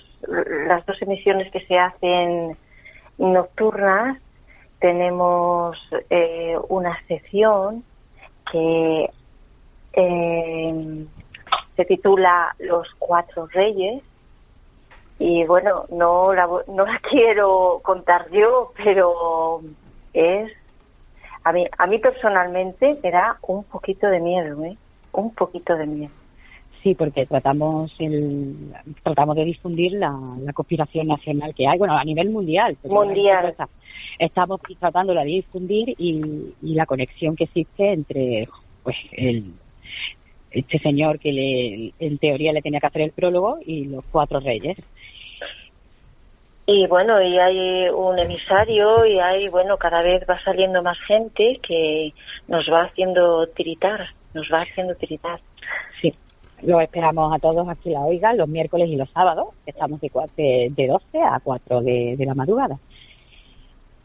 las 0.67 0.85
dos 0.85 1.01
emisiones 1.01 1.51
que 1.51 1.61
se 1.61 1.77
hacen 1.77 2.55
nocturnas 3.17 4.19
tenemos 4.79 5.77
eh, 6.09 6.55
una 6.69 6.97
sección 7.07 7.83
que 8.51 9.09
eh, 9.93 11.05
se 11.75 11.85
titula 11.85 12.55
Los 12.59 12.87
Cuatro 12.99 13.47
Reyes 13.47 14.03
y 15.19 15.45
bueno, 15.45 15.85
no 15.91 16.33
la, 16.33 16.47
no 16.67 16.85
la 16.85 16.99
quiero 17.09 17.79
contar 17.83 18.29
yo, 18.31 18.71
pero 18.83 19.61
es 20.13 20.51
a 21.43 21.53
mí 21.53 21.65
a 21.77 21.87
mí 21.87 21.99
personalmente 21.99 22.97
me 23.01 23.11
da 23.11 23.37
un 23.47 23.63
poquito 23.63 24.07
de 24.07 24.19
miedo, 24.19 24.63
¿eh? 24.65 24.77
Un 25.13 25.33
poquito 25.33 25.75
de 25.75 25.85
miedo. 25.85 26.11
Sí, 26.83 26.93
porque 26.93 27.25
tratamos 27.25 27.91
el, 27.99 28.73
tratamos 29.03 29.35
de 29.35 29.45
difundir 29.45 29.93
la, 29.93 30.15
la 30.41 30.53
conspiración 30.53 31.07
nacional 31.07 31.55
que 31.55 31.67
hay, 31.67 31.77
bueno, 31.77 31.97
a 31.97 32.03
nivel 32.03 32.29
mundial. 32.29 32.77
Mundial. 32.83 33.55
Estamos 34.19 34.61
tratando 34.79 35.13
de 35.13 35.23
difundir 35.25 35.89
y, 35.97 36.53
y 36.61 36.73
la 36.75 36.85
conexión 36.85 37.35
que 37.35 37.45
existe 37.45 37.91
entre 37.91 38.47
pues 38.83 38.95
el, 39.11 39.53
este 40.51 40.79
señor 40.79 41.19
que 41.19 41.31
le, 41.31 41.93
en 41.99 42.17
teoría 42.17 42.53
le 42.53 42.61
tenía 42.61 42.79
que 42.79 42.87
hacer 42.87 43.01
el 43.01 43.11
prólogo 43.11 43.57
y 43.65 43.85
los 43.85 44.03
cuatro 44.05 44.39
reyes. 44.39 44.77
Y 46.69 46.85
bueno, 46.85 47.21
y 47.21 47.39
hay 47.39 47.87
un 47.87 48.19
emisario 48.19 49.05
y 49.05 49.19
hay, 49.19 49.47
bueno, 49.47 49.77
cada 49.77 50.03
vez 50.03 50.25
va 50.29 50.37
saliendo 50.43 50.83
más 50.83 50.97
gente 51.07 51.61
que 51.65 52.13
nos 52.49 52.65
va 52.69 52.83
haciendo 52.83 53.47
tiritar, 53.47 54.09
nos 54.33 54.45
va 54.51 54.63
haciendo 54.63 54.93
tiritar. 54.95 55.39
Sí, 56.01 56.13
lo 56.63 56.81
esperamos 56.81 57.33
a 57.33 57.39
todos 57.39 57.69
aquí 57.69 57.91
la 57.91 58.01
oiga 58.01 58.33
los 58.33 58.49
miércoles 58.49 58.89
y 58.89 58.97
los 58.97 59.09
sábados, 59.11 59.47
estamos 59.65 60.01
de, 60.01 60.11
de, 60.35 60.67
de 60.75 60.87
12 60.87 61.19
a 61.21 61.39
4 61.41 61.81
de, 61.81 62.15
de 62.17 62.25
la 62.25 62.35
madrugada. 62.35 62.77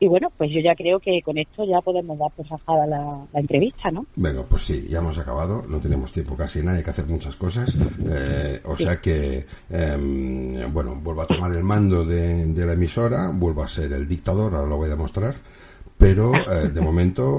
Y 0.03 0.09
bueno, 0.09 0.33
pues 0.37 0.51
yo 0.51 0.59
ya 0.59 0.75
creo 0.75 0.99
que 0.99 1.23
con 1.25 1.39
esto 1.39 1.65
ya 1.65 1.81
podemos 1.81 2.19
dar 2.19 2.29
por 2.33 2.49
bajada 2.49 2.89
la, 2.89 3.25
la, 3.33 3.39
entrevista, 3.39 3.89
¿no? 3.93 4.05
Bueno, 4.17 4.45
pues 4.49 4.63
sí, 4.63 4.85
ya 4.91 4.99
hemos 4.99 5.17
acabado, 5.17 5.63
no 5.69 5.79
tenemos 5.79 6.11
tiempo 6.11 6.35
casi 6.35 6.61
nada, 6.61 6.79
hay 6.79 6.83
que 6.83 6.91
hacer 6.91 7.07
muchas 7.07 7.37
cosas. 7.37 7.79
Eh, 8.11 8.61
o 8.65 8.77
sí. 8.77 8.83
sea 8.83 9.01
que, 9.01 9.47
eh, 9.71 10.67
bueno, 10.73 10.97
vuelvo 10.97 11.23
a 11.23 11.27
tomar 11.29 11.53
el 11.53 11.63
mando 11.63 12.05
de, 12.05 12.47
de, 12.47 12.67
la 12.67 12.73
emisora, 12.73 13.31
vuelvo 13.33 13.63
a 13.63 13.69
ser 13.69 13.93
el 13.93 14.09
dictador, 14.09 14.57
ahora 14.57 14.69
lo 14.69 14.77
voy 14.77 14.89
a 14.89 14.97
demostrar. 14.97 15.37
Pero 15.97 16.33
eh, 16.35 16.71
de 16.71 16.81
momento 16.81 17.39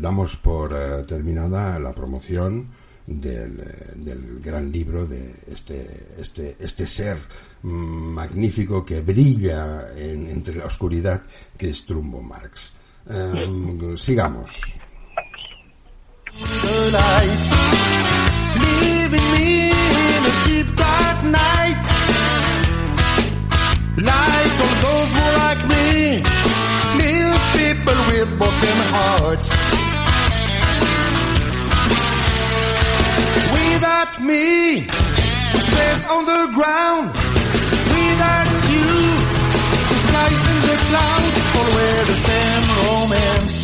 damos 0.00 0.34
por 0.34 1.06
terminada 1.06 1.78
la 1.78 1.92
promoción 1.92 2.66
del, 3.06 3.58
del, 3.94 4.40
gran 4.42 4.72
libro 4.72 5.06
de 5.06 5.36
este, 5.46 6.08
este, 6.18 6.56
este 6.58 6.88
ser 6.88 7.18
magnífico 7.64 8.84
que 8.84 9.00
brilla 9.00 9.88
en, 9.96 10.28
entre 10.28 10.56
la 10.56 10.66
oscuridad 10.66 11.22
que 11.56 11.70
es 11.70 11.84
Trumbo 11.84 12.20
Marx. 12.20 12.72
Um, 13.06 13.96
sigamos. 13.96 14.50
Without 33.52 34.20
me, 34.20 34.86
on 36.10 36.24
the 36.26 36.52
ground, 36.54 37.33
clouds 40.88 41.38
full 41.52 41.70
with 41.76 42.06
the 42.06 42.16
same 42.26 42.64
romance. 42.86 43.63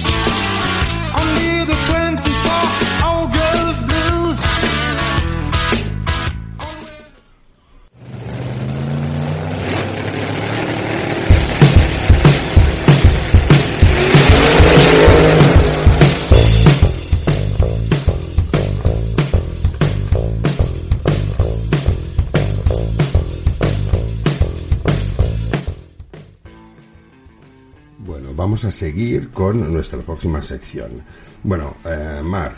Vamos 28.50 28.64
a 28.64 28.72
seguir 28.72 29.30
con 29.30 29.72
nuestra 29.72 30.00
próxima 30.00 30.42
sección. 30.42 31.04
Bueno, 31.44 31.76
eh, 31.84 32.20
Mar. 32.20 32.52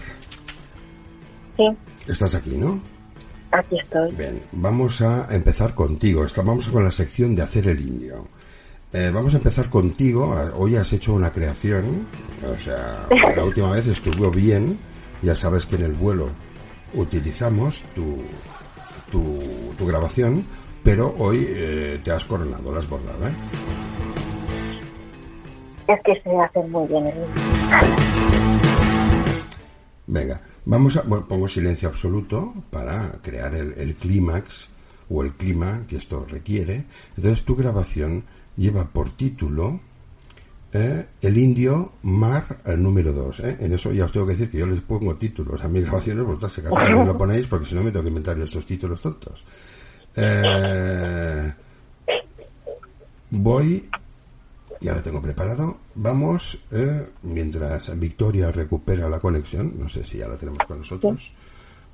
Sí. 1.55 1.65
¿Estás 2.09 2.35
aquí, 2.35 2.57
no? 2.57 2.81
Aquí 3.51 3.79
estoy. 3.79 4.11
Bien, 4.13 4.41
vamos 4.53 5.03
a 5.03 5.29
empezar 5.31 5.75
contigo. 5.75 6.25
Vamos 6.35 6.71
con 6.71 6.83
la 6.83 6.91
sección 6.91 7.35
de 7.35 7.43
hacer 7.43 7.69
el 7.69 7.79
indio. 7.79 8.27
Eh, 8.91 9.11
vamos 9.13 9.35
a 9.35 9.37
empezar 9.37 9.69
contigo. 9.69 10.35
Hoy 10.57 10.77
has 10.77 10.91
hecho 10.95 11.13
una 11.13 11.31
creación. 11.31 12.07
O 12.43 12.57
sea, 12.57 13.07
la 13.37 13.45
última 13.45 13.73
vez 13.73 13.87
estuvo 13.87 14.31
bien. 14.31 14.79
Ya 15.21 15.37
sabes 15.37 15.67
que 15.67 15.77
en 15.77 15.85
el 15.85 15.93
vuelo 15.93 16.31
utilizamos 16.95 17.83
tu, 17.95 18.23
tu, 19.11 19.75
tu 19.77 19.87
grabación, 19.87 20.43
pero 20.83 21.15
hoy 21.19 21.45
eh, 21.51 22.01
te 22.03 22.13
has 22.13 22.25
coronado, 22.25 22.73
la 22.73 22.81
has 22.81 22.89
bordado, 22.89 23.27
¿eh? 23.27 23.33
Que 26.01 26.21
se 26.23 26.31
hace 26.37 26.61
muy 26.69 26.89
bien 26.89 27.13
Venga, 30.07 30.41
vamos 30.65 30.97
a. 30.97 31.03
Bueno, 31.03 31.27
pongo 31.27 31.49
silencio 31.49 31.89
absoluto 31.89 32.55
para 32.71 33.13
crear 33.23 33.55
el, 33.55 33.95
clímax 33.95 34.69
o 35.09 35.23
el 35.23 35.33
clima 35.33 35.85
que 35.87 35.97
esto 35.97 36.27
requiere. 36.29 36.85
Entonces, 37.17 37.45
tu 37.45 37.57
grabación 37.57 38.25
lleva 38.57 38.85
por 38.85 39.11
título 39.13 39.81
eh, 40.73 41.07
El 41.21 41.39
Indio 41.39 41.93
Mar 42.03 42.59
el 42.65 42.83
número 42.83 43.13
2. 43.13 43.41
¿eh? 43.41 43.57
En 43.61 43.75
eso 43.75 43.93
ya 43.93 44.07
os 44.07 44.13
tengo 44.13 44.27
que 44.27 44.33
decir 44.33 44.51
que 44.51 44.59
yo 44.59 44.67
les 44.67 44.81
pongo 44.81 45.15
títulos 45.17 45.63
a 45.63 45.69
mis 45.69 45.83
grabaciones, 45.83 46.25
vosotros 46.25 46.53
se 46.53 46.63
caso 46.63 47.05
lo 47.05 47.19
ponéis 47.19 47.47
porque 47.47 47.67
si 47.67 47.75
no 47.75 47.83
me 47.83 47.91
tengo 47.91 48.03
que 48.03 48.09
inventar 48.09 48.39
estos 48.41 48.67
títulos 48.67 49.01
tontos. 49.01 49.45
Eh, 50.17 51.53
voy 53.31 53.89
ya 54.83 54.95
lo 54.95 55.03
tengo 55.03 55.23
preparado. 55.23 55.79
Vamos, 55.95 56.59
eh, 56.71 57.09
mientras 57.23 57.99
Victoria 57.99 58.51
recupera 58.51 59.09
la 59.09 59.21
conexión, 59.21 59.75
no 59.79 59.89
sé 59.89 60.05
si 60.05 60.19
ya 60.19 60.29
la 60.29 60.37
tenemos 60.37 60.65
con 60.67 60.81
nosotros, 60.81 61.31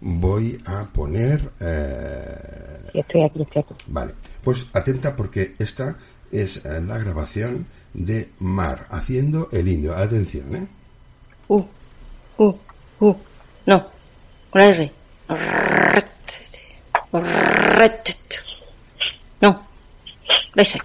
voy 0.00 0.60
a 0.66 0.84
poner... 0.84 1.50
Eh... 1.60 2.90
Estoy 2.94 3.22
aquí, 3.22 3.42
estoy 3.42 3.62
aquí. 3.62 3.74
Vale, 3.88 4.14
pues 4.42 4.66
atenta 4.72 5.14
porque 5.14 5.54
esta 5.58 5.96
es 6.32 6.64
eh, 6.64 6.80
la 6.80 6.98
grabación 6.98 7.66
de 7.92 8.30
Mar 8.38 8.86
haciendo 8.90 9.48
el 9.52 9.68
indio. 9.68 9.96
Atención, 9.96 10.56
¿eh? 10.56 10.66
Uh, 11.48 11.64
uh, 12.38 12.54
uh. 13.00 13.14
No, 13.66 13.86
con 14.50 14.62
R. 14.62 14.92
No, 19.40 19.66
ese. 20.56 20.80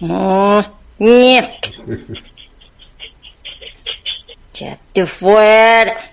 Yeah. 0.00 1.60
Ya 4.54 4.78
te 4.94 5.06
fuera. 5.06 6.10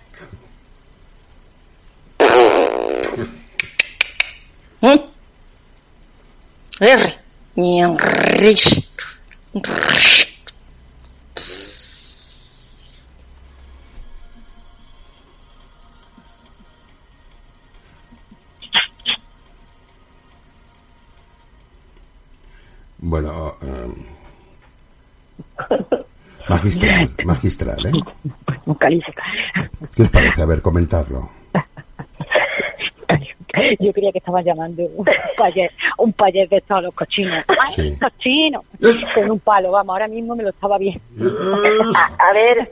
¿Eh? 4.81 5.01
R. 6.79 7.17
Magistral, 26.57 27.09
magistral, 27.23 27.85
¿eh? 27.85 27.91
vocaliza. 28.65 29.11
¿Qué 29.95 30.01
os 30.03 30.09
parece? 30.09 30.41
A 30.41 30.45
ver, 30.45 30.61
comentarlo. 30.61 31.29
Yo 33.79 33.91
creía 33.93 34.11
que 34.11 34.17
estaba 34.19 34.41
llamando 34.41 34.83
un 34.95 35.05
payés, 35.37 35.71
un 35.97 36.13
payés 36.13 36.49
de 36.49 36.61
todos 36.61 36.83
los 36.83 36.93
cochinos. 36.93 37.43
¡Ay, 37.47 37.73
Sí. 37.75 37.97
cochino! 37.99 38.63
Con 39.15 39.31
un 39.31 39.39
palo, 39.39 39.71
vamos, 39.71 39.93
ahora 39.93 40.07
mismo 40.07 40.35
me 40.35 40.43
lo 40.43 40.49
estaba 40.49 40.77
viendo. 40.77 41.01
A, 41.95 42.29
a 42.29 42.33
ver, 42.33 42.71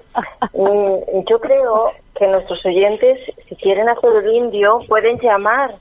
mm, 0.53 1.27
yo 1.29 1.39
creo 1.39 1.91
que 2.17 2.27
nuestros 2.27 2.63
oyentes, 2.65 3.19
si 3.49 3.55
quieren 3.55 3.89
hacer 3.89 4.09
el 4.23 4.33
indio, 4.35 4.81
pueden 4.87 5.19
llamar, 5.19 5.75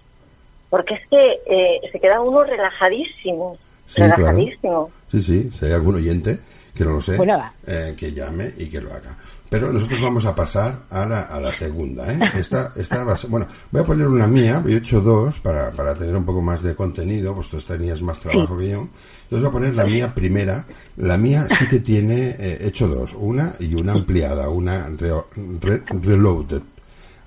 porque 0.70 0.94
es 0.94 1.06
que 1.08 1.38
eh, 1.46 1.80
se 1.92 2.00
queda 2.00 2.20
uno 2.20 2.42
relajadísimo, 2.44 3.56
Sí, 3.86 3.96
claro. 3.96 4.16
relajadísimo. 4.16 4.90
Sí, 5.10 5.20
sí, 5.22 5.50
si 5.50 5.66
hay 5.66 5.72
algún 5.72 5.96
oyente 5.96 6.38
que 6.74 6.84
no 6.84 6.92
lo 6.94 7.00
sé, 7.00 7.16
va. 7.16 7.52
eh, 7.66 7.94
que 7.96 8.12
llame 8.12 8.52
y 8.58 8.66
que 8.66 8.80
lo 8.80 8.90
haga. 8.90 9.16
Pero 9.48 9.72
nosotros 9.72 10.00
vamos 10.00 10.24
a 10.24 10.34
pasar 10.34 10.80
a 10.90 11.06
la, 11.06 11.20
a 11.22 11.38
la 11.40 11.52
segunda, 11.52 12.10
¿eh? 12.12 12.18
Esta, 12.34 12.72
esta 12.76 13.04
va 13.04 13.12
a 13.12 13.16
ser- 13.16 13.30
bueno, 13.30 13.46
voy 13.70 13.82
a 13.82 13.84
poner 13.84 14.08
una 14.08 14.26
mía, 14.26 14.60
yo 14.66 14.70
he 14.72 14.76
hecho 14.78 15.00
dos 15.00 15.38
para, 15.40 15.70
para 15.70 15.94
tener 15.94 16.16
un 16.16 16.24
poco 16.24 16.40
más 16.40 16.62
de 16.62 16.74
contenido, 16.74 17.32
vosotros 17.34 17.64
tenías 17.66 18.02
más 18.02 18.18
trabajo 18.18 18.58
que 18.58 18.70
yo. 18.70 18.88
Entonces 19.24 19.40
voy 19.40 19.46
a 19.46 19.50
poner 19.52 19.74
la 19.76 19.84
mía 19.84 20.12
primera. 20.12 20.64
La 20.96 21.16
mía 21.16 21.46
sí 21.56 21.66
que 21.68 21.78
tiene, 21.80 22.30
eh, 22.38 22.58
he 22.62 22.66
hecho 22.68 22.88
dos, 22.88 23.14
una 23.16 23.52
y 23.60 23.74
una 23.74 23.92
ampliada, 23.92 24.48
una 24.48 24.88
re- 24.88 25.22
re- 25.60 25.82
reloaded. 26.02 26.62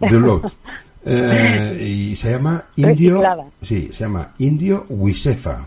Reload. 0.02 0.41
Eh, 1.10 1.88
y 1.89 2.16
se 2.18 2.32
llama 2.32 2.66
Indio, 2.76 3.14
Reciclada. 3.22 3.45
sí, 3.62 3.89
se 3.93 4.04
llama 4.04 4.34
Indio 4.39 4.86
Wisefa. 4.89 5.66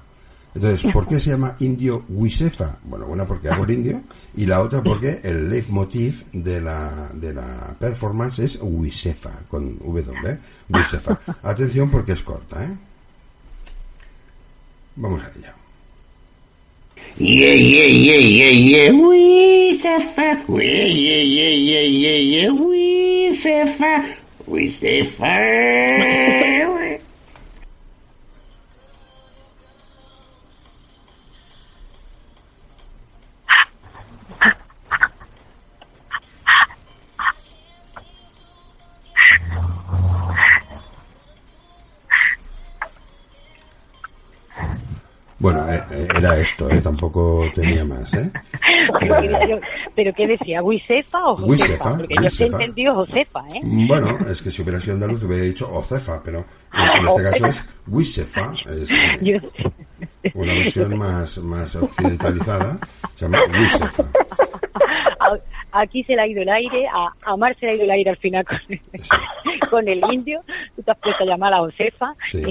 Entonces, 0.55 0.91
¿por 0.93 1.07
qué 1.07 1.21
se 1.21 1.31
llama 1.31 1.55
indio 1.61 2.05
Wisefa? 2.09 2.79
Bueno, 2.83 3.07
una 3.07 3.25
porque 3.27 3.49
hago 3.49 3.65
el 3.65 3.71
indio 3.71 4.01
y 4.37 4.47
la 4.47 4.61
otra 4.61 4.83
porque 4.83 5.21
el 5.23 5.49
leitmotiv 5.49 6.25
de 6.33 6.61
la, 6.61 7.09
de 7.15 7.33
la 7.33 7.73
performance 7.79 8.41
es 8.41 8.59
Wisefa, 8.61 9.31
con 9.49 9.79
W, 9.79 10.13
¿eh? 10.29 10.39
Wisefa. 10.69 11.21
Atención 11.43 11.89
porque 11.91 12.13
es 12.13 12.23
corta, 12.23 12.65
¿eh? 12.65 12.71
Vamos 14.97 15.23
a 15.23 15.31
ella. 15.39 15.55
Yeah, 17.17 17.55
yeah, 17.55 17.87
yeah, 17.87 18.19
yeah, 18.19 18.51
yeah. 18.51 18.91
We 18.93 19.79
Sefa. 19.81 20.43
We, 20.49 20.65
yeah, 20.65 21.23
yeah, 21.23 21.55
yeah, 21.55 21.87
yeah, 21.87 22.19
yeah. 22.19 22.51
We 22.53 23.39
Sefa. 23.41 24.17
esto, 46.41 46.71
¿eh? 46.71 46.81
Tampoco 46.81 47.45
tenía 47.55 47.85
más, 47.85 48.13
¿eh? 48.15 48.31
Pero, 49.01 49.61
pero 49.95 50.13
¿qué 50.15 50.27
decía? 50.27 50.63
¿Wisefa 50.63 51.19
o 51.27 51.37
Josefa? 51.37 51.47
Wisefa, 51.51 51.97
Porque 51.97 52.15
yo 52.17 52.23
Wisefa. 52.25 52.57
entendido 52.57 52.95
Josefa, 52.95 53.41
¿eh? 53.55 53.61
Bueno, 53.63 54.19
es 54.31 54.43
que 54.43 54.51
si 54.51 54.63
hubiera 54.63 54.81
sido 54.81 54.95
andaluz 54.95 55.23
hubiera 55.25 55.45
dicho 55.45 55.73
Ocefa, 55.73 56.21
pero 56.23 56.45
en 56.75 57.09
este 57.09 57.23
caso 57.23 57.47
es 57.47 57.65
Wisefa, 57.87 58.53
es 58.71 58.91
eh, 58.91 59.41
una 60.35 60.55
versión 60.55 60.99
más, 60.99 61.39
más 61.39 61.75
occidentalizada, 61.77 62.79
se 63.17 63.25
llama 63.27 63.39
Wisefa. 63.59 64.05
Aquí 65.73 66.03
se 66.05 66.15
le 66.17 66.23
ha 66.23 66.27
ido 66.27 66.43
el 66.43 66.49
aire, 66.49 66.87
a, 66.89 67.13
a 67.31 67.37
Mar 67.37 67.57
se 67.61 67.67
le 67.67 67.73
ha 67.73 67.75
ido 67.77 67.85
el 67.85 67.91
aire 67.93 68.11
al 68.11 68.17
final 68.17 68.45
con, 68.45 68.59
con 69.71 69.89
el 69.89 70.01
indio. 70.13 70.41
Tú 70.75 70.83
te 70.83 70.91
has 70.91 70.99
puesto 70.99 71.23
a 71.23 71.27
llamar 71.27 71.55
a 71.55 71.59
Josefa. 71.59 72.13
Sí. 72.31 72.43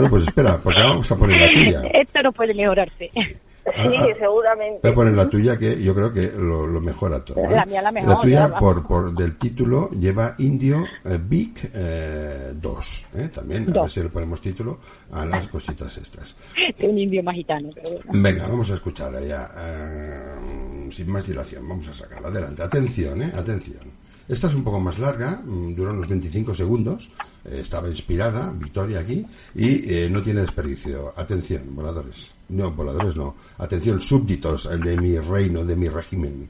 Bueno, 0.00 0.10
pues 0.10 0.26
espera, 0.28 0.58
porque 0.62 0.80
vamos 0.82 1.10
a 1.10 1.16
poner 1.16 1.40
la 1.40 1.46
tuya. 1.48 1.82
esto 1.94 2.22
no 2.22 2.32
puede 2.32 2.54
mejorarse. 2.54 3.10
Ah, 3.16 3.22
Sí, 3.76 3.94
ah. 3.94 4.06
seguramente. 4.18 4.80
Voy 4.82 4.90
a 4.90 4.94
poner 4.94 5.14
la 5.14 5.28
tuya 5.28 5.58
que 5.58 5.80
yo 5.82 5.94
creo 5.94 6.12
que 6.12 6.32
lo, 6.34 6.66
lo 6.66 6.80
mejora 6.80 7.22
todo. 7.24 7.38
¿eh? 7.44 7.50
La 7.50 7.64
mía 7.66 7.82
la 7.82 7.92
mejor, 7.92 8.22
tuya, 8.22 8.38
ya 8.40 8.46
va. 8.48 8.58
por, 8.58 8.86
por 8.86 9.12
del 9.14 9.36
título, 9.36 9.90
lleva 9.90 10.34
Indio 10.38 10.84
eh, 11.04 11.18
Big 11.22 11.70
eh, 11.74 12.52
2. 12.54 13.06
¿eh? 13.16 13.28
También, 13.32 13.64
a 13.64 13.66
ver 13.66 13.74
Dos. 13.74 13.92
si 13.92 14.00
le 14.00 14.08
ponemos 14.08 14.40
título 14.40 14.78
a 15.12 15.24
las 15.26 15.46
cositas 15.48 15.94
estas. 15.98 16.34
De 16.78 16.88
un 16.88 16.98
indio 16.98 17.22
más 17.22 17.34
gitano, 17.34 17.68
pero 17.74 17.90
bueno. 17.90 18.22
Venga, 18.22 18.46
vamos 18.48 18.70
a 18.70 18.74
escucharla 18.74 19.20
ya. 19.20 19.50
eh, 19.56 20.90
sin 20.90 21.10
más 21.12 21.26
dilación, 21.26 21.68
vamos 21.68 21.86
a 21.88 21.92
sacarla. 21.94 22.28
Adelante. 22.28 22.62
Atención, 22.62 23.22
¿eh? 23.22 23.30
Atención. 23.36 23.99
Esta 24.30 24.46
es 24.46 24.54
un 24.54 24.62
poco 24.62 24.78
más 24.78 24.96
larga, 24.96 25.42
mm, 25.44 25.74
dura 25.74 25.90
unos 25.90 26.08
25 26.08 26.54
segundos. 26.54 27.10
eh, 27.44 27.58
estaba 27.60 27.88
inspirada, 27.88 28.52
Victoria 28.52 29.00
aquí, 29.00 29.26
y 29.54 29.92
eh, 29.92 30.08
no 30.08 30.22
tiene 30.22 30.42
desperdicio. 30.42 31.12
Atención, 31.16 31.74
voladores. 31.74 32.30
No, 32.50 32.70
voladores 32.70 33.16
no. 33.16 33.34
Atención, 33.58 34.00
súbditos 34.00 34.68
de 34.68 34.96
mi 34.96 35.18
reino, 35.18 35.64
de 35.64 35.74
mi 35.74 35.88
régimen. 35.88 36.48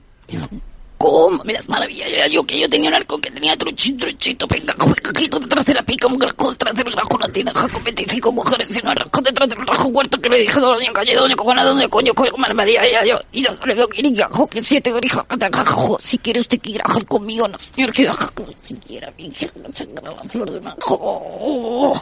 ¿Cómo 1.01 1.43
me 1.45 1.55
las 1.55 1.67
maravillas? 1.67 2.31
Yo 2.31 2.45
que 2.45 2.61
yo 2.61 2.69
tenía 2.69 2.91
un 2.91 2.95
halcón 2.95 3.23
que 3.23 3.31
tenía 3.31 3.57
truchito, 3.57 4.05
truchito, 4.05 4.47
pengajo, 4.47 4.95
pengajito, 4.95 5.39
detrás 5.39 5.65
de 5.65 5.73
la 5.73 5.83
pica, 5.83 6.07
un 6.07 6.19
grajo, 6.19 6.51
detrás 6.51 6.75
del 6.75 6.91
grajo, 6.91 7.17
una 7.17 7.29
tinaja 7.29 7.67
con 7.69 7.83
25 7.83 8.31
mujeres 8.31 8.77
y 8.77 8.87
un 8.87 8.95
rajo 8.95 9.23
detrás 9.23 9.49
del 9.49 9.67
rajo 9.67 9.89
huerto 9.89 10.21
que 10.21 10.29
le 10.29 10.41
dije, 10.41 10.61
doña 10.61 10.93
calle, 10.93 11.17
doña 11.17 11.35
cogona, 11.37 11.65
doña 11.65 11.89
coño, 11.89 12.13
coño, 12.13 12.33
madre 12.37 12.75
ya, 12.75 13.03
yo, 13.07 13.19
y 13.33 13.43
yo 13.43 13.51
le 13.65 13.75
doy 13.77 13.87
guirigajo, 13.97 14.47
que 14.47 14.63
siete 14.63 14.93
grija, 14.93 15.25
gajo, 15.31 15.99
si 16.03 16.19
quiere 16.19 16.41
usted 16.41 16.61
que 16.61 16.73
grajo 16.73 17.03
conmigo, 17.07 17.49
no, 17.49 17.57
señor, 17.59 17.93
que 17.93 18.05
gajo, 18.05 18.31
si 18.63 18.75
quiera, 18.75 19.11
mi 19.17 19.29
hija, 19.29 19.47
la 19.55 20.29
flor 20.29 20.51
de 20.51 20.61
manjo. 20.61 21.95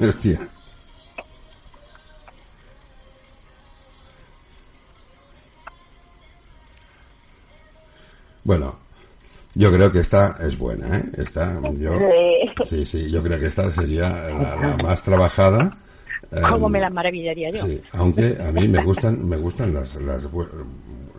Hostia. 0.00 0.48
Bueno, 8.46 8.76
yo 9.56 9.72
creo 9.72 9.90
que 9.90 9.98
esta 9.98 10.36
es 10.40 10.56
buena, 10.56 10.98
¿eh? 10.98 11.04
Esta, 11.16 11.60
yo, 11.72 11.98
sí, 12.64 12.84
sí, 12.84 13.10
yo 13.10 13.20
creo 13.20 13.40
que 13.40 13.46
esta 13.46 13.68
sería 13.72 14.08
la, 14.08 14.54
la 14.54 14.76
más 14.76 15.02
trabajada. 15.02 15.76
¿Cómo 16.48 16.68
me 16.68 16.78
las 16.80 16.92
maravillaría 16.92 17.50
yo? 17.50 17.66
Sí, 17.66 17.82
aunque 17.90 18.38
a 18.40 18.52
mí 18.52 18.68
me 18.68 18.84
gustan, 18.84 19.28
me 19.28 19.36
gustan 19.36 19.74
las, 19.74 19.96
las, 19.96 20.28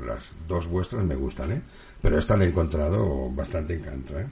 las 0.06 0.36
dos 0.48 0.68
vuestras 0.68 1.04
me 1.04 1.16
gustan, 1.16 1.52
¿eh? 1.52 1.62
Pero 2.02 2.18
esta 2.18 2.38
la 2.38 2.46
he 2.46 2.48
encontrado 2.48 3.30
bastante 3.32 3.74
encanto, 3.74 4.18
¿eh? 4.18 4.26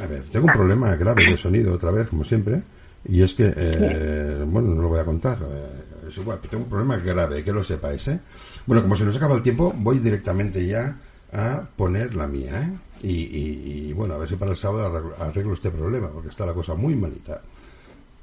A 0.00 0.06
ver, 0.06 0.24
tengo 0.32 0.46
un 0.46 0.52
problema 0.52 0.96
grave 0.96 1.30
de 1.30 1.36
sonido 1.36 1.74
otra 1.74 1.92
vez, 1.92 2.08
como 2.08 2.24
siempre, 2.24 2.60
y 3.08 3.22
es 3.22 3.34
que, 3.34 3.52
eh, 3.56 4.42
bueno, 4.48 4.74
no 4.74 4.82
lo 4.82 4.88
voy 4.88 4.98
a 4.98 5.04
contar, 5.04 5.38
eh, 5.42 6.08
es 6.08 6.16
igual, 6.16 6.38
pero 6.40 6.50
tengo 6.50 6.64
un 6.64 6.70
problema 6.70 6.96
grave, 6.96 7.44
que 7.44 7.52
lo 7.52 7.62
sepáis, 7.62 8.08
¿eh? 8.08 8.18
Bueno, 8.66 8.82
como 8.82 8.96
se 8.96 9.04
nos 9.04 9.16
acaba 9.16 9.36
el 9.36 9.42
tiempo, 9.42 9.72
voy 9.76 10.00
directamente 10.00 10.66
ya 10.66 10.96
a 11.32 11.62
poner 11.76 12.14
la 12.14 12.26
mía, 12.26 12.62
¿eh? 12.62 12.78
Y, 13.02 13.92
bueno, 13.94 14.14
a 14.14 14.18
ver 14.18 14.28
si 14.28 14.36
para 14.36 14.50
el 14.50 14.56
sábado 14.56 14.86
arreglo, 14.86 15.14
arreglo 15.18 15.54
este 15.54 15.70
problema, 15.70 16.08
porque 16.08 16.28
está 16.28 16.44
la 16.44 16.52
cosa 16.52 16.74
muy 16.74 16.94
malita. 16.94 17.40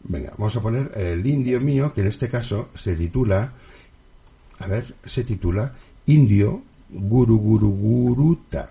Venga, 0.03 0.33
vamos 0.37 0.55
a 0.55 0.61
poner 0.61 0.91
el 0.95 1.25
indio 1.25 1.59
mío, 1.59 1.93
que 1.93 2.01
en 2.01 2.07
este 2.07 2.29
caso 2.29 2.69
se 2.75 2.95
titula, 2.95 3.53
a 4.59 4.67
ver, 4.67 4.93
se 5.05 5.23
titula 5.23 5.73
Indio 6.05 6.61
Guru 6.89 7.37
Guru 7.39 7.69
Guruta. 7.69 8.69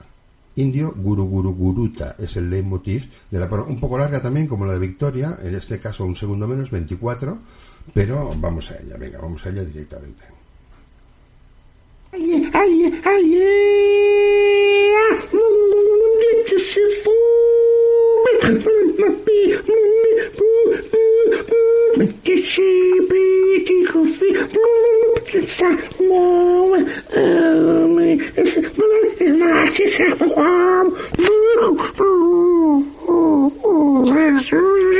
Indio 0.56 0.94
Guru 0.96 1.26
Guru 1.26 1.54
Guruta 1.54 2.16
es 2.18 2.36
el 2.36 2.48
leitmotiv 2.48 3.10
de 3.30 3.38
la 3.38 3.46
un 3.46 3.78
poco 3.78 3.98
larga 3.98 4.22
también 4.22 4.46
como 4.46 4.64
la 4.64 4.72
de 4.72 4.78
Victoria, 4.78 5.38
en 5.42 5.54
este 5.54 5.80
caso 5.80 6.04
un 6.04 6.16
segundo 6.16 6.48
menos, 6.48 6.70
24, 6.70 7.38
pero 7.92 8.32
vamos 8.38 8.70
a 8.70 8.78
ella, 8.78 8.96
venga, 8.96 9.18
vamos 9.20 9.44
a 9.44 9.50
ella 9.50 9.64
directamente. 9.64 10.35
Ay, 12.12 12.50
ay, 12.54 12.92
ay, 13.04 13.36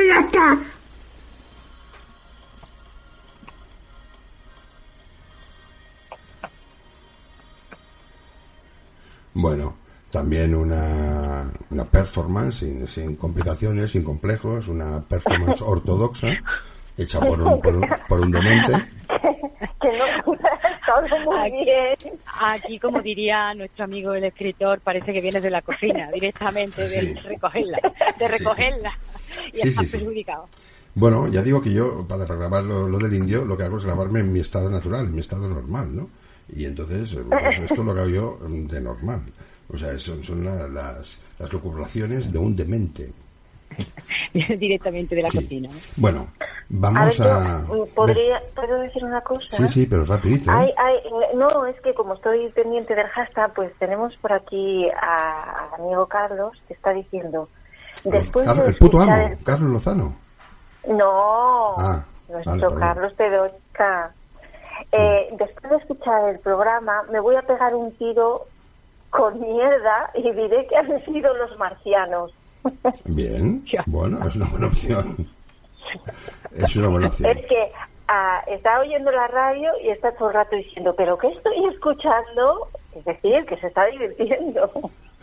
Ya 0.07 0.21
está. 0.21 0.76
Bueno, 9.39 9.75
también 10.11 10.55
una, 10.55 11.45
una 11.71 11.85
performance 11.85 12.61
sin, 12.61 12.87
sin 12.89 13.17
complicaciones, 13.17 13.91
sin 13.91 14.03
complejos, 14.03 14.67
una 14.69 15.01
performance 15.03 15.61
ortodoxa, 15.67 16.29
hecha 16.97 17.21
por 17.21 17.41
un, 17.43 17.61
por 17.61 17.77
un, 17.77 17.87
por 18.09 18.21
un 18.21 18.31
demente. 18.31 18.73
Aquí-. 21.45 22.11
Aquí, 22.41 22.79
como 22.79 23.03
diría 23.03 23.53
nuestro 23.55 23.85
amigo 23.85 24.15
el 24.15 24.25
escritor, 24.25 24.81
parece 24.81 25.13
que 25.13 25.21
vienes 25.21 25.43
de 25.43 25.51
la 25.51 25.63
cocina, 25.63 26.11
directamente, 26.11 26.83
de 26.83 26.89
Sí. 27.01 27.15
recogerla, 27.15 27.79
de 28.19 28.29
recogerla. 28.29 28.93
Y 29.53 29.59
Sí, 29.59 29.69
estás 29.69 29.85
sí, 29.85 29.91
sí. 29.93 29.97
perjudicado. 29.99 30.49
Bueno, 30.95 31.29
ya 31.29 31.43
digo 31.43 31.61
que 31.61 31.73
yo, 31.73 32.07
para 32.09 32.25
grabar 32.25 32.65
lo, 32.65 32.89
lo 32.89 32.99
del 32.99 33.13
indio, 33.13 33.45
lo 33.45 33.57
que 33.57 33.65
hago 33.65 33.77
es 33.77 33.85
grabarme 33.85 34.21
en 34.21 34.33
mi 34.33 34.41
estado 34.41 34.71
natural, 34.71 35.07
en 35.07 35.15
mi 35.15 35.21
estado 35.21 35.47
normal, 35.49 35.95
¿no? 35.95 36.09
Y 36.55 36.65
entonces, 36.65 37.13
eh, 37.15 37.23
pues 37.29 37.59
esto 37.59 37.83
lo 37.83 37.91
hago 37.93 38.07
yo 38.07 38.39
mm, 38.47 38.67
de 38.69 38.81
normal. 38.81 39.23
O 39.73 39.77
sea, 39.77 39.99
son, 39.99 40.23
son 40.23 40.45
la- 40.45 40.69
las, 40.69 41.19
las 41.39 41.53
locubraciones 41.53 42.33
de 42.33 42.39
un 42.39 42.55
demente. 42.55 43.11
directamente 44.33 45.15
de 45.17 45.23
la 45.23 45.31
Sí. 45.31 45.39
cocina. 45.39 45.69
¿no? 45.71 45.79
Bueno, 45.97 46.27
A 46.39 46.45
ver, 46.45 46.49
vamos 46.69 47.21
a... 47.21 47.65
yo, 47.69 47.87
¿podría, 47.95 48.41
¿puedo 48.55 48.79
decir 48.81 49.05
una 49.05 49.21
cosa? 49.23 49.57
Sí, 49.57 49.69
sí, 49.69 49.87
pero 49.87 50.05
rapidito. 50.05 50.51
¿eh? 50.51 50.55
Hay- 50.55 50.75
hay- 50.77 51.37
no, 51.37 51.67
es 51.67 51.79
que 51.81 51.93
como 51.95 52.15
estoy 52.15 52.49
pendiente 52.51 52.95
del 52.95 53.07
hashtag, 53.09 53.53
pues 53.55 53.73
tenemos 53.79 54.15
por 54.19 54.33
aquí 54.33 54.89
a- 54.91 55.69
al 55.75 55.81
amigo 55.81 56.07
Carlos 56.07 56.53
que 56.69 56.75
está 56.75 56.93
diciendo, 56.93 57.49
después 58.05 58.47
Carlos- 58.47 58.67
de 58.67 58.73
el 58.73 58.79
puto 58.79 59.01
amo, 59.01 59.17
el- 59.17 59.39
Carlos 59.43 59.71
Lozano. 59.73 60.17
No, 60.89 61.73
Ah, 61.77 62.05
nuestro 62.29 62.71
vale. 62.71 62.81
Carlos 62.81 63.13
Pedrocha. 63.15 64.11
Eh, 64.93 65.29
después 65.39 65.71
de 65.71 65.77
escuchar 65.77 66.29
el 66.31 66.39
programa, 66.41 67.03
me 67.11 67.21
voy 67.21 67.37
a 67.37 67.43
pegar 67.43 67.75
un 67.75 67.93
tiro 67.97 68.47
con 69.11 69.41
mierda 69.41 70.11
y 70.15 70.23
diré 70.33 70.67
que 70.67 70.77
han 70.77 71.05
sido 71.05 71.35
los 71.35 71.57
marcianos. 71.59 72.33
Bien, 73.05 73.65
bueno, 73.87 74.19
es 74.27 74.37
una 74.37 74.47
buena 74.47 74.67
opción. 74.67 75.29
Es 76.53 76.77
una 76.77 76.89
buena 76.89 77.07
opción. 77.09 77.37
Es 77.37 77.47
que 77.47 77.73
ah, 78.09 78.43
está 78.47 78.81
oyendo 78.81 79.11
la 79.11 79.29
radio 79.29 79.71
y 79.83 79.89
está 79.91 80.13
todo 80.13 80.29
el 80.29 80.35
rato 80.35 80.57
diciendo, 80.57 80.95
¿pero 80.97 81.17
qué 81.19 81.29
estoy 81.29 81.65
escuchando? 81.73 82.69
Es 82.95 83.05
decir, 83.05 83.45
que 83.47 83.57
se 83.59 83.69
está 83.69 83.87
divirtiendo. 83.87 84.71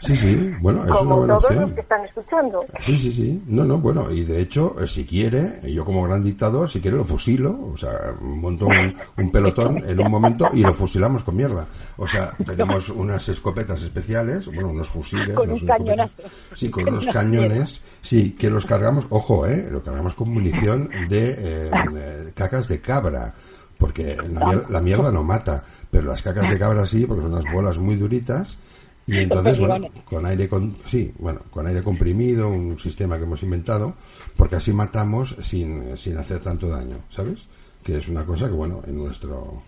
Sí, 0.04 0.16
sí, 0.18 0.54
bueno, 0.60 0.84
es 0.84 1.02
una 1.02 1.16
buena 1.16 1.38
todos 1.38 1.56
los 1.56 1.74
que 1.74 1.82
están 1.82 2.04
escuchando. 2.04 2.66
Sí, 2.82 2.98
sí, 2.98 3.14
sí. 3.14 3.44
No, 3.48 3.64
no, 3.64 3.78
bueno, 3.78 4.12
y 4.12 4.24
de 4.26 4.42
hecho, 4.42 4.76
eh, 4.80 4.86
si 4.86 5.06
quiere, 5.06 5.62
yo 5.72 5.86
como 5.86 6.04
gran 6.04 6.22
dictador, 6.22 6.70
si 6.70 6.82
quiere 6.82 6.98
lo 6.98 7.06
fusilo, 7.06 7.58
o 7.72 7.78
sea, 7.78 8.14
monto 8.20 8.68
un, 8.68 8.94
un 9.18 9.32
pelotón 9.32 9.82
en 9.88 10.00
un 10.00 10.12
momento 10.12 10.50
y 10.52 10.62
lo 10.62 10.74
fusilamos 10.74 11.24
con 11.24 11.38
mierda. 11.38 11.66
O 11.96 12.08
sea, 12.08 12.34
tenemos 12.46 12.90
unas 12.90 13.28
escopetas 13.30 13.82
especiales, 13.82 14.46
bueno, 14.48 14.70
unos 14.70 14.90
fusiles. 14.90 15.34
Con 15.34 15.48
no 15.48 15.56
un 15.56 15.62
escopetas. 15.62 16.12
Sí, 16.54 16.70
con 16.70 16.88
unos 16.90 17.06
cañones, 17.08 17.82
sí, 18.02 18.32
que 18.32 18.50
los 18.50 18.66
cargamos, 18.66 19.06
ojo, 19.10 19.46
eh, 19.48 19.70
lo 19.72 19.82
cargamos 19.82 20.14
con 20.14 20.30
munición 20.30 20.90
de 21.08 21.32
eh, 21.32 21.72
eh, 21.96 22.32
cacas 22.36 22.68
de 22.68 22.82
cabra, 22.82 23.34
porque 23.78 24.18
la, 24.18 24.66
la 24.68 24.82
mierda 24.82 25.12
no 25.12 25.24
mata, 25.24 25.64
pero 25.90 26.08
las 26.08 26.22
cacas 26.22 26.50
de 26.50 26.60
cabra 26.60 26.86
sí, 26.86 27.06
porque 27.06 27.24
son 27.24 27.34
unas 27.34 27.52
bolas 27.54 27.78
muy 27.78 27.96
duritas. 27.96 28.58
Y 29.06 29.18
entonces, 29.18 29.60
bueno, 29.60 29.88
con 30.06 30.26
aire 30.26 30.48
con, 30.48 30.78
sí, 30.86 31.14
bueno, 31.20 31.42
con 31.50 31.68
aire 31.68 31.84
comprimido, 31.84 32.48
un 32.48 32.80
sistema 32.80 33.18
que 33.18 33.24
hemos 33.24 33.44
inventado, 33.44 33.96
porque 34.38 34.56
así 34.56 34.72
matamos 34.72 35.36
sin, 35.42 35.98
sin 35.98 36.18
hacer 36.18 36.40
tanto 36.40 36.70
daño, 36.70 36.98
¿sabes? 37.10 37.46
Que 37.84 37.98
es 37.98 38.08
una 38.08 38.26
cosa 38.26 38.48
que, 38.48 38.54
bueno, 38.54 38.82
en 38.88 38.98
nuestro, 38.98 39.64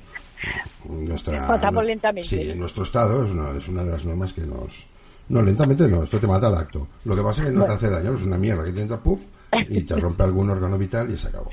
en 0.87 1.05
nuestra, 1.05 1.47
Matamos 1.47 1.85
lentamente. 1.85 2.29
Sí, 2.29 2.49
en 2.49 2.59
nuestro 2.59 2.83
estado 2.83 3.25
es 3.25 3.31
una, 3.31 3.51
es 3.57 3.67
una 3.67 3.83
de 3.83 3.91
las 3.91 4.05
normas 4.05 4.31
que 4.31 4.41
nos, 4.41 4.85
no, 5.27 5.41
lentamente 5.41 5.87
no, 5.87 6.03
esto 6.03 6.19
te 6.19 6.27
mata 6.27 6.47
al 6.47 6.55
acto. 6.55 6.87
Lo 7.03 7.15
que 7.15 7.21
pasa 7.21 7.41
es 7.41 7.49
que 7.49 7.55
no 7.55 7.65
te 7.65 7.71
hace 7.71 7.89
daño, 7.89 8.15
es 8.15 8.23
una 8.23 8.37
mierda 8.37 8.63
que 8.63 8.71
te 8.71 8.81
entra 8.81 8.99
puff 8.99 9.21
y 9.67 9.81
te 9.81 9.95
rompe 9.95 10.23
algún 10.23 10.49
órgano 10.49 10.77
vital 10.77 11.11
y 11.11 11.17
se 11.17 11.27
acabó. 11.27 11.49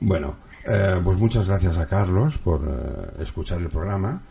Bueno, 0.00 0.36
eh, 0.66 1.00
pues 1.02 1.18
muchas 1.18 1.46
gracias 1.46 1.76
a 1.78 1.86
Carlos 1.86 2.38
por 2.38 2.62
eh, 2.62 3.22
escuchar 3.22 3.60
el 3.60 3.68
programa 3.68 4.22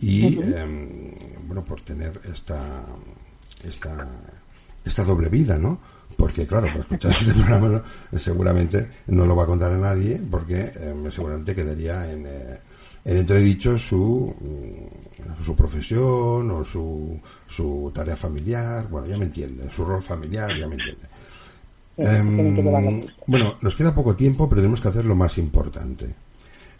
y 0.00 0.38
eh, 0.40 1.14
bueno 1.46 1.64
por 1.64 1.80
tener 1.82 2.20
esta 2.32 2.84
esta 3.64 4.08
esta 4.84 5.04
doble 5.04 5.28
vida, 5.28 5.58
¿no? 5.58 5.78
Porque 6.16 6.46
claro, 6.46 6.66
para 6.68 6.80
escuchar 6.80 7.12
este 7.12 7.32
programa 7.34 7.82
¿no? 8.12 8.18
seguramente 8.18 8.88
no 9.08 9.26
lo 9.26 9.36
va 9.36 9.44
a 9.44 9.46
contar 9.46 9.72
a 9.72 9.78
nadie 9.78 10.20
porque 10.30 10.72
eh, 10.74 11.10
seguramente 11.14 11.54
quedaría 11.54 12.10
en, 12.10 12.26
eh, 12.26 12.58
en 13.04 13.16
entredicho 13.16 13.78
su 13.78 14.34
mm, 14.40 15.10
su 15.42 15.56
profesión 15.56 16.50
o 16.50 16.64
su, 16.64 17.20
su 17.46 17.90
tarea 17.94 18.16
familiar, 18.16 18.88
bueno, 18.88 19.06
ya 19.06 19.16
me 19.16 19.24
entiende, 19.24 19.70
su 19.70 19.84
rol 19.84 20.02
familiar, 20.02 20.50
ya 20.56 20.66
me 20.66 20.74
entiende. 20.74 21.06
Em, 21.96 23.06
bueno, 23.26 23.56
nos 23.60 23.76
queda 23.76 23.94
poco 23.94 24.16
tiempo, 24.16 24.48
pero 24.48 24.62
tenemos 24.62 24.80
que 24.80 24.88
hacer 24.88 25.04
lo 25.04 25.14
más 25.14 25.36
importante. 25.38 26.14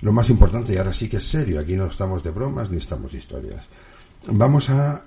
Lo 0.02 0.12
más 0.12 0.30
importante, 0.30 0.72
y 0.72 0.76
ahora 0.76 0.94
sí 0.94 1.08
que 1.08 1.18
es 1.18 1.28
serio, 1.28 1.60
aquí 1.60 1.74
no 1.74 1.86
estamos 1.86 2.22
de 2.22 2.30
bromas 2.30 2.70
ni 2.70 2.78
estamos 2.78 3.12
de 3.12 3.18
historias. 3.18 3.66
Vamos 4.26 4.70
a 4.70 5.02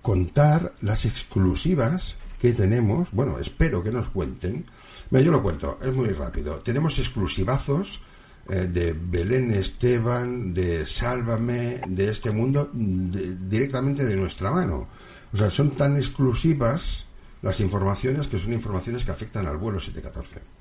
contar 0.00 0.72
las 0.82 1.04
exclusivas 1.04 2.16
que 2.40 2.52
tenemos. 2.52 3.08
Bueno, 3.12 3.38
espero 3.38 3.82
que 3.82 3.90
nos 3.90 4.08
cuenten. 4.08 4.64
Mira, 5.10 5.24
yo 5.24 5.32
lo 5.32 5.42
cuento, 5.42 5.78
es 5.82 5.94
muy 5.94 6.08
rápido. 6.08 6.56
Tenemos 6.56 6.98
exclusivazos 6.98 8.00
eh, 8.48 8.68
de 8.72 8.92
Belén 8.92 9.52
Esteban, 9.52 10.54
de 10.54 10.86
Sálvame, 10.86 11.80
de 11.86 12.10
este 12.10 12.30
mundo, 12.30 12.70
directamente 12.72 14.04
de 14.04 14.16
nuestra 14.16 14.50
mano. 14.50 14.88
O 15.32 15.36
sea, 15.36 15.50
son 15.50 15.72
tan 15.72 15.96
exclusivas 15.96 17.04
las 17.42 17.60
informaciones 17.60 18.28
que 18.28 18.38
son 18.38 18.52
informaciones 18.52 19.04
que 19.04 19.12
afectan 19.12 19.46
al 19.46 19.56
vuelo 19.56 19.78
714. 19.78 20.55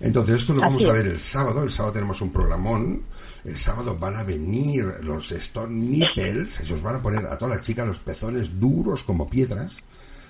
Entonces, 0.00 0.38
esto 0.38 0.54
lo 0.54 0.62
vamos 0.62 0.82
Así 0.82 0.90
a 0.90 0.94
ver 0.94 1.06
el 1.06 1.20
sábado. 1.20 1.62
El 1.62 1.70
sábado 1.70 1.92
tenemos 1.92 2.20
un 2.20 2.32
programón. 2.32 3.02
El 3.44 3.56
sábado 3.56 3.96
van 3.98 4.16
a 4.16 4.24
venir 4.24 4.84
los 5.02 5.30
Stone 5.32 5.74
Nipples. 5.74 6.52
Se 6.52 6.72
os 6.72 6.82
van 6.82 6.96
a 6.96 7.02
poner 7.02 7.26
a 7.26 7.38
toda 7.38 7.56
la 7.56 7.60
chica 7.60 7.84
los 7.84 8.00
pezones 8.00 8.58
duros 8.58 9.02
como 9.02 9.28
piedras. 9.28 9.76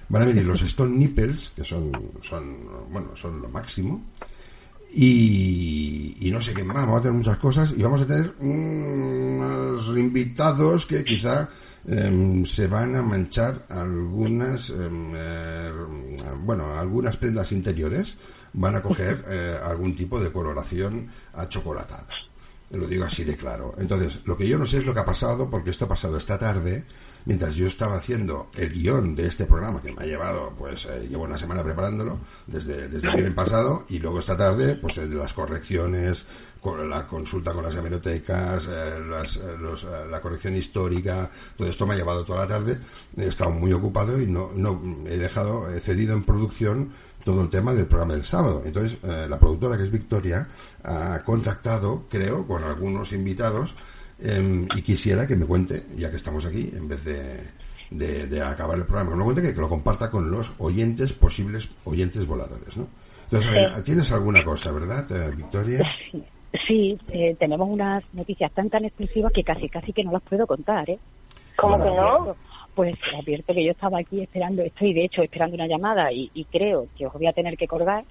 Van 0.08 0.22
a 0.22 0.26
venir 0.26 0.44
los 0.44 0.60
Stone 0.62 0.96
Nipples, 0.96 1.52
que 1.56 1.64
son, 1.64 1.90
son, 2.22 2.90
bueno, 2.90 3.16
son 3.16 3.40
lo 3.40 3.48
máximo. 3.48 4.02
Y, 4.94 6.16
y 6.20 6.30
no 6.30 6.40
sé 6.40 6.52
qué 6.52 6.62
más, 6.62 6.76
vamos 6.76 6.98
a 6.98 7.02
tener 7.02 7.16
muchas 7.16 7.38
cosas 7.38 7.74
y 7.74 7.82
vamos 7.82 8.02
a 8.02 8.06
tener 8.06 8.34
unos 8.40 9.88
invitados 9.96 10.84
que 10.84 11.02
quizá 11.02 11.48
em, 11.88 12.44
se 12.44 12.66
van 12.66 12.94
a 12.96 13.02
manchar 13.02 13.64
algunas, 13.70 14.70
eh, 14.70 15.72
bueno, 16.44 16.76
algunas 16.76 17.16
prendas 17.16 17.52
interiores, 17.52 18.16
van 18.53 18.76
a 18.76 18.82
coger 18.82 19.24
eh, 19.28 19.59
algún 19.62 19.96
tipo 19.96 20.20
de 20.20 20.30
coloración 20.30 21.09
achocolatada. 21.34 22.07
Lo 22.70 22.86
digo 22.86 23.05
así 23.05 23.22
de 23.22 23.36
claro. 23.36 23.74
Entonces, 23.76 24.20
lo 24.24 24.34
que 24.34 24.48
yo 24.48 24.57
no 24.57 24.64
sé 24.64 24.78
es 24.78 24.86
lo 24.86 24.94
que 24.94 25.00
ha 25.00 25.05
pasado, 25.05 25.50
porque 25.50 25.68
esto 25.68 25.84
ha 25.84 25.88
pasado 25.88 26.16
esta 26.16 26.38
tarde, 26.38 26.84
mientras 27.26 27.55
yo 27.55 27.66
estaba 27.66 27.96
haciendo 27.96 28.48
el 28.57 28.72
guion 28.72 29.14
de 29.14 29.26
este 29.26 29.44
programa, 29.44 29.82
que 29.82 29.92
me 29.92 30.03
ha 30.03 30.07
llevado, 30.07 30.55
pues, 30.57 30.86
eh, 30.86 31.07
llevo 31.09 31.24
una 31.24 31.36
semana 31.36 31.62
preparándolo, 31.62 32.18
desde, 32.46 32.88
desde 32.88 33.09
el 33.09 33.14
viernes 33.14 33.34
pasado, 33.34 33.84
y 33.90 33.98
luego 33.98 34.20
esta 34.20 34.38
tarde, 34.38 34.76
pues, 34.76 34.96
eh, 34.96 35.07
las 35.07 35.34
correcciones, 35.34 36.24
con 36.62 36.88
la 36.88 37.07
consulta 37.09 37.53
con 37.53 37.64
las 37.64 37.74
hemerotecas, 37.74 38.68
eh, 38.70 39.00
las, 39.11 39.36
eh, 39.36 39.40
la 40.09 40.20
corrección 40.20 40.55
histórica, 40.55 41.28
todo 41.57 41.66
esto 41.66 41.86
me 41.86 41.94
ha 41.94 41.96
llevado 41.96 42.24
toda 42.24 42.42
la 42.42 42.46
tarde, 42.46 42.78
he 43.16 43.26
estado 43.26 43.50
muy 43.50 43.72
ocupado 43.72 44.18
y 44.20 44.28
no, 44.28 44.53
no 44.55 44.80
he 45.07 45.18
dejado, 45.18 45.68
he 45.74 45.80
cedido 45.80 46.14
en 46.14 46.22
producción 46.22 46.92
todo 47.24 47.42
el 47.42 47.48
tema 47.48 47.72
del 47.72 47.86
programa 47.86 48.14
del 48.14 48.24
sábado. 48.24 48.62
Entonces, 48.64 48.98
eh, 49.02 49.26
la 49.28 49.38
productora, 49.38 49.76
que 49.76 49.84
es 49.84 49.90
Victoria, 49.90 50.46
ha 50.84 51.22
contactado, 51.24 52.04
creo, 52.08 52.46
con 52.46 52.64
algunos 52.64 53.12
invitados 53.12 53.74
em, 54.20 54.66
y 54.74 54.82
quisiera 54.82 55.26
que 55.26 55.36
me 55.36 55.46
cuente, 55.46 55.84
ya 55.96 56.10
que 56.10 56.16
estamos 56.16 56.44
aquí, 56.44 56.70
en 56.74 56.88
vez 56.88 57.04
de, 57.04 57.40
de, 57.90 58.26
de 58.26 58.42
acabar 58.42 58.78
el 58.78 58.84
programa, 58.84 59.10
que 59.10 59.16
me 59.16 59.24
cuente 59.24 59.42
que, 59.42 59.54
que 59.54 59.60
lo 59.60 59.68
comparta 59.68 60.10
con 60.10 60.30
los 60.30 60.52
oyentes, 60.58 61.12
posibles 61.12 61.68
oyentes 61.84 62.26
voladores, 62.26 62.76
¿no? 62.76 62.86
Entonces, 63.30 63.84
tienes 63.84 64.12
alguna 64.12 64.44
cosa, 64.44 64.70
¿verdad, 64.72 65.10
eh, 65.10 65.34
Victoria? 65.34 65.80
Sí, 66.66 66.98
eh, 67.08 67.34
tenemos 67.38 67.66
unas 67.68 68.04
noticias 68.12 68.52
tan 68.52 68.68
tan 68.68 68.84
exclusivas 68.84 69.32
que 69.32 69.42
casi 69.42 69.70
casi 69.70 69.92
que 69.92 70.04
no 70.04 70.12
las 70.12 70.22
puedo 70.22 70.46
contar, 70.46 70.88
¿eh? 70.90 70.98
¿Cómo 71.56 71.78
Bueno, 71.78 71.92
que 71.94 72.00
no? 72.00 72.36
Pues 72.74 72.94
te 72.98 73.16
advierto 73.16 73.52
que 73.52 73.64
yo 73.64 73.72
estaba 73.72 73.98
aquí 73.98 74.22
esperando, 74.22 74.62
estoy 74.62 74.94
de 74.94 75.04
hecho 75.04 75.22
esperando 75.22 75.56
una 75.56 75.66
llamada 75.66 76.10
y, 76.12 76.30
y 76.34 76.44
creo 76.44 76.86
que 76.96 77.06
os 77.06 77.12
voy 77.12 77.26
a 77.26 77.32
tener 77.32 77.56
que 77.56 77.66
colgar 77.66 78.04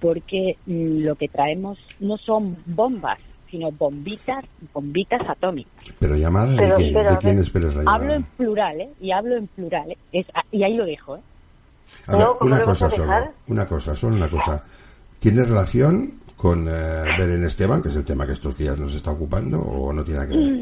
porque 0.00 0.56
mm, 0.66 1.02
lo 1.04 1.14
que 1.14 1.28
traemos 1.28 1.78
no 2.00 2.16
son 2.18 2.56
bombas, 2.66 3.18
sino 3.50 3.70
bombitas, 3.70 4.44
bombitas 4.72 5.20
atómicas. 5.28 5.72
Pero 5.98 6.16
llamada 6.16 6.54
Pero- 6.56 6.76
de 6.76 6.82
quién, 6.82 6.94
pero, 6.94 7.10
de 7.10 7.14
a 7.14 7.18
quién 7.18 7.36
ver, 7.36 7.44
esperas 7.44 7.74
la 7.74 7.80
llamada. 7.82 7.96
Hablo 7.98 8.14
en 8.14 8.22
plural, 8.24 8.80
¿eh? 8.80 8.90
Y 9.00 9.12
hablo 9.12 9.36
en 9.36 9.46
plural, 9.46 9.90
¿eh? 9.92 9.98
Es- 10.12 10.26
ah, 10.34 10.42
y 10.50 10.62
ahí 10.64 10.74
lo 10.74 10.84
dejo, 10.86 11.16
¿eh? 11.16 11.20
A 12.06 12.12
ver, 12.16 12.20
No, 12.20 12.36
¿cómo 12.38 12.54
una 12.54 12.64
cosa 12.64 12.86
a 12.86 12.90
solo, 12.90 13.12
una 13.48 13.66
cosa, 13.68 13.94
solo 13.96 14.16
una 14.16 14.28
cosa. 14.30 14.64
¿Tiene 15.20 15.44
relación 15.44 16.14
con 16.36 16.66
eh, 16.68 17.04
Belén 17.18 17.44
Esteban, 17.44 17.82
que 17.82 17.88
es 17.90 17.96
el 17.96 18.04
tema 18.04 18.26
que 18.26 18.32
estos 18.32 18.56
días 18.56 18.78
nos 18.78 18.94
está 18.94 19.10
ocupando, 19.12 19.60
o 19.60 19.92
no 19.92 20.02
tiene 20.02 20.20
nada 20.20 20.30
que 20.32 20.36
ver? 20.36 20.60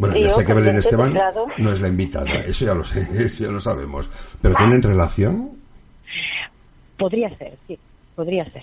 Bueno, 0.00 0.16
ya 0.16 0.28
Yo, 0.28 0.36
sé 0.36 0.46
que 0.46 0.54
Belén 0.54 0.76
este 0.76 0.88
Esteban 0.88 1.12
teclado. 1.12 1.46
no 1.58 1.72
es 1.72 1.80
la 1.80 1.88
invitada, 1.88 2.32
eso 2.40 2.64
ya 2.64 2.74
lo 2.74 2.84
sé, 2.84 3.00
eso 3.24 3.44
ya 3.44 3.50
lo 3.50 3.60
sabemos. 3.60 4.08
¿Pero 4.40 4.54
tienen 4.54 4.82
relación? 4.82 5.50
Podría 6.98 7.28
ser, 7.36 7.52
sí, 7.66 7.78
podría 8.16 8.44
ser. 8.50 8.62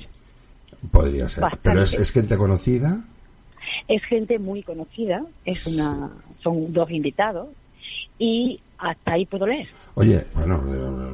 Podría 0.92 1.30
ser. 1.30 1.44
Bastante. 1.44 1.70
¿Pero 1.70 1.84
es, 1.84 1.94
es 1.94 2.12
gente 2.12 2.38
conocida? 2.38 3.02
Es 3.88 4.04
gente 4.06 4.40
muy 4.40 4.64
conocida, 4.64 5.24
es 5.46 5.66
una, 5.68 6.10
son 6.42 6.74
dos 6.74 6.90
invitados 6.90 7.50
y 8.18 8.60
hasta 8.78 9.14
ahí 9.14 9.26
puedo 9.26 9.48
leer. 9.48 9.68
Oye, 9.96 10.24
bueno, 10.36 10.56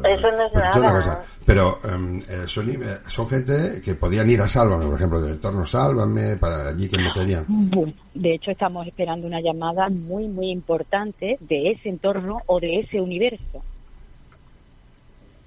eh, 0.04 0.16
Eso 0.16 0.32
no 0.32 0.46
es 0.46 0.54
nada. 0.54 0.92
cosa, 0.92 1.22
pero 1.46 1.80
em, 1.84 2.20
eh, 2.20 2.44
son, 2.46 2.70
eh, 2.70 2.78
son 3.08 3.28
gente 3.28 3.82
que 3.84 3.96
podían 3.96 4.30
ir 4.30 4.42
a 4.42 4.48
Sálvame, 4.48 4.86
por 4.86 4.96
ejemplo, 4.96 5.22
del 5.22 5.34
entorno 5.34 5.66
Sálvame, 5.66 6.36
para 6.38 6.70
allí 6.70 6.90
que 6.90 6.98
meterían. 6.98 7.46
Bueno, 7.48 7.94
de 8.14 8.36
hecho 8.36 8.52
estamos 8.52 8.86
esperando 8.88 9.28
una 9.28 9.42
llamada 9.42 9.90
muy, 9.90 10.28
muy 10.28 10.50
importante 10.50 11.38
de 11.40 11.72
ese 11.72 11.90
entorno 11.90 12.42
o 12.46 12.60
de 12.60 12.80
ese 12.80 13.00
universo. 13.00 13.64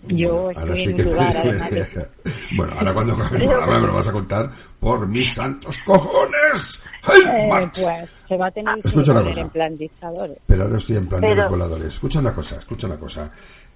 Yo 0.08 0.50
Ahora 0.56 0.60
estoy 0.60 0.76
sí 0.84 0.90
en 0.90 0.96
que 0.96 1.02
lugar, 1.04 1.36
además 1.44 1.70
de- 1.70 2.06
Bueno, 2.56 2.72
ahora 2.78 2.94
cuando 2.94 3.16
programa 3.16 3.78
me 3.80 3.86
lo 3.86 3.92
vas 3.94 4.08
a 4.08 4.12
contar 4.12 4.50
por 4.80 5.06
mis 5.06 5.32
santos 5.34 5.76
cojones. 5.84 6.80
¡Ay, 7.04 7.20
Eh, 7.26 7.70
pues 7.74 8.10
se 8.28 8.36
va 8.36 8.46
a 8.46 8.50
tener 8.50 8.74
que 8.74 8.88
Escucha 8.88 9.12
una 9.12 9.20
poner 9.20 9.38
en 9.38 9.48
plan 9.50 9.76
dictadores. 9.76 10.38
Pero 10.46 10.62
ahora 10.64 10.78
estoy 10.78 10.96
en 10.96 11.06
plan 11.08 11.20
de 11.20 11.28
Pero- 11.28 11.42
los 11.42 11.50
voladores. 11.50 11.86
Escucha 11.88 12.18
una 12.20 12.34
cosa, 12.34 12.56
escucha 12.56 12.86
una 12.86 12.96
cosa. 12.96 13.30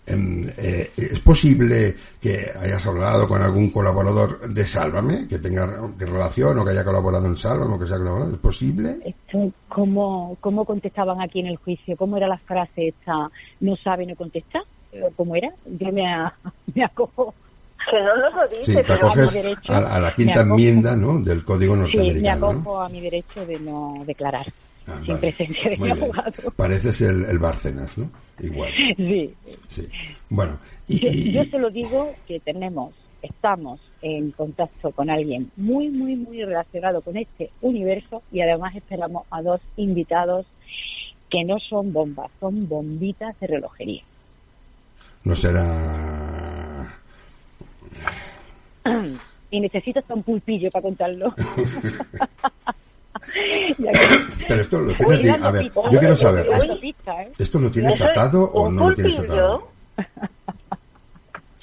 Em, 0.07 0.49
eh, 0.57 0.91
¿Es 0.97 1.21
posible 1.21 1.95
que 2.21 2.51
hayas 2.61 2.85
hablado 2.87 3.29
con 3.29 3.43
algún 3.43 3.71
colaborador 3.71 4.49
de 4.53 4.65
Sálvame, 4.65 5.29
que 5.29 5.39
tenga 5.39 5.69
que 5.97 6.07
relación 6.07 6.59
o 6.59 6.65
que 6.65 6.71
haya 6.71 6.85
colaborado 6.85 7.27
en 7.27 7.37
Sálvame 7.37 7.75
o 7.75 7.79
que 7.79 7.87
sea 7.87 7.99
colaborador? 7.99 8.35
¿Es 8.35 8.41
posible? 8.41 8.99
Esto, 9.05 9.53
¿cómo, 9.69 10.37
¿Cómo 10.41 10.65
contestaban 10.65 11.21
aquí 11.21 11.41
en 11.41 11.49
el 11.49 11.57
juicio? 11.59 11.97
¿Cómo 11.97 12.17
era 12.17 12.27
la 12.27 12.39
frase 12.39 12.89
esta? 12.89 13.31
¿No 13.61 13.77
sabe, 13.77 14.07
no 14.07 14.17
contesta? 14.17 14.61
¿Cómo 15.17 15.37
era? 15.37 15.51
Yo 15.67 15.93
me, 15.93 16.07
a- 16.07 16.35
me 16.75 16.85
acojo. 16.85 17.35
Que 17.91 17.99
no 17.99 18.17
nos 18.17 18.35
lo 18.35 18.49
dice, 18.49 18.65
Sí, 18.67 18.73
te 18.77 18.85
pero 18.85 19.07
acoges 19.09 19.35
mi 19.35 19.43
derecho, 19.43 19.73
a, 19.73 19.97
a 19.97 20.01
la 20.01 20.15
quinta 20.15 20.41
acojo. 20.41 20.55
enmienda 20.57 20.97
¿no? 20.97 21.19
del 21.21 21.45
Código 21.45 21.75
Sí, 21.75 21.79
me 21.79 21.83
norteamericano. 21.85 22.41
¿no? 22.53 22.61
acojo 22.61 22.81
a 22.83 22.89
mi 22.91 23.01
derecho 23.01 23.47
de 23.47 23.59
no 23.61 24.03
declarar 24.07 24.47
Ah, 24.87 24.95
sin 25.05 25.15
vale. 25.15 25.21
presencia 25.21 25.71
de 25.71 25.77
mi 25.77 25.91
abogado. 25.91 26.33
Pareces 26.57 27.01
el, 27.03 27.25
el 27.27 27.39
Bárcenas, 27.39 27.97
¿no? 27.99 28.11
Igual. 28.41 28.71
Sí. 28.97 29.35
Sí. 29.71 29.89
Bueno, 30.29 30.59
y, 30.89 30.99
Yo, 31.01 31.09
y- 31.11 31.33
yo 31.33 31.45
solo 31.45 31.71
digo 31.71 32.15
que 32.27 32.41
tenemos, 32.41 32.95
estamos 33.23 33.81
en 34.03 34.31
contacto 34.33 34.91
con 34.93 35.09
alguien 35.11 35.51
muy, 35.57 35.89
muy, 35.89 36.17
muy 36.17 36.43
relacionado 36.45 37.01
con 37.03 37.17
este 37.17 37.51
universo 37.61 38.23
y 38.33 38.41
además 38.41 38.75
esperamos 38.77 39.25
a 39.31 39.43
dos 39.43 39.61
invitados 39.77 40.47
que 41.31 41.45
no 41.45 41.59
son 41.61 41.93
bombas, 41.93 42.31
son 42.41 42.67
bombitas 42.69 43.39
de 43.41 43.47
relojería. 43.47 44.03
No 45.25 45.37
será. 45.37 46.95
Y 49.51 49.61
necesito 49.61 49.99
hasta 50.01 50.15
un 50.15 50.23
pulpillo 50.23 50.71
para 50.71 50.83
contarlo. 50.83 51.35
Pero 54.49 54.61
esto 54.61 54.81
lo 54.81 54.95
tienes. 54.95 55.43
A 55.43 55.51
ver, 55.51 55.73
yo 55.91 55.99
quiero 55.99 56.17
saber. 56.17 56.49
dando 56.49 56.65
¿Esto, 56.65 56.81
pistas, 56.81 57.27
¿eh? 57.27 57.33
esto 57.39 57.61
lo 57.61 57.71
tienes 57.71 58.01
atado 58.01 58.45
o 58.53 58.71
no 58.71 58.91
lo 58.91 58.95
tienes 58.97 59.19
atado? 59.19 59.69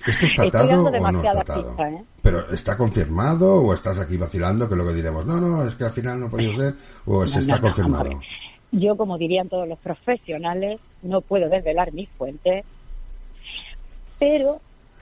¿Esto 0.08 0.26
está 0.26 0.44
atado 0.44 0.84
o 0.86 1.12
no 1.12 1.24
está 1.24 1.42
atado? 1.42 1.76
¿eh? 1.80 2.02
Pero 2.22 2.50
¿está 2.50 2.78
confirmado 2.78 3.56
o 3.56 3.74
estás 3.74 4.00
aquí 4.00 4.16
vacilando 4.18 4.70
que 4.70 4.76
luego 4.76 4.94
diremos, 4.94 5.26
no, 5.26 5.42
no, 5.42 5.68
es 5.68 5.76
que 5.76 5.84
al 5.84 5.92
final 5.92 6.20
no 6.20 6.30
podido 6.30 6.56
ser 6.56 6.76
o 7.06 7.26
se 7.26 7.36
No, 7.36 7.42
está 7.42 7.56
no, 7.56 7.62
no, 7.62 7.62
confirmado? 7.62 8.22
Yo, 8.72 8.96
como 8.98 9.18
dirían 9.18 9.50
todos 9.50 9.68
los 9.68 9.80
profesionales, 9.80 10.80
no 11.02 11.22
puedo 11.22 11.50
desvelar 11.50 11.94
mis 11.94 12.10
fuentes, 12.10 12.66
pero, 14.20 14.60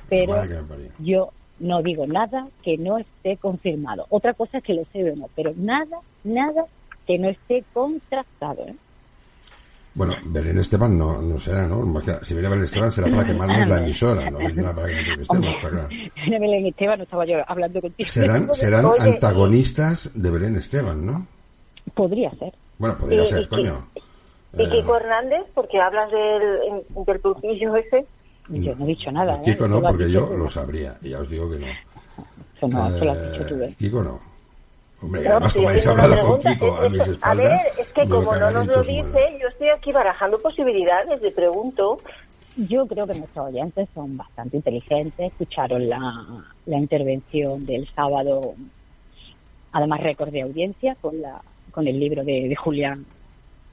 pero 0.10 0.36
yo 1.00 1.30
no 1.60 1.82
digo 1.82 2.06
nada 2.08 2.46
que 2.64 2.78
no 2.78 2.98
esté 2.98 3.38
confirmado. 3.38 4.06
Otra 4.10 4.34
cosa 4.34 4.58
es 4.58 4.64
que 4.64 4.74
lo 4.74 4.84
sé 4.92 5.10
o 5.12 5.16
no, 5.16 5.30
pero 5.36 5.54
nada, 5.56 5.98
nada 6.24 6.66
que 7.08 7.18
no 7.18 7.30
esté 7.30 7.64
contrastado. 7.74 8.66
¿eh? 8.68 8.76
Bueno, 9.94 10.14
Belén 10.26 10.60
Esteban 10.60 10.98
no, 10.98 11.22
no 11.22 11.40
será, 11.40 11.66
¿no? 11.68 11.80
Más 11.82 12.04
que- 12.04 12.26
Si 12.26 12.34
viene 12.34 12.50
Belén 12.50 12.66
Esteban 12.66 12.92
será 12.92 13.10
para 13.10 13.26
quemarnos 13.26 13.68
la 13.70 13.78
emisora, 13.78 14.30
no 14.30 14.40
vendrá 14.40 14.74
para 14.76 14.88
que 14.88 15.00
entrevistemos, 15.00 15.56
está 15.56 15.70
claro. 15.70 15.88
Belén 16.28 16.66
Esteban, 16.66 16.98
no 16.98 17.04
estaba 17.06 17.26
yo 17.26 17.38
hablando 17.48 17.80
contigo. 17.82 18.10
Serán, 18.10 18.50
serán 18.56 18.86
Oye, 18.86 19.02
antagonistas 19.02 20.10
de 20.14 20.30
Belén 20.32 20.58
Esteban, 20.58 21.06
¿no? 21.06 21.26
Podría 21.94 22.30
ser. 22.32 22.52
Bueno, 22.78 22.98
podría 22.98 23.24
Y- 23.24 23.26
ser, 23.26 23.44
y- 23.44 23.48
coño. 23.48 23.88
¿Y 24.58 24.64
Eh, 24.64 24.70
Kiko 24.70 24.98
Hernández? 24.98 25.44
Porque 25.54 25.80
hablas 25.80 26.12
del, 26.12 26.84
del 27.06 27.76
ese. 27.78 28.06
Yo 28.50 28.76
no 28.76 28.86
he 28.86 28.88
dicho 28.90 29.12
nada. 29.12 29.36
¿eh? 29.38 29.42
Kiko 29.46 29.68
no, 29.68 29.80
lo 29.82 29.88
has 29.88 29.94
porque 29.94 30.12
yo 30.12 30.26
tú. 30.28 30.38
lo 30.38 30.50
sabría, 30.50 30.98
y 31.02 31.10
ya 31.10 31.20
os 31.20 31.30
digo 31.30 31.50
que 31.50 31.58
no. 31.60 31.66
Eso 31.68 32.68
no, 32.68 32.96
eso 32.96 33.06
lo 33.06 33.12
has 33.12 33.32
dicho 33.32 33.46
tú. 33.48 33.56
Eh, 33.56 33.66
¿eh? 33.66 33.76
Kiko 33.78 34.04
no. 34.04 34.20
Hombre, 35.02 35.24
No, 35.24 35.30
además 35.32 35.48
estoy 35.48 35.60
como 35.62 35.70
habéis 35.70 35.88
hablado 35.88 36.10
con 36.10 36.40
pregunta. 36.40 36.54
Kiko 36.54 36.78
a 36.78 36.86
Es- 36.86 36.92
mis 36.92 37.02
es- 37.02 37.08
espaldas... 37.10 37.46
A 37.46 37.50
ver, 37.50 37.62
es 37.80 37.88
que 37.90 38.10
como 38.10 38.36
no 38.36 38.52
nos 38.52 38.68
lo 38.68 38.82
dice, 38.84 39.38
yo 39.42 39.48
estoy 39.50 39.70
aquí 39.70 39.92
barajando 39.92 40.40
posibilidades, 40.40 41.22
le 41.22 41.32
pregunto. 41.32 42.00
Yo 42.58 42.88
creo 42.88 43.06
que 43.06 43.16
nuestros 43.16 43.48
oyentes 43.48 43.90
son 43.94 44.16
bastante 44.16 44.56
inteligentes, 44.58 45.32
escucharon 45.32 45.90
la, 45.90 46.26
la 46.66 46.78
intervención 46.78 47.66
del 47.66 47.86
sábado, 47.94 48.54
además 49.74 50.00
récord 50.02 50.30
de 50.32 50.44
audiencia, 50.44 50.96
con, 51.02 51.22
la, 51.22 51.42
con 51.72 51.86
el 51.88 52.00
libro 52.00 52.24
de, 52.24 52.48
de 52.48 52.56
Julián 52.56 53.06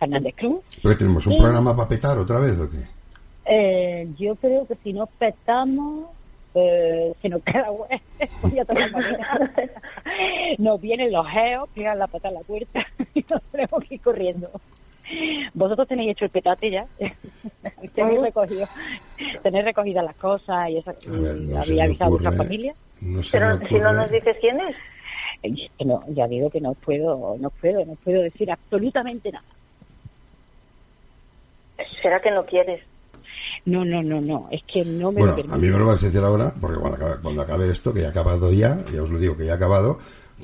Fernández 0.00 0.34
Cruz. 0.36 0.64
¿Pero 0.82 0.94
que 0.94 0.98
tenemos 0.98 1.24
un 1.28 1.38
programa 1.38 1.76
para 1.76 1.88
petar 1.88 2.18
otra 2.18 2.40
vez 2.40 2.58
o 2.58 2.68
qué? 2.68 2.78
Eh, 3.54 4.08
yo 4.18 4.34
creo 4.36 4.66
que 4.66 4.76
si 4.76 4.94
no 4.94 5.06
petamos, 5.06 6.08
eh, 6.54 7.12
se 7.20 7.28
nos 7.28 7.42
queda 7.42 7.66
manera. 8.92 9.50
Nos 10.56 10.80
vienen 10.80 11.12
los 11.12 11.26
geos, 11.28 11.68
pegan 11.74 11.98
la 11.98 12.06
pata 12.06 12.28
a 12.28 12.32
la 12.32 12.40
puerta 12.40 12.86
y 13.14 13.22
nos 13.28 13.42
tenemos 13.44 13.84
que 13.84 13.96
ir 13.96 14.00
corriendo. 14.00 14.50
Vosotros 15.52 15.86
tenéis 15.86 16.12
hecho 16.12 16.24
el 16.24 16.30
petate 16.30 16.70
ya. 16.70 16.86
tenéis 17.94 18.22
recogido, 18.22 18.66
tenéis 19.42 19.66
recogidas 19.66 20.04
las 20.04 20.16
cosas 20.16 20.70
y, 20.70 20.78
esa, 20.78 20.92
A 20.92 21.20
ver, 21.20 21.36
y 21.36 21.46
no 21.48 21.62
se 21.62 21.72
habéis 21.72 21.76
me 21.76 21.82
avisado 21.82 22.04
a 22.04 22.08
vuestra 22.08 22.32
familia. 22.32 22.74
No 23.02 23.20
Pero 23.30 23.58
si 23.68 23.74
no 23.74 23.92
nos 23.92 24.10
dices 24.10 24.36
quién 24.40 24.60
es. 24.60 24.76
Eh, 25.42 25.68
que 25.76 25.84
no, 25.84 26.02
ya 26.08 26.26
digo 26.26 26.48
que 26.48 26.60
no 26.62 26.72
puedo, 26.72 27.36
no 27.38 27.50
puedo, 27.50 27.84
no 27.84 27.96
puedo 27.96 28.22
decir 28.22 28.50
absolutamente 28.50 29.30
nada. 29.30 29.44
¿Será 32.00 32.20
que 32.20 32.30
no 32.30 32.46
quieres? 32.46 32.80
No, 33.64 33.84
no, 33.84 34.02
no, 34.02 34.20
no. 34.20 34.48
Es 34.50 34.60
que 34.72 34.84
no 34.84 35.12
me 35.12 35.20
Bueno, 35.20 35.36
lo 35.36 35.54
a 35.54 35.56
mí 35.56 35.68
me 35.68 35.78
lo 35.78 35.86
vas 35.86 36.02
a 36.02 36.06
decir 36.06 36.20
ahora, 36.20 36.52
porque 36.60 36.78
cuando 36.78 36.96
acabe, 36.96 37.16
cuando 37.22 37.42
acabe 37.42 37.70
esto, 37.70 37.94
que 37.94 38.00
ya 38.00 38.08
ha 38.08 38.10
acabado 38.10 38.52
ya, 38.52 38.84
ya 38.92 39.02
os 39.02 39.10
lo 39.10 39.18
digo 39.18 39.36
que 39.36 39.46
ya 39.46 39.52
ha 39.52 39.56
acabado, 39.56 39.98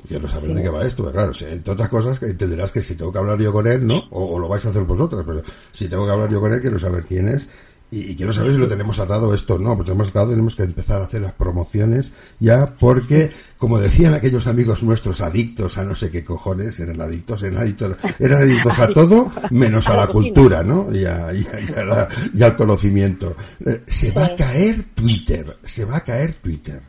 quiero 0.07 0.27
saber 0.27 0.53
de 0.53 0.63
qué 0.63 0.69
va 0.69 0.85
esto. 0.85 1.03
Pero 1.03 1.13
claro, 1.13 1.31
entre 1.41 1.73
otras 1.73 1.89
cosas, 1.89 2.19
que 2.19 2.27
entenderás 2.27 2.71
que 2.71 2.81
si 2.81 2.95
tengo 2.95 3.11
que 3.11 3.17
hablar 3.17 3.37
yo 3.39 3.51
con 3.51 3.67
él, 3.67 3.85
¿no? 3.85 4.03
O, 4.11 4.35
o 4.35 4.39
lo 4.39 4.47
vais 4.47 4.65
a 4.65 4.69
hacer 4.69 4.83
vosotras, 4.83 5.23
pero 5.25 5.41
si 5.71 5.89
tengo 5.89 6.05
que 6.05 6.11
hablar 6.11 6.29
yo 6.29 6.39
con 6.39 6.53
él, 6.53 6.61
quiero 6.61 6.79
saber 6.79 7.03
quién 7.03 7.27
es. 7.27 7.47
Y, 7.91 8.11
y 8.11 8.15
quiero 8.15 8.31
saber 8.31 8.51
si 8.51 8.57
lo 8.59 8.67
tenemos 8.67 8.99
atado 8.99 9.33
esto 9.33 9.55
o 9.55 9.57
no, 9.57 9.75
porque 9.75 9.89
tenemos 9.91 10.09
atado, 10.09 10.29
tenemos 10.29 10.55
que 10.55 10.61
empezar 10.61 11.01
a 11.01 11.05
hacer 11.05 11.21
las 11.21 11.31
promociones 11.33 12.11
ya, 12.39 12.75
porque, 12.79 13.31
como 13.57 13.79
decían 13.79 14.13
aquellos 14.13 14.45
amigos 14.45 14.83
nuestros 14.83 15.21
adictos 15.21 15.75
a 15.79 15.83
no 15.85 15.95
sé 15.95 16.11
qué 16.11 16.23
cojones, 16.23 16.79
eran 16.79 17.01
adictos, 17.01 17.41
eran 17.41 17.61
adictos, 17.63 17.95
eran 18.19 18.41
adictos 18.43 18.77
a 18.77 18.87
todo, 18.93 19.31
menos 19.49 19.87
a 19.87 19.95
la 19.95 20.07
cultura, 20.07 20.61
¿no? 20.63 20.87
Y, 20.93 21.03
a- 21.05 21.33
y 21.33 21.47
a- 21.47 21.59
y 21.61 21.73
a 21.79 21.83
la- 21.83 22.07
y 22.31 22.43
al 22.43 22.55
conocimiento. 22.55 23.35
Eh, 23.65 23.81
se 23.87 24.11
va 24.11 24.25
a 24.25 24.35
caer 24.35 24.85
Twitter, 24.93 25.57
se 25.63 25.83
va 25.83 25.97
a 25.97 26.03
caer 26.03 26.33
Twitter. 26.35 26.81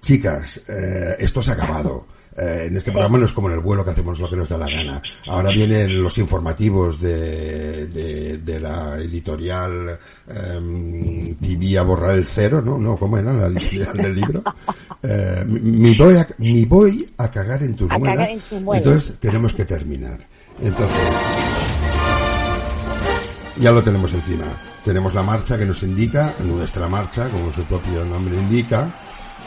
Chicas, 0.00 0.60
eh, 0.68 1.16
esto 1.18 1.42
se 1.42 1.50
ha 1.50 1.54
acabado. 1.54 2.06
Eh, 2.38 2.66
en 2.66 2.76
este 2.76 2.92
programa 2.92 3.18
no 3.18 3.24
es 3.24 3.32
como 3.32 3.48
en 3.48 3.54
el 3.54 3.60
vuelo 3.60 3.84
que 3.84 3.90
hacemos 3.90 4.20
lo 4.20 4.30
que 4.30 4.36
nos 4.36 4.48
da 4.48 4.58
la 4.58 4.66
gana. 4.66 5.02
Ahora 5.26 5.50
vienen 5.50 6.00
los 6.02 6.16
informativos 6.18 7.00
de, 7.00 7.86
de, 7.86 8.38
de 8.38 8.60
la 8.60 8.96
editorial 8.98 9.98
eh, 10.28 11.36
TV 11.40 11.78
a 11.78 11.82
borrar 11.82 12.16
el 12.16 12.24
cero, 12.24 12.62
¿no? 12.64 12.78
No, 12.78 12.96
¿cómo 12.96 13.18
era 13.18 13.32
la 13.32 13.46
editorial 13.46 13.96
del 13.96 14.14
libro? 14.14 14.42
Eh, 15.02 15.44
mi, 15.46 15.96
voy 15.96 16.16
a, 16.16 16.26
mi 16.38 16.64
voy 16.64 17.08
a 17.18 17.30
cagar 17.30 17.62
en 17.62 17.74
tus 17.74 17.90
muelas. 17.90 18.28
en 18.30 18.40
tu 18.40 18.60
muela. 18.60 18.82
Entonces 18.82 19.14
tenemos 19.18 19.54
que 19.54 19.64
terminar. 19.64 20.18
Entonces, 20.60 20.98
ya 23.56 23.72
lo 23.72 23.82
tenemos 23.82 24.12
encima. 24.12 24.44
Tenemos 24.84 25.14
la 25.14 25.22
marcha 25.22 25.58
que 25.58 25.66
nos 25.66 25.82
indica, 25.82 26.32
nuestra 26.44 26.88
marcha, 26.88 27.28
como 27.28 27.52
su 27.52 27.62
propio 27.64 28.04
nombre 28.04 28.36
indica, 28.36 28.88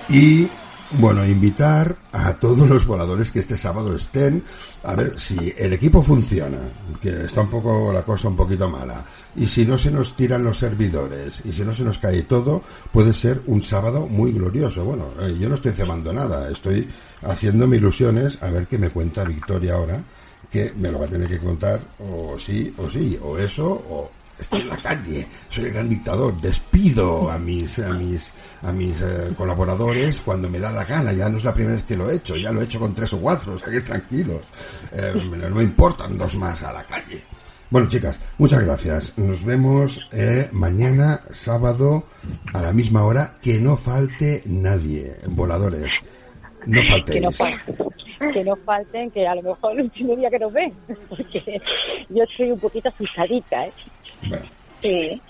y 0.09 0.47
bueno, 0.93 1.25
invitar 1.25 1.95
a 2.11 2.33
todos 2.33 2.67
los 2.67 2.85
voladores 2.85 3.31
que 3.31 3.39
este 3.39 3.57
sábado 3.57 3.95
estén, 3.95 4.43
a 4.83 4.95
ver 4.95 5.19
si 5.19 5.53
el 5.57 5.73
equipo 5.73 6.03
funciona, 6.03 6.57
que 7.01 7.25
está 7.25 7.41
un 7.41 7.49
poco 7.49 7.91
la 7.93 8.03
cosa 8.03 8.27
un 8.27 8.35
poquito 8.35 8.69
mala, 8.69 9.05
y 9.35 9.47
si 9.47 9.65
no 9.65 9.77
se 9.77 9.91
nos 9.91 10.15
tiran 10.15 10.43
los 10.43 10.57
servidores, 10.57 11.41
y 11.45 11.51
si 11.51 11.63
no 11.63 11.73
se 11.73 11.83
nos 11.83 11.97
cae 11.97 12.23
todo, 12.23 12.61
puede 12.91 13.13
ser 13.13 13.41
un 13.47 13.63
sábado 13.63 14.07
muy 14.07 14.33
glorioso. 14.33 14.83
Bueno, 14.83 15.09
eh, 15.21 15.35
yo 15.39 15.47
no 15.47 15.55
estoy 15.55 15.71
cebando 15.71 16.11
nada, 16.11 16.49
estoy 16.49 16.87
haciéndome 17.23 17.77
ilusiones 17.77 18.37
a 18.41 18.49
ver 18.49 18.67
qué 18.67 18.77
me 18.77 18.89
cuenta 18.89 19.23
Victoria 19.23 19.75
ahora, 19.75 20.01
que 20.51 20.73
me 20.77 20.91
lo 20.91 20.99
va 20.99 21.05
a 21.05 21.09
tener 21.09 21.29
que 21.29 21.39
contar 21.39 21.79
o 21.99 22.37
sí 22.37 22.73
o 22.77 22.89
sí, 22.89 23.17
o 23.23 23.37
eso, 23.37 23.69
o 23.69 24.11
estoy 24.41 24.61
en 24.61 24.67
la 24.69 24.77
calle, 24.77 25.25
soy 25.49 25.65
el 25.65 25.71
gran 25.73 25.87
dictador, 25.87 26.39
despido 26.41 27.31
a 27.31 27.37
mis 27.39 27.79
a 27.79 27.89
mis 27.93 28.33
a 28.63 28.71
mis 28.73 29.01
eh, 29.01 29.31
colaboradores 29.37 30.19
cuando 30.21 30.49
me 30.49 30.59
da 30.59 30.71
la 30.71 30.83
gana, 30.83 31.13
ya 31.13 31.29
no 31.29 31.37
es 31.37 31.43
la 31.43 31.53
primera 31.53 31.75
vez 31.75 31.83
que 31.83 31.95
lo 31.95 32.09
he 32.09 32.15
hecho, 32.15 32.35
ya 32.35 32.51
lo 32.51 32.61
he 32.61 32.65
hecho 32.65 32.79
con 32.79 32.93
tres 32.93 33.13
o 33.13 33.19
cuatro, 33.19 33.53
o 33.53 33.57
sea 33.57 33.71
que 33.71 33.81
tranquilos, 33.81 34.41
Eh, 34.91 35.13
no 35.15 35.55
me 35.55 35.63
importan 35.63 36.17
dos 36.17 36.35
más 36.35 36.61
a 36.63 36.73
la 36.73 36.83
calle. 36.83 37.23
Bueno, 37.69 37.87
chicas, 37.87 38.19
muchas 38.37 38.59
gracias. 38.65 39.13
Nos 39.17 39.45
vemos 39.45 39.97
eh, 40.11 40.49
mañana, 40.51 41.21
sábado, 41.31 42.03
a 42.53 42.61
la 42.61 42.73
misma 42.73 43.05
hora. 43.05 43.33
Que 43.41 43.59
no 43.61 43.77
falte 43.77 44.43
nadie. 44.45 45.15
Voladores, 45.29 45.93
no 46.65 46.81
faltéis. 46.83 47.15
que 47.15 47.21
no, 47.21 47.31
fal- 47.31 48.33
que 48.33 48.43
no 48.43 48.55
falten, 48.57 49.09
que 49.11 49.25
a 49.25 49.35
lo 49.35 49.41
mejor 49.43 49.71
el 49.71 49.81
último 49.85 50.15
día 50.17 50.29
que 50.29 50.39
nos 50.39 50.51
ven, 50.51 50.73
porque 51.09 51.61
yo 52.09 52.23
estoy 52.23 52.51
un 52.51 52.59
poquito 52.59 52.89
asustadita, 52.89 53.65
¿eh? 53.65 53.71
Bueno, 54.27 54.45
Sí. 54.81 55.21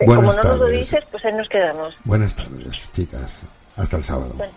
Buenas 0.00 0.16
Como 0.16 0.32
no 0.32 0.42
nos 0.42 0.58
lo 0.60 0.66
dices, 0.66 1.04
pues 1.10 1.24
ahí 1.24 1.32
nos 1.32 1.48
quedamos. 1.48 1.94
buenas 2.04 2.34
tardes, 2.34 2.92
chicas. 2.92 3.40
Hasta 3.76 3.96
el 3.96 4.04
sábado. 4.04 4.32
Bueno. 4.36 4.52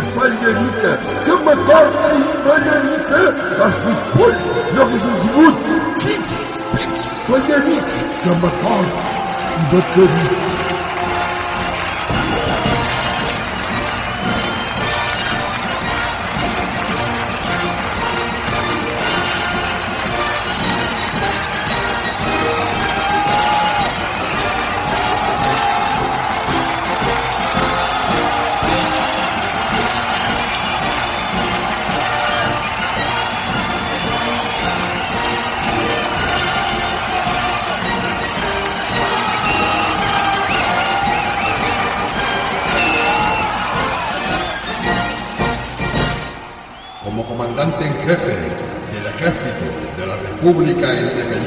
Margarita, 0.00 0.12
Margarita, 0.14 0.98
que 1.24 1.30
me 1.32 1.56
corta 1.64 2.06
aí, 2.06 2.22
Margarita, 2.46 3.64
aos 3.64 3.74
seus 3.74 3.98
pontos, 4.12 4.50
jogos 4.74 5.04
em 5.04 5.16
segundo, 5.16 5.94
tite, 5.96 6.38
pite, 6.72 7.10
Margarita, 7.28 7.96
Cama 8.24 8.50
Torta 8.62 9.10
e 9.56 9.74
Margarita. 9.74 10.47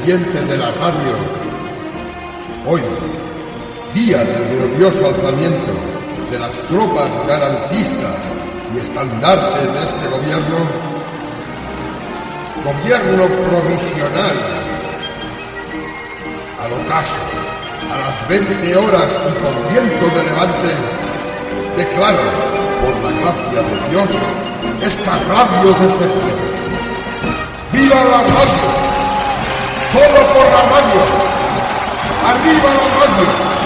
De 0.04 0.56
la 0.58 0.66
Radio, 0.72 1.14
hoy, 2.66 2.80
día 3.94 4.18
del 4.18 4.48
glorioso 4.48 5.06
alzamiento 5.06 5.72
de 6.28 6.38
las 6.40 6.50
tropas 6.66 7.08
garantistas 7.28 8.16
y 8.74 8.80
estandartes 8.80 9.72
de 9.72 9.78
este 9.78 10.08
gobierno, 10.08 10.58
gobierno 12.64 13.28
provisional, 13.28 14.36
al 16.58 16.72
ocaso, 16.84 17.22
a 17.88 17.98
las 18.00 18.28
20 18.28 18.76
horas 18.76 19.06
y 19.06 19.34
con 19.40 19.54
viento 19.72 20.16
de 20.16 20.24
levante, 20.24 20.74
declaro, 21.76 22.24
por 22.82 22.94
la 23.04 23.20
gracia 23.20 23.62
de 23.62 23.90
Dios, 23.92 24.10
esta 24.82 25.12
radio 25.28 25.70
decepción. 25.70 26.52
¡Viva 27.72 27.94
la 27.94 28.18
radio! 28.18 28.71
¡Todo 29.92 30.00
por 30.00 30.46
la 30.46 30.62
radio! 30.72 31.02
¡Arriba 32.26 32.70
la 32.74 32.86
radio! 32.96 33.61